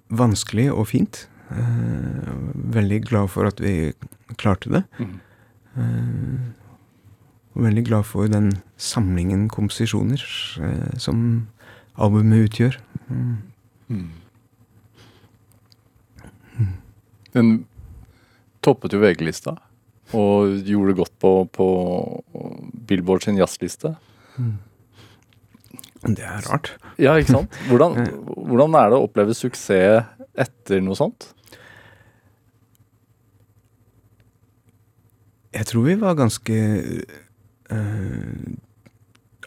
vanskelig 0.10 0.70
og 0.74 0.88
fint. 0.94 1.26
Uh, 1.52 2.32
veldig 2.78 3.04
glad 3.10 3.32
for 3.34 3.50
at 3.50 3.62
vi 3.62 3.92
klarte 4.40 4.72
det. 4.74 4.86
Mm. 5.02 5.20
Uh, 5.76 6.52
og 7.52 7.66
veldig 7.66 7.84
glad 7.88 8.08
for 8.08 8.32
den 8.32 8.54
samlingen 8.80 9.50
komposisjoner 9.52 10.22
uh, 10.64 10.92
som 11.00 11.48
albumet 11.98 12.48
utgjør. 12.48 12.78
Mm. 13.08 13.38
Mm. 13.92 14.10
Den 17.36 17.52
toppet 18.64 18.94
jo 18.94 19.02
VG-lista 19.02 19.56
og 20.12 20.58
gjorde 20.68 20.92
det 20.92 20.98
godt 21.00 21.14
på, 21.24 21.32
på 21.56 21.68
Billboard 22.88 23.24
sin 23.24 23.40
jazzliste. 23.40 23.96
Mm. 24.38 24.58
Det 26.02 26.26
er 26.26 26.42
rart. 26.50 26.74
Ja, 27.00 27.14
ikke 27.16 27.38
sant? 27.38 27.60
Hvordan, 27.70 28.00
hvordan, 28.50 28.76
er 28.76 28.92
det 28.92 28.98
å 28.98 29.06
oppleve 29.06 29.38
suksess 29.38 30.10
etter 30.40 30.82
noe 30.84 30.98
sånt? 30.98 31.30
Jeg 35.52 35.68
tror 35.68 35.84
vi 35.86 35.98
var 36.00 36.16
ganske 36.16 36.58
øh, 37.76 38.52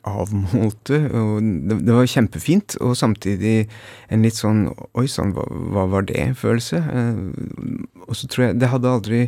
avmålte. 0.09 1.01
Og 1.17 1.41
det, 1.43 1.81
det, 1.87 1.95
var 1.97 2.11
kjempefint, 2.11 2.77
og 2.85 2.97
samtidig 2.99 3.69
en 4.13 4.25
litt 4.25 4.39
sånn 4.39 4.67
Oi 4.99 5.07
sann, 5.11 5.35
hva, 5.37 5.47
hva, 5.49 5.87
var 5.93 6.07
det-følelse. 6.11 6.81
Eh, 6.81 8.07
og 8.07 8.15
så 8.19 8.31
tror 8.31 8.49
jeg 8.49 8.61
Det 8.63 8.71
hadde 8.73 8.95
aldri 8.99 9.21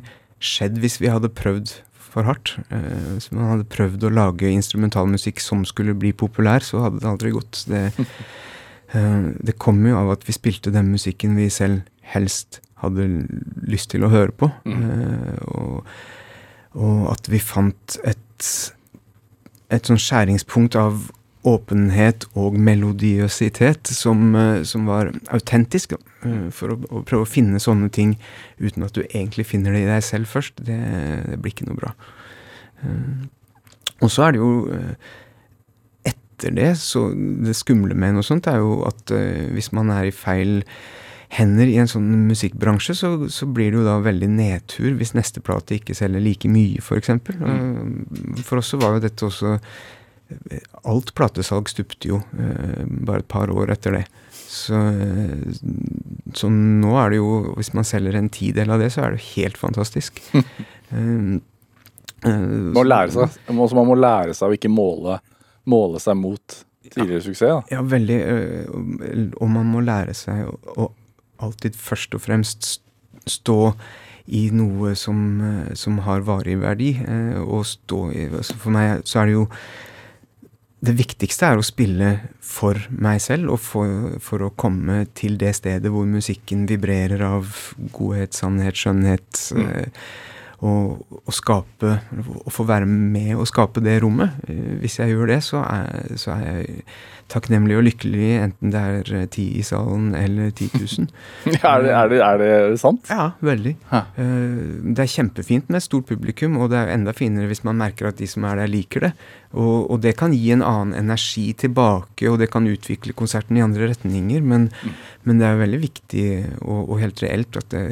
skjedd 0.42 0.80
hvis 0.82 0.98
vi 1.00 1.12
hadde 1.12 1.32
prøvd 1.32 1.78
for 2.16 2.28
hardt. 2.28 2.56
Eh, 2.72 3.16
hvis 3.16 3.30
man 3.34 3.52
hadde 3.54 3.70
prøvd 3.72 4.08
å 4.08 4.12
lage 4.14 4.52
instrumentalmusikk 4.52 5.42
som 5.42 5.64
skulle 5.68 5.96
bli 5.96 6.14
populær, 6.16 6.64
så 6.64 6.86
hadde 6.86 7.02
det 7.02 7.10
aldri 7.10 7.34
gått. 7.34 7.64
Det, 7.70 7.82
eh, 8.96 9.26
det 9.48 9.58
kom 9.62 9.82
jo 9.86 9.98
av 9.98 10.14
at 10.16 10.28
vi 10.28 10.36
spilte 10.36 10.74
den 10.74 10.92
musikken 10.94 11.36
vi 11.40 11.50
selv 11.52 11.84
helst 12.06 12.60
hadde 12.82 13.08
lyst 13.66 13.90
til 13.92 14.04
å 14.06 14.12
høre 14.12 14.34
på. 14.36 14.50
Mm. 14.68 14.86
Eh, 14.86 15.44
og, 15.56 15.92
og 16.76 17.12
at 17.14 17.30
vi 17.32 17.40
fant 17.42 17.98
et 18.04 18.50
et 19.72 19.88
sånn 19.88 20.00
skjæringspunkt 20.00 20.76
av 20.78 21.08
åpenhet 21.46 22.26
og 22.38 22.56
melodiøsitet 22.58 23.90
som, 23.94 24.34
eh, 24.34 24.62
som 24.64 24.86
var 24.86 25.12
autentisk. 25.30 25.92
Eh, 26.24 26.48
for 26.50 26.74
å, 26.74 26.78
å, 26.90 27.02
prøve 27.06 27.26
å 27.26 27.30
finne 27.30 27.62
sånne 27.62 27.90
ting 27.90 28.16
uten 28.58 28.86
at 28.86 28.96
du 28.96 29.04
egentlig 29.06 29.46
finner 29.46 29.72
det 29.72 29.84
i 29.84 29.90
deg 29.90 30.02
selv 30.02 30.30
først, 30.30 30.58
det, 30.66 30.78
det 31.30 31.38
blir 31.38 31.54
ikke 31.54 31.68
noe 31.68 31.78
bra. 31.78 31.94
Eh, 32.82 33.28
og 34.02 34.10
så 34.12 34.26
er 34.26 34.34
det 34.34 34.42
jo 34.42 34.50
Etter 36.06 36.52
det, 36.52 36.74
så 36.76 37.06
det 37.16 37.54
skumle 37.56 37.94
med 37.96 38.12
noe 38.12 38.26
sånt 38.26 38.44
er 38.50 38.58
jo 38.60 38.82
at 38.84 39.08
hvis 39.56 39.70
man 39.72 39.88
er 39.88 40.10
i 40.10 40.12
feil 40.12 40.58
hender 41.34 41.66
i 41.66 41.76
en 41.80 41.90
sånn 41.90 42.06
musikkbransje, 42.28 42.94
så, 42.94 43.10
så, 43.32 43.48
blir 43.50 43.72
det 43.72 43.80
jo 43.80 43.86
da 43.86 43.98
veldig 44.04 44.28
nedtur 44.30 44.96
hvis 44.98 45.14
neste 45.16 45.42
plate 45.44 45.78
ikke 45.78 45.96
selger 45.96 46.22
like 46.22 46.50
mye, 46.50 46.82
f.eks. 46.82 47.12
For, 47.26 47.42
mm. 47.42 48.42
for 48.46 48.62
oss 48.62 48.72
så 48.74 48.80
var 48.82 48.96
jo 48.96 49.06
dette 49.08 49.26
også 49.28 49.58
Alt 50.90 51.12
platesalg 51.14 51.68
stupte 51.70 52.08
jo 52.10 52.16
eh, 52.34 52.80
bare 53.06 53.22
et 53.22 53.28
par 53.30 53.46
år 53.46 53.70
etter 53.76 53.94
det. 53.94 54.00
Så, 54.34 54.74
så, 56.34 56.48
nå 56.50 56.96
er 56.98 57.12
det 57.12 57.20
jo 57.20 57.52
Hvis 57.54 57.70
man 57.76 57.86
selger 57.86 58.18
en 58.18 58.30
tidel 58.34 58.72
av 58.74 58.82
det, 58.82 58.88
så 58.94 59.04
er 59.04 59.14
det 59.14 59.20
jo 59.20 59.28
helt 59.36 59.60
fantastisk. 59.60 60.18
um, 60.90 61.38
også 63.62 63.78
man 63.78 63.86
må 63.86 63.94
lære 64.00 64.34
seg 64.34 64.50
å 64.50 64.58
ikke 64.58 64.72
måle, 64.72 65.20
måle 65.70 66.02
seg 66.02 66.18
mot 66.18 66.58
tidligere 66.90 67.20
ja, 67.20 67.26
suksess. 67.28 67.52
Da. 67.52 67.76
Ja, 67.76 67.86
veldig. 67.86 68.18
Og 69.38 69.50
man 69.52 69.70
må 69.70 69.82
lære 69.86 70.14
seg 70.16 70.42
å, 70.50 70.58
å 70.74 70.90
alltid 71.42 71.76
først 71.78 72.16
og 72.16 72.24
fremst 72.24 72.76
stå 73.26 73.60
i 74.26 74.48
noe 74.54 74.94
som, 74.98 75.18
eh, 75.40 75.74
som 75.74 76.00
har 76.06 76.24
varig 76.26 76.58
verdi. 76.60 76.94
Eh, 76.98 77.40
og 77.42 77.66
stå 77.66 78.10
i 78.12 78.28
altså 78.28 78.56
For 78.58 78.74
meg 78.74 79.04
så 79.06 79.22
er 79.22 79.26
det 79.26 79.36
jo 79.38 79.46
det 80.86 80.92
viktigste 80.98 81.48
er 81.48 81.58
å 81.58 81.64
spille 81.64 82.10
for 82.44 82.78
meg 82.90 83.20
selv, 83.24 83.54
og 83.54 83.60
for, 83.64 84.18
for, 84.22 84.44
å 84.44 84.52
komme 84.54 85.06
til 85.16 85.38
det 85.40 85.54
stedet 85.56 85.90
hvor 85.90 86.04
musikken 86.06 86.66
vibrerer 86.68 87.22
av 87.24 87.48
godhet, 87.96 88.36
sannhet, 88.36 88.76
skjønnhet. 88.76 89.40
Mm. 89.56 89.94
Eh, 90.56 90.64
og, 90.66 91.04
og, 91.26 91.34
skape 91.34 91.98
Å 92.46 92.52
få 92.52 92.64
være 92.64 92.86
med 92.86 93.36
og 93.36 93.46
skape 93.48 93.80
det 93.84 94.00
rommet. 94.02 94.30
Hvis 94.80 94.98
jeg 95.00 95.12
gjør 95.12 95.26
det, 95.34 95.42
så 95.44 95.62
er, 95.64 96.16
så 96.16 96.32
er 96.36 96.46
jeg 96.46 96.84
takknemlig 97.32 97.74
og 97.74 97.86
lykkelig, 97.88 98.26
enten 98.44 98.72
det 98.72 98.80
er 98.80 99.08
eh, 99.18 99.24
ti 99.32 99.46
i 99.58 99.64
salen 99.66 100.12
eller 100.14 100.52
10 100.52 100.68
000. 100.78 101.08
er, 101.56 101.82
det, 101.82 101.90
er, 101.90 102.10
det, 102.12 102.20
er, 102.22 102.42
det, 102.42 102.80
sant? 102.80 103.10
Ja, 103.10 103.32
veldig. 103.44 103.74
Hæ. 103.90 104.02
Eh, 104.22 104.60
det 104.94 105.06
er 105.06 105.12
kjempefint 105.16 105.70
med 105.70 105.80
et 105.80 105.86
stort 105.88 106.06
publikum, 106.10 106.58
og 106.60 106.70
det 106.72 106.84
er 106.84 106.94
enda 106.94 107.14
finere 107.16 107.50
hvis 107.50 107.64
man 107.66 107.80
merker 107.80 108.12
at 108.12 108.20
de 108.20 108.30
som 108.30 108.46
er 108.46 108.62
der, 108.62 108.70
liker 108.70 109.08
det. 109.08 109.12
Og, 109.56 109.90
og 109.90 110.00
det 110.04 110.12
kan 110.20 110.34
gi 110.36 110.50
en 110.52 110.64
annen 110.64 110.92
energi 110.98 111.46
tilbake, 111.56 112.28
og 112.28 112.38
det 112.42 112.50
kan 112.52 112.68
utvikle 112.68 113.14
konserten 113.16 113.56
i 113.56 113.64
andre 113.64 113.88
retninger. 113.92 114.44
Men, 114.44 114.68
mm. 114.68 114.96
men 115.24 115.40
det 115.40 115.48
er 115.48 115.62
veldig 115.62 115.80
viktig 115.80 116.26
og, 116.60 116.82
og, 116.82 116.96
helt 117.00 117.22
reelt 117.24 117.56
at 117.60 117.70
det 117.72 117.84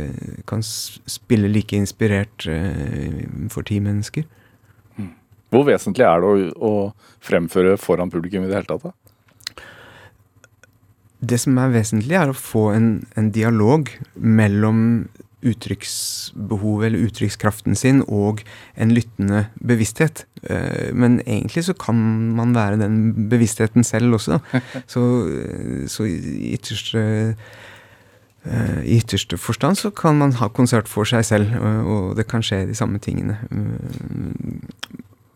kan 0.50 0.64
spille 0.64 1.48
like 1.48 1.76
inspirert 1.76 2.48
uh, 2.50 3.48
for 3.52 3.64
ti 3.64 3.80
mennesker. 3.84 4.28
Mm. 5.00 5.14
Hvor 5.54 5.64
vesentlig 5.70 6.04
er 6.08 6.20
det 6.20 6.28
å, 6.28 6.36
å 6.68 7.24
fremføre 7.24 7.78
foran 7.80 8.12
publikum 8.12 8.44
i 8.44 8.52
det 8.52 8.60
hele 8.60 8.70
tatt? 8.74 8.90
da? 8.90 8.94
Det 11.24 11.38
som 11.40 11.56
er 11.56 11.72
vesentlig, 11.72 12.16
er 12.18 12.28
å 12.28 12.36
få 12.36 12.68
en, 12.74 12.88
en 13.16 13.30
dialog 13.32 13.88
mellom 14.20 15.06
uttrykksbehovet 15.44 16.88
eller 16.88 17.04
uttrykkskraften 17.06 17.76
sin 17.78 18.02
og 18.06 18.42
en 18.80 18.94
lyttende 18.94 19.44
bevissthet. 19.60 20.24
Eh, 20.42 20.90
men 20.96 21.20
egentlig 21.26 21.66
så 21.68 21.76
kan 21.76 21.98
man 22.36 22.54
være 22.56 22.80
den 22.80 23.28
bevisstheten 23.30 23.84
selv 23.84 24.18
også. 24.18 24.40
Så, 24.94 25.02
så 25.88 26.04
i 26.04 26.54
ytterste 26.54 27.00
eh, 28.44 28.80
i 28.84 28.98
ytterste 28.98 29.38
forstand 29.40 29.78
så 29.80 29.90
kan 29.90 30.18
man 30.18 30.34
ha 30.40 30.48
konsert 30.52 30.88
for 30.88 31.08
seg 31.08 31.24
selv, 31.24 31.54
og 31.88 32.16
det 32.18 32.26
kan 32.28 32.44
skje 32.44 32.64
de 32.68 32.76
samme 32.76 32.98
tingene. 32.98 33.38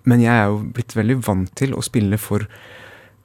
Men 0.05 0.21
jeg 0.25 0.35
er 0.35 0.51
jo 0.51 0.61
blitt 0.75 0.97
veldig 0.97 1.17
vant 1.27 1.51
til 1.57 1.75
å 1.77 1.85
spille 1.85 2.19
for 2.21 2.45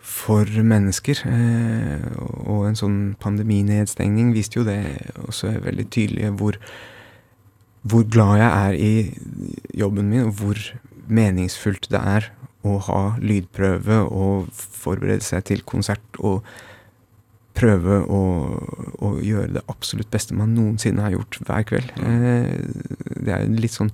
for 0.04 0.46
mennesker. 0.46 1.24
Eh, 1.30 2.08
og 2.44 2.68
en 2.68 2.78
sånn 2.78 2.98
pandeminedstengning 3.24 4.34
viste 4.36 4.60
jo 4.60 4.68
det 4.68 4.82
også 5.24 5.56
veldig 5.64 5.88
tydelig 5.94 6.34
hvor, 6.40 6.60
hvor 7.88 8.04
glad 8.12 8.42
jeg 8.42 8.52
er 8.52 8.78
i 8.78 8.94
jobben 9.80 10.12
min, 10.12 10.28
og 10.28 10.36
hvor 10.42 10.60
meningsfullt 11.08 11.90
det 11.92 12.00
er 12.00 12.30
å 12.64 12.78
ha 12.88 13.02
lydprøve 13.20 14.04
og 14.08 14.52
forberede 14.56 15.24
seg 15.26 15.44
til 15.50 15.66
konsert 15.68 16.20
og 16.20 16.46
prøve 17.54 18.00
å, 18.10 18.22
å, 19.04 19.10
gjøre 19.22 19.60
det 19.60 19.66
absolutt 19.70 20.10
beste 20.14 20.36
man 20.36 20.56
noensinne 20.58 21.04
har 21.06 21.14
gjort 21.14 21.38
hver 21.46 21.66
kveld. 21.70 21.92
Eh, 22.02 22.54
det 23.24 23.36
er 23.36 23.52
litt 23.52 23.76
sånn 23.76 23.92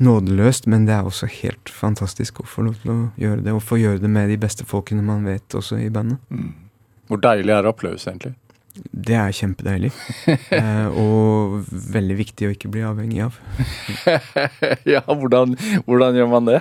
nådeløst, 0.00 0.66
men 0.70 0.86
det 0.88 0.96
er 0.96 1.06
også 1.06 1.28
helt 1.40 1.72
fantastisk 1.72 2.40
å 2.40 2.48
få 2.48 2.66
lov 2.68 2.80
til 2.82 2.92
å 2.94 2.98
gjøre 3.20 3.44
det. 3.46 3.54
Og 3.56 3.64
få 3.64 3.80
gjøre 3.80 4.02
det 4.02 4.10
med 4.12 4.30
de 4.32 4.38
beste 4.40 4.66
folkene 4.68 5.04
man 5.04 5.26
vet 5.28 5.56
også 5.56 5.80
i 5.80 5.90
bandet. 5.92 6.20
Mm. 6.32 6.54
Hvor 7.10 7.20
deilig 7.22 7.56
er 7.56 7.68
applaus, 7.68 8.06
egentlig? 8.06 8.34
Det 8.90 9.16
er 9.18 9.34
kjempedeilig. 9.34 9.90
eh, 10.60 10.98
og 10.98 11.60
veldig 11.68 12.18
viktig 12.20 12.48
å 12.48 12.52
ikke 12.54 12.70
bli 12.72 12.84
avhengig 12.86 13.24
av. 13.26 13.40
ja, 14.94 15.02
hvordan, 15.06 15.56
hvordan 15.88 16.20
gjør 16.20 16.30
man 16.32 16.52
det? 16.52 16.60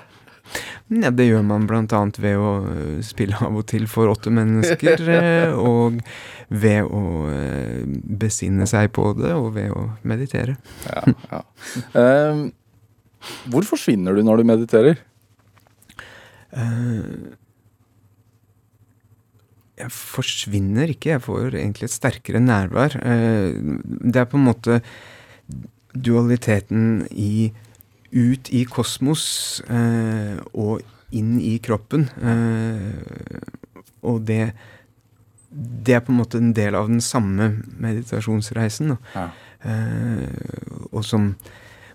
Ja, 0.89 1.11
det 1.13 1.27
gjør 1.27 1.43
man 1.45 1.67
bl.a. 1.69 2.01
ved 2.17 2.41
å 2.41 2.53
eh, 2.65 3.01
spille 3.05 3.37
av 3.45 3.59
og 3.61 3.67
til 3.69 3.85
for 3.91 4.09
åtte 4.09 4.33
mennesker, 4.33 5.03
eh, 5.19 5.53
og 5.53 5.99
ved 6.49 6.87
å 6.89 7.03
eh, 7.29 7.83
besinne 7.85 8.65
seg 8.69 8.89
på 8.97 9.11
det, 9.19 9.35
og 9.37 9.53
ved 9.57 9.69
å 9.75 9.91
meditere. 10.01 10.57
ja, 10.89 11.05
ja. 11.29 11.43
Um, 11.93 12.49
hvor 13.51 13.65
forsvinner 13.67 14.15
du 14.15 14.23
når 14.23 14.41
du 14.41 14.47
mediterer? 14.47 14.99
Uh, 16.55 17.35
jeg 19.79 19.91
forsvinner 19.95 20.91
ikke, 20.91 21.13
jeg 21.13 21.23
får 21.23 21.55
egentlig 21.59 21.87
et 21.87 21.95
sterkere 21.95 22.41
nærvær. 22.43 22.97
Uh, 22.99 23.79
det 23.85 24.23
er 24.23 24.29
på 24.29 24.39
en 24.39 24.47
måte 24.47 24.79
dualiteten 25.93 27.05
i 27.11 27.51
ut 28.09 28.49
i 28.55 28.63
kosmos 28.65 29.23
uh, 29.69 30.39
og 30.57 30.81
inn 31.13 31.37
i 31.41 31.55
kroppen. 31.61 32.07
Og 34.05 34.19
det 34.25 34.53
Det 35.49 35.95
er 35.95 36.03
på 36.05 36.11
en 36.11 36.19
måte 36.19 36.37
en 36.37 36.53
del 36.53 36.75
av 36.77 36.87
den 36.87 37.01
samme 37.01 37.63
meditasjonsreisen. 37.81 38.97
Ja. 39.15 39.29
Og 40.91 41.01
som 41.03 41.33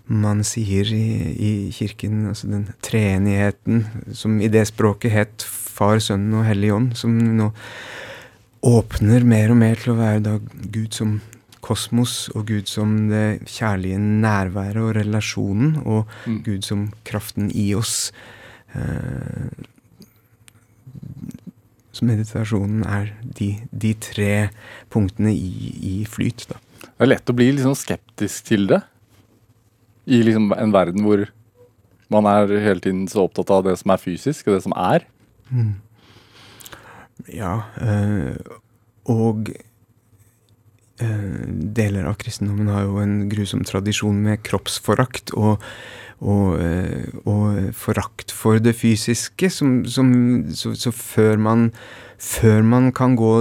man 0.07 0.43
sier 0.45 0.89
i, 0.93 1.07
i 1.33 1.53
kirken, 1.73 2.27
altså 2.29 2.51
den 2.51 2.67
treenigheten 2.85 3.87
som 4.13 4.37
i 4.41 4.51
det 4.53 4.67
språket 4.69 5.15
het 5.15 5.47
Far, 5.49 5.99
Sønnen 6.03 6.37
og 6.39 6.45
Hellig 6.47 6.75
Ånd, 6.75 6.93
som 6.99 7.15
nå 7.15 7.51
åpner 8.65 9.25
mer 9.29 9.53
og 9.53 9.59
mer 9.61 9.81
til 9.81 9.95
å 9.95 9.99
være 9.99 10.21
da 10.25 10.35
Gud 10.73 10.95
som 10.97 11.19
kosmos 11.65 12.29
og 12.37 12.49
Gud 12.51 12.69
som 12.69 12.95
det 13.11 13.45
kjærlige 13.49 13.99
nærværet 14.01 14.83
og 14.83 14.95
relasjonen, 14.99 15.79
og 15.85 16.05
mm. 16.27 16.41
Gud 16.47 16.67
som 16.67 16.89
kraften 17.09 17.51
i 17.51 17.71
oss. 17.77 18.13
Eh, 18.77 19.49
så 21.95 22.09
meditasjonen 22.09 22.83
er 22.91 23.13
de, 23.39 23.55
de 23.71 23.95
tre 24.03 24.33
punktene 24.93 25.33
i, 25.33 25.73
i, 25.95 25.95
flyt, 26.11 26.49
da. 26.51 26.61
Det 26.85 27.07
er 27.07 27.11
lett 27.11 27.31
å 27.31 27.37
bli 27.37 27.53
liksom 27.55 27.77
skeptisk 27.79 28.51
til 28.51 28.69
det. 28.71 28.83
I 30.05 30.21
liksom 30.27 30.53
en 30.57 30.75
verden 30.75 31.05
hvor 31.07 31.25
man 32.13 32.29
er 32.29 32.53
hele 32.61 32.83
tiden 32.85 33.07
så 33.11 33.25
opptatt 33.25 33.51
av 33.51 33.65
det 33.67 33.79
som 33.81 33.95
er 33.95 34.03
fysisk, 34.03 34.49
og 34.49 34.59
det 34.59 34.65
som 34.67 34.75
er. 34.77 35.07
Mm. 35.49 35.75
Ja, 37.33 37.55
øh, 37.81 38.37
og 39.09 39.49
øh, 41.01 41.45
deler 41.77 42.09
av 42.11 42.19
kristendommen 42.21 42.71
har 42.73 42.87
jo 42.89 43.01
en 43.03 43.17
grusom 43.33 43.65
tradisjon 43.67 44.21
med 44.27 44.43
kroppsforakt 44.47 45.35
og, 45.39 45.63
og, 46.21 46.59
eh, 46.63 47.09
og 47.27 47.71
forakt 47.77 48.33
for 48.35 48.61
det 48.63 48.75
fysiske. 48.79 49.51
Som, 49.51 49.85
som, 49.91 50.11
så, 50.55 50.75
så 50.79 50.93
før, 50.95 51.37
man, 51.41 51.71
før 52.19 52.63
man 52.67 52.91
kan 52.97 53.17
gå 53.19 53.33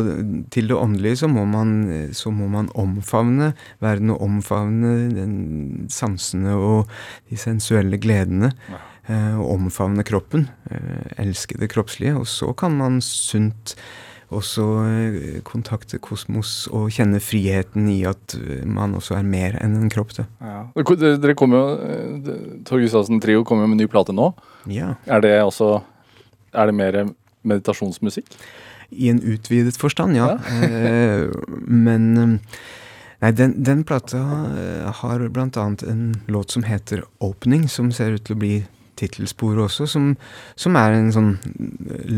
til 0.54 0.72
det 0.72 0.78
åndelige, 0.78 1.24
så 1.24 1.32
må 1.32 1.46
man, 1.50 1.76
så 2.14 2.34
må 2.34 2.48
man 2.52 2.72
omfavne 2.76 3.54
verden 3.84 4.14
og 4.16 4.24
omfavne 4.26 4.96
den 5.14 5.36
sansene 5.94 6.56
og 6.58 6.90
de 7.30 7.40
sensuelle 7.40 8.02
gledene. 8.02 8.54
Ja. 8.72 8.82
og 9.36 9.58
omfavne 9.58 10.00
kroppen. 10.08 10.46
elske 11.20 11.58
det 11.60 11.68
kroppslige. 11.74 12.16
Og 12.16 12.28
så 12.28 12.54
kan 12.56 12.78
man 12.80 13.02
sunt 13.04 13.76
også 14.34 14.66
eh, 14.84 15.40
kontakte 15.48 16.00
kosmos 16.04 16.66
og 16.74 16.92
kjenne 16.94 17.22
friheten 17.24 17.88
i 17.92 18.02
at 18.10 18.36
eh, 18.38 18.66
man 18.68 18.96
også 18.98 19.18
er 19.20 19.28
mer 19.28 19.58
enn 19.62 19.78
en 19.80 19.92
kropp. 19.94 20.14
Det. 20.18 20.26
Ja. 20.44 20.66
Dere 21.24 21.36
kommer 21.40 21.62
jo, 21.62 21.72
eh, 21.88 22.36
Tor 22.68 22.84
Gustavsen 22.84 23.22
Trio 23.24 23.46
kommer 23.48 23.68
jo 23.68 23.74
med 23.74 23.82
ny 23.84 23.90
plate 23.92 24.16
nå. 24.16 24.32
Ja. 24.72 24.96
Er 25.06 25.24
det 25.24 25.36
også 25.42 25.82
Er 26.54 26.70
det 26.70 26.76
mer 26.78 27.00
meditasjonsmusikk? 27.42 28.28
I 28.94 29.10
en 29.10 29.24
utvidet 29.26 29.74
forstand, 29.82 30.14
ja. 30.16 30.36
ja. 30.38 31.26
Men 31.66 32.40
Nei, 33.24 33.32
den, 33.32 33.56
den 33.64 33.82
plata 33.88 34.20
har 35.00 35.24
blant 35.34 35.58
annet 35.58 35.82
en 35.88 36.04
låt 36.28 36.52
som 36.52 36.66
heter 36.68 37.06
'Opening', 37.24 37.70
som 37.72 37.90
ser 37.92 38.20
ut 38.20 38.26
til 38.28 38.36
å 38.36 38.40
bli 38.40 38.56
tittelspor 39.04 39.60
også, 39.68 39.88
som, 39.90 40.14
som, 40.56 40.78
er 40.80 40.98
en 40.98 41.12
sånn 41.14 41.34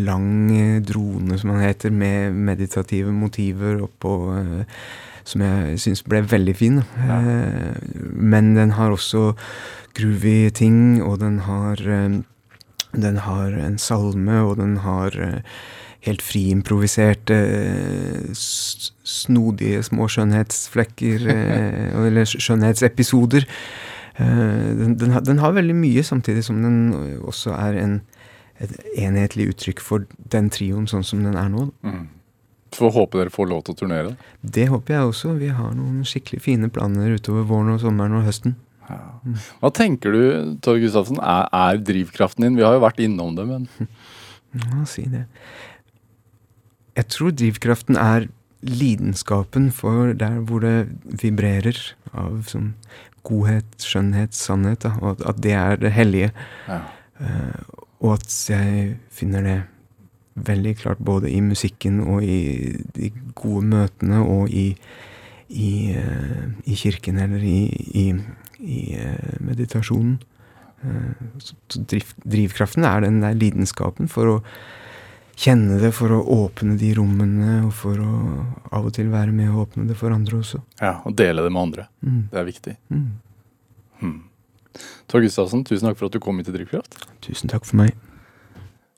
lang 0.06 0.54
drone, 0.86 1.40
som 1.42 1.56
han 1.56 1.66
heter, 1.66 1.94
med 1.94 2.38
meditative 2.38 3.14
motiver 3.14 3.82
oppå 3.86 4.16
uh, 4.36 4.86
Som 5.26 5.42
jeg 5.42 5.80
syns 5.82 6.04
ble 6.06 6.20
veldig 6.22 6.54
fin. 6.54 6.76
Ja. 7.02 7.16
Men 7.98 8.52
den 8.54 8.76
har 8.78 8.94
også 8.94 9.32
groovy 9.98 10.52
ting, 10.54 11.02
og 11.02 11.18
den 11.24 11.40
har 11.48 11.82
Den 12.94 13.18
har 13.18 13.50
en 13.58 13.80
salme, 13.82 14.38
og 14.46 14.58
den 14.58 14.78
har 14.86 15.18
helt 16.06 16.22
friimproviserte, 16.22 17.40
snodige 18.36 19.82
små 19.84 20.08
skjønnhetsflekker, 20.12 21.26
eller 22.06 22.30
skjønnhetsepisoder. 22.30 23.48
Eh, 24.18 24.76
den, 24.80 24.97
den, 24.97 25.16
den, 25.28 25.39
har 25.43 25.55
veldig 25.55 25.76
mye, 25.76 26.03
samtidig 26.03 26.45
som 26.47 26.61
den 26.63 26.78
også 27.20 27.55
er 27.57 27.80
en, 27.82 27.95
et 28.63 28.76
enhetlig 28.95 29.49
uttrykk 29.51 29.84
for 29.84 30.05
den 30.32 30.51
trioen 30.53 30.88
sånn 30.88 31.03
som 31.03 31.26
den 31.26 31.36
er 31.39 31.49
nå. 31.51 31.68
Mm. 31.84 32.05
Får 32.76 32.93
håpe 32.95 33.20
dere 33.20 33.32
får 33.32 33.49
lov 33.51 33.66
til 33.66 33.76
å 33.76 33.80
turnere. 33.80 34.13
Det 34.41 34.68
håper 34.72 34.97
jeg 34.97 35.09
også. 35.09 35.36
Vi 35.39 35.51
har 35.55 35.76
noen 35.76 36.03
skikkelig 36.07 36.41
fine 36.43 36.72
planer 36.72 37.16
utover 37.16 37.45
våren 37.47 37.76
og 37.76 37.84
sommeren 37.84 38.18
og 38.20 38.26
høsten. 38.28 38.57
Ja. 38.89 38.99
Mm. 39.26 39.38
Hva 39.61 39.72
tenker 39.74 40.16
du, 40.16 40.24
Torg 40.63 40.84
Gustavsen, 40.84 41.20
er, 41.20 41.47
er, 41.55 41.80
drivkraften 41.82 42.45
din? 42.45 42.57
Vi 42.59 42.66
har 42.66 42.76
jo 42.76 42.84
vært 42.84 43.01
innom 43.03 43.36
det, 43.38 43.47
men 43.49 43.70
Ja, 44.55 44.86
si 44.88 45.03
det. 45.11 45.26
Jeg 46.95 47.11
tror 47.11 47.34
drivkraften 47.36 47.97
er 47.99 48.30
lidenskapen 48.66 49.68
for 49.76 50.13
der 50.18 50.39
hvor 50.47 50.63
det 50.63 50.88
vibrerer 51.22 51.78
av 52.16 52.45
sånn 52.49 52.72
godhet, 53.26 53.78
skjønnhet, 53.82 54.36
sannhet, 54.38 54.84
da, 54.86 54.93
og 55.01 55.23
at, 55.26 55.39
det 55.43 55.55
er 55.57 55.80
det 55.82 55.91
hellige. 55.95 56.32
Ja. 56.67 56.82
Uh, 57.19 57.82
og 58.03 58.17
at 58.17 58.30
jeg 58.51 58.95
finner 59.13 59.45
det 59.45 59.57
veldig 60.36 60.76
klart 60.82 60.99
både 60.99 61.32
i 61.32 61.39
musikken 61.39 62.01
og 62.03 62.23
i 62.28 62.76
de 62.97 63.11
gode 63.39 63.63
møtene 63.71 64.19
og 64.19 64.51
i, 64.51 64.67
i, 65.49 65.71
uh, 65.95 66.47
i 66.67 66.76
kirken 66.76 67.21
eller 67.23 67.43
i, 67.43 67.59
i, 68.03 68.07
i 68.59 68.80
uh, 68.99 69.36
meditasjonen. 69.39 70.17
så 71.41 71.82
driv, 71.89 72.11
drivkraften 72.30 72.84
er 72.86 72.99
den 73.01 73.23
der 73.23 73.34
lidenskapen 73.34 74.09
for 74.11 74.30
å 74.30 74.41
kjenne 75.40 75.80
det, 75.82 75.92
for 75.96 76.14
å 76.16 76.22
åpne 76.36 76.78
de 76.80 76.94
rommene, 76.98 77.60
og 77.68 77.74
for 77.76 78.00
å 78.02 78.14
av 78.76 78.88
og 78.88 78.96
til 78.96 79.12
være 79.14 79.36
med 79.36 79.52
å 79.52 79.66
åpne 79.66 79.88
det 79.90 79.98
for 80.00 80.16
andre 80.16 80.40
også. 80.42 80.62
Ja, 80.80 80.98
og 81.04 81.18
dele 81.20 81.46
det 81.46 81.52
med 81.52 81.62
andre. 81.68 81.88
Mm. 82.06 82.24
Det 82.32 82.42
er 82.42 82.50
viktig. 82.50 82.76
Mm. 82.94 83.06
Hmm. 84.02 84.18
Tor 85.12 85.24
Gustavsen, 85.24 85.64
tusen 85.68 85.88
takk 85.88 86.00
for 86.00 86.10
at 86.10 86.16
du 86.16 86.24
kom 86.24 86.40
hit 86.40 86.50
til 86.50 86.58
Drivkraft. 86.58 87.00
Tusen 87.24 87.52
takk 87.52 87.68
for 87.68 87.80
meg. 87.84 87.96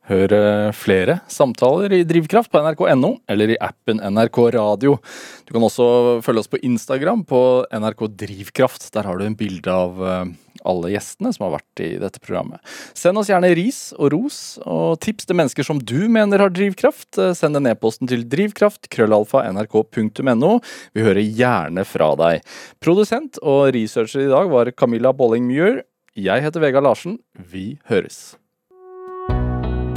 Hør 0.08 0.32
eh, 0.32 0.70
flere 0.72 1.18
samtaler 1.28 1.92
i 1.98 2.06
Drivkraft 2.08 2.52
på 2.54 2.62
nrk.no 2.64 3.10
eller 3.28 3.52
i 3.52 3.60
appen 3.60 4.00
NRK 4.00 4.38
Radio. 4.56 4.96
Du 5.44 5.52
kan 5.52 5.66
også 5.68 5.88
følge 6.24 6.46
oss 6.46 6.52
på 6.52 6.62
Instagram 6.64 7.26
på 7.28 7.42
NRK 7.76 8.06
Drivkraft. 8.24 8.88
Der 8.96 9.10
har 9.10 9.20
du 9.20 9.26
en 9.28 9.36
bilde 9.36 9.74
av 9.74 10.00
eh, 10.00 10.30
alle 10.68 10.94
gjestene 10.94 11.34
som 11.36 11.48
har 11.48 11.58
vært 11.58 11.84
i 11.84 11.90
dette 12.02 12.22
programmet. 12.24 12.62
Send 12.98 13.20
oss 13.22 13.32
gjerne 13.32 13.54
ris 13.58 13.82
og 13.98 14.12
ros, 14.16 14.40
og 14.68 15.00
tips 15.04 15.28
til 15.28 15.40
mennesker 15.40 15.68
som 15.68 15.82
du 15.82 16.08
mener 16.12 16.44
har 16.44 16.54
drivkraft. 16.54 17.20
Send 17.38 17.60
en 17.60 17.70
e-posten 17.72 18.10
til 18.10 18.26
drivkraft, 18.30 18.90
krøllalfa, 18.94 19.46
nrk.no. 19.54 20.58
Vi 20.98 21.06
hører 21.06 21.24
gjerne 21.24 21.86
fra 21.88 22.14
deg. 22.20 22.58
Produsent 22.84 23.40
og 23.44 23.72
researcher 23.76 24.28
i 24.28 24.34
dag 24.34 24.52
var 24.54 24.74
Camilla 24.76 25.14
Bolling 25.16 25.48
Muir. 25.50 25.84
Jeg 26.18 26.42
heter 26.44 26.64
Vegard 26.64 26.88
Larsen. 26.88 27.20
Vi 27.38 27.78
høres. 27.92 28.36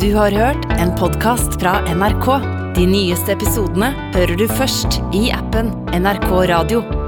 Du 0.00 0.14
har 0.16 0.32
hørt 0.32 0.64
en 0.80 0.94
podkast 0.96 1.60
fra 1.60 1.80
NRK. 1.92 2.28
De 2.76 2.86
nyeste 2.88 3.34
episodene 3.34 3.90
hører 4.14 4.36
du 4.40 4.46
først 4.48 5.00
i 5.16 5.28
appen 5.34 5.72
NRK 5.92 6.32
Radio. 6.54 6.99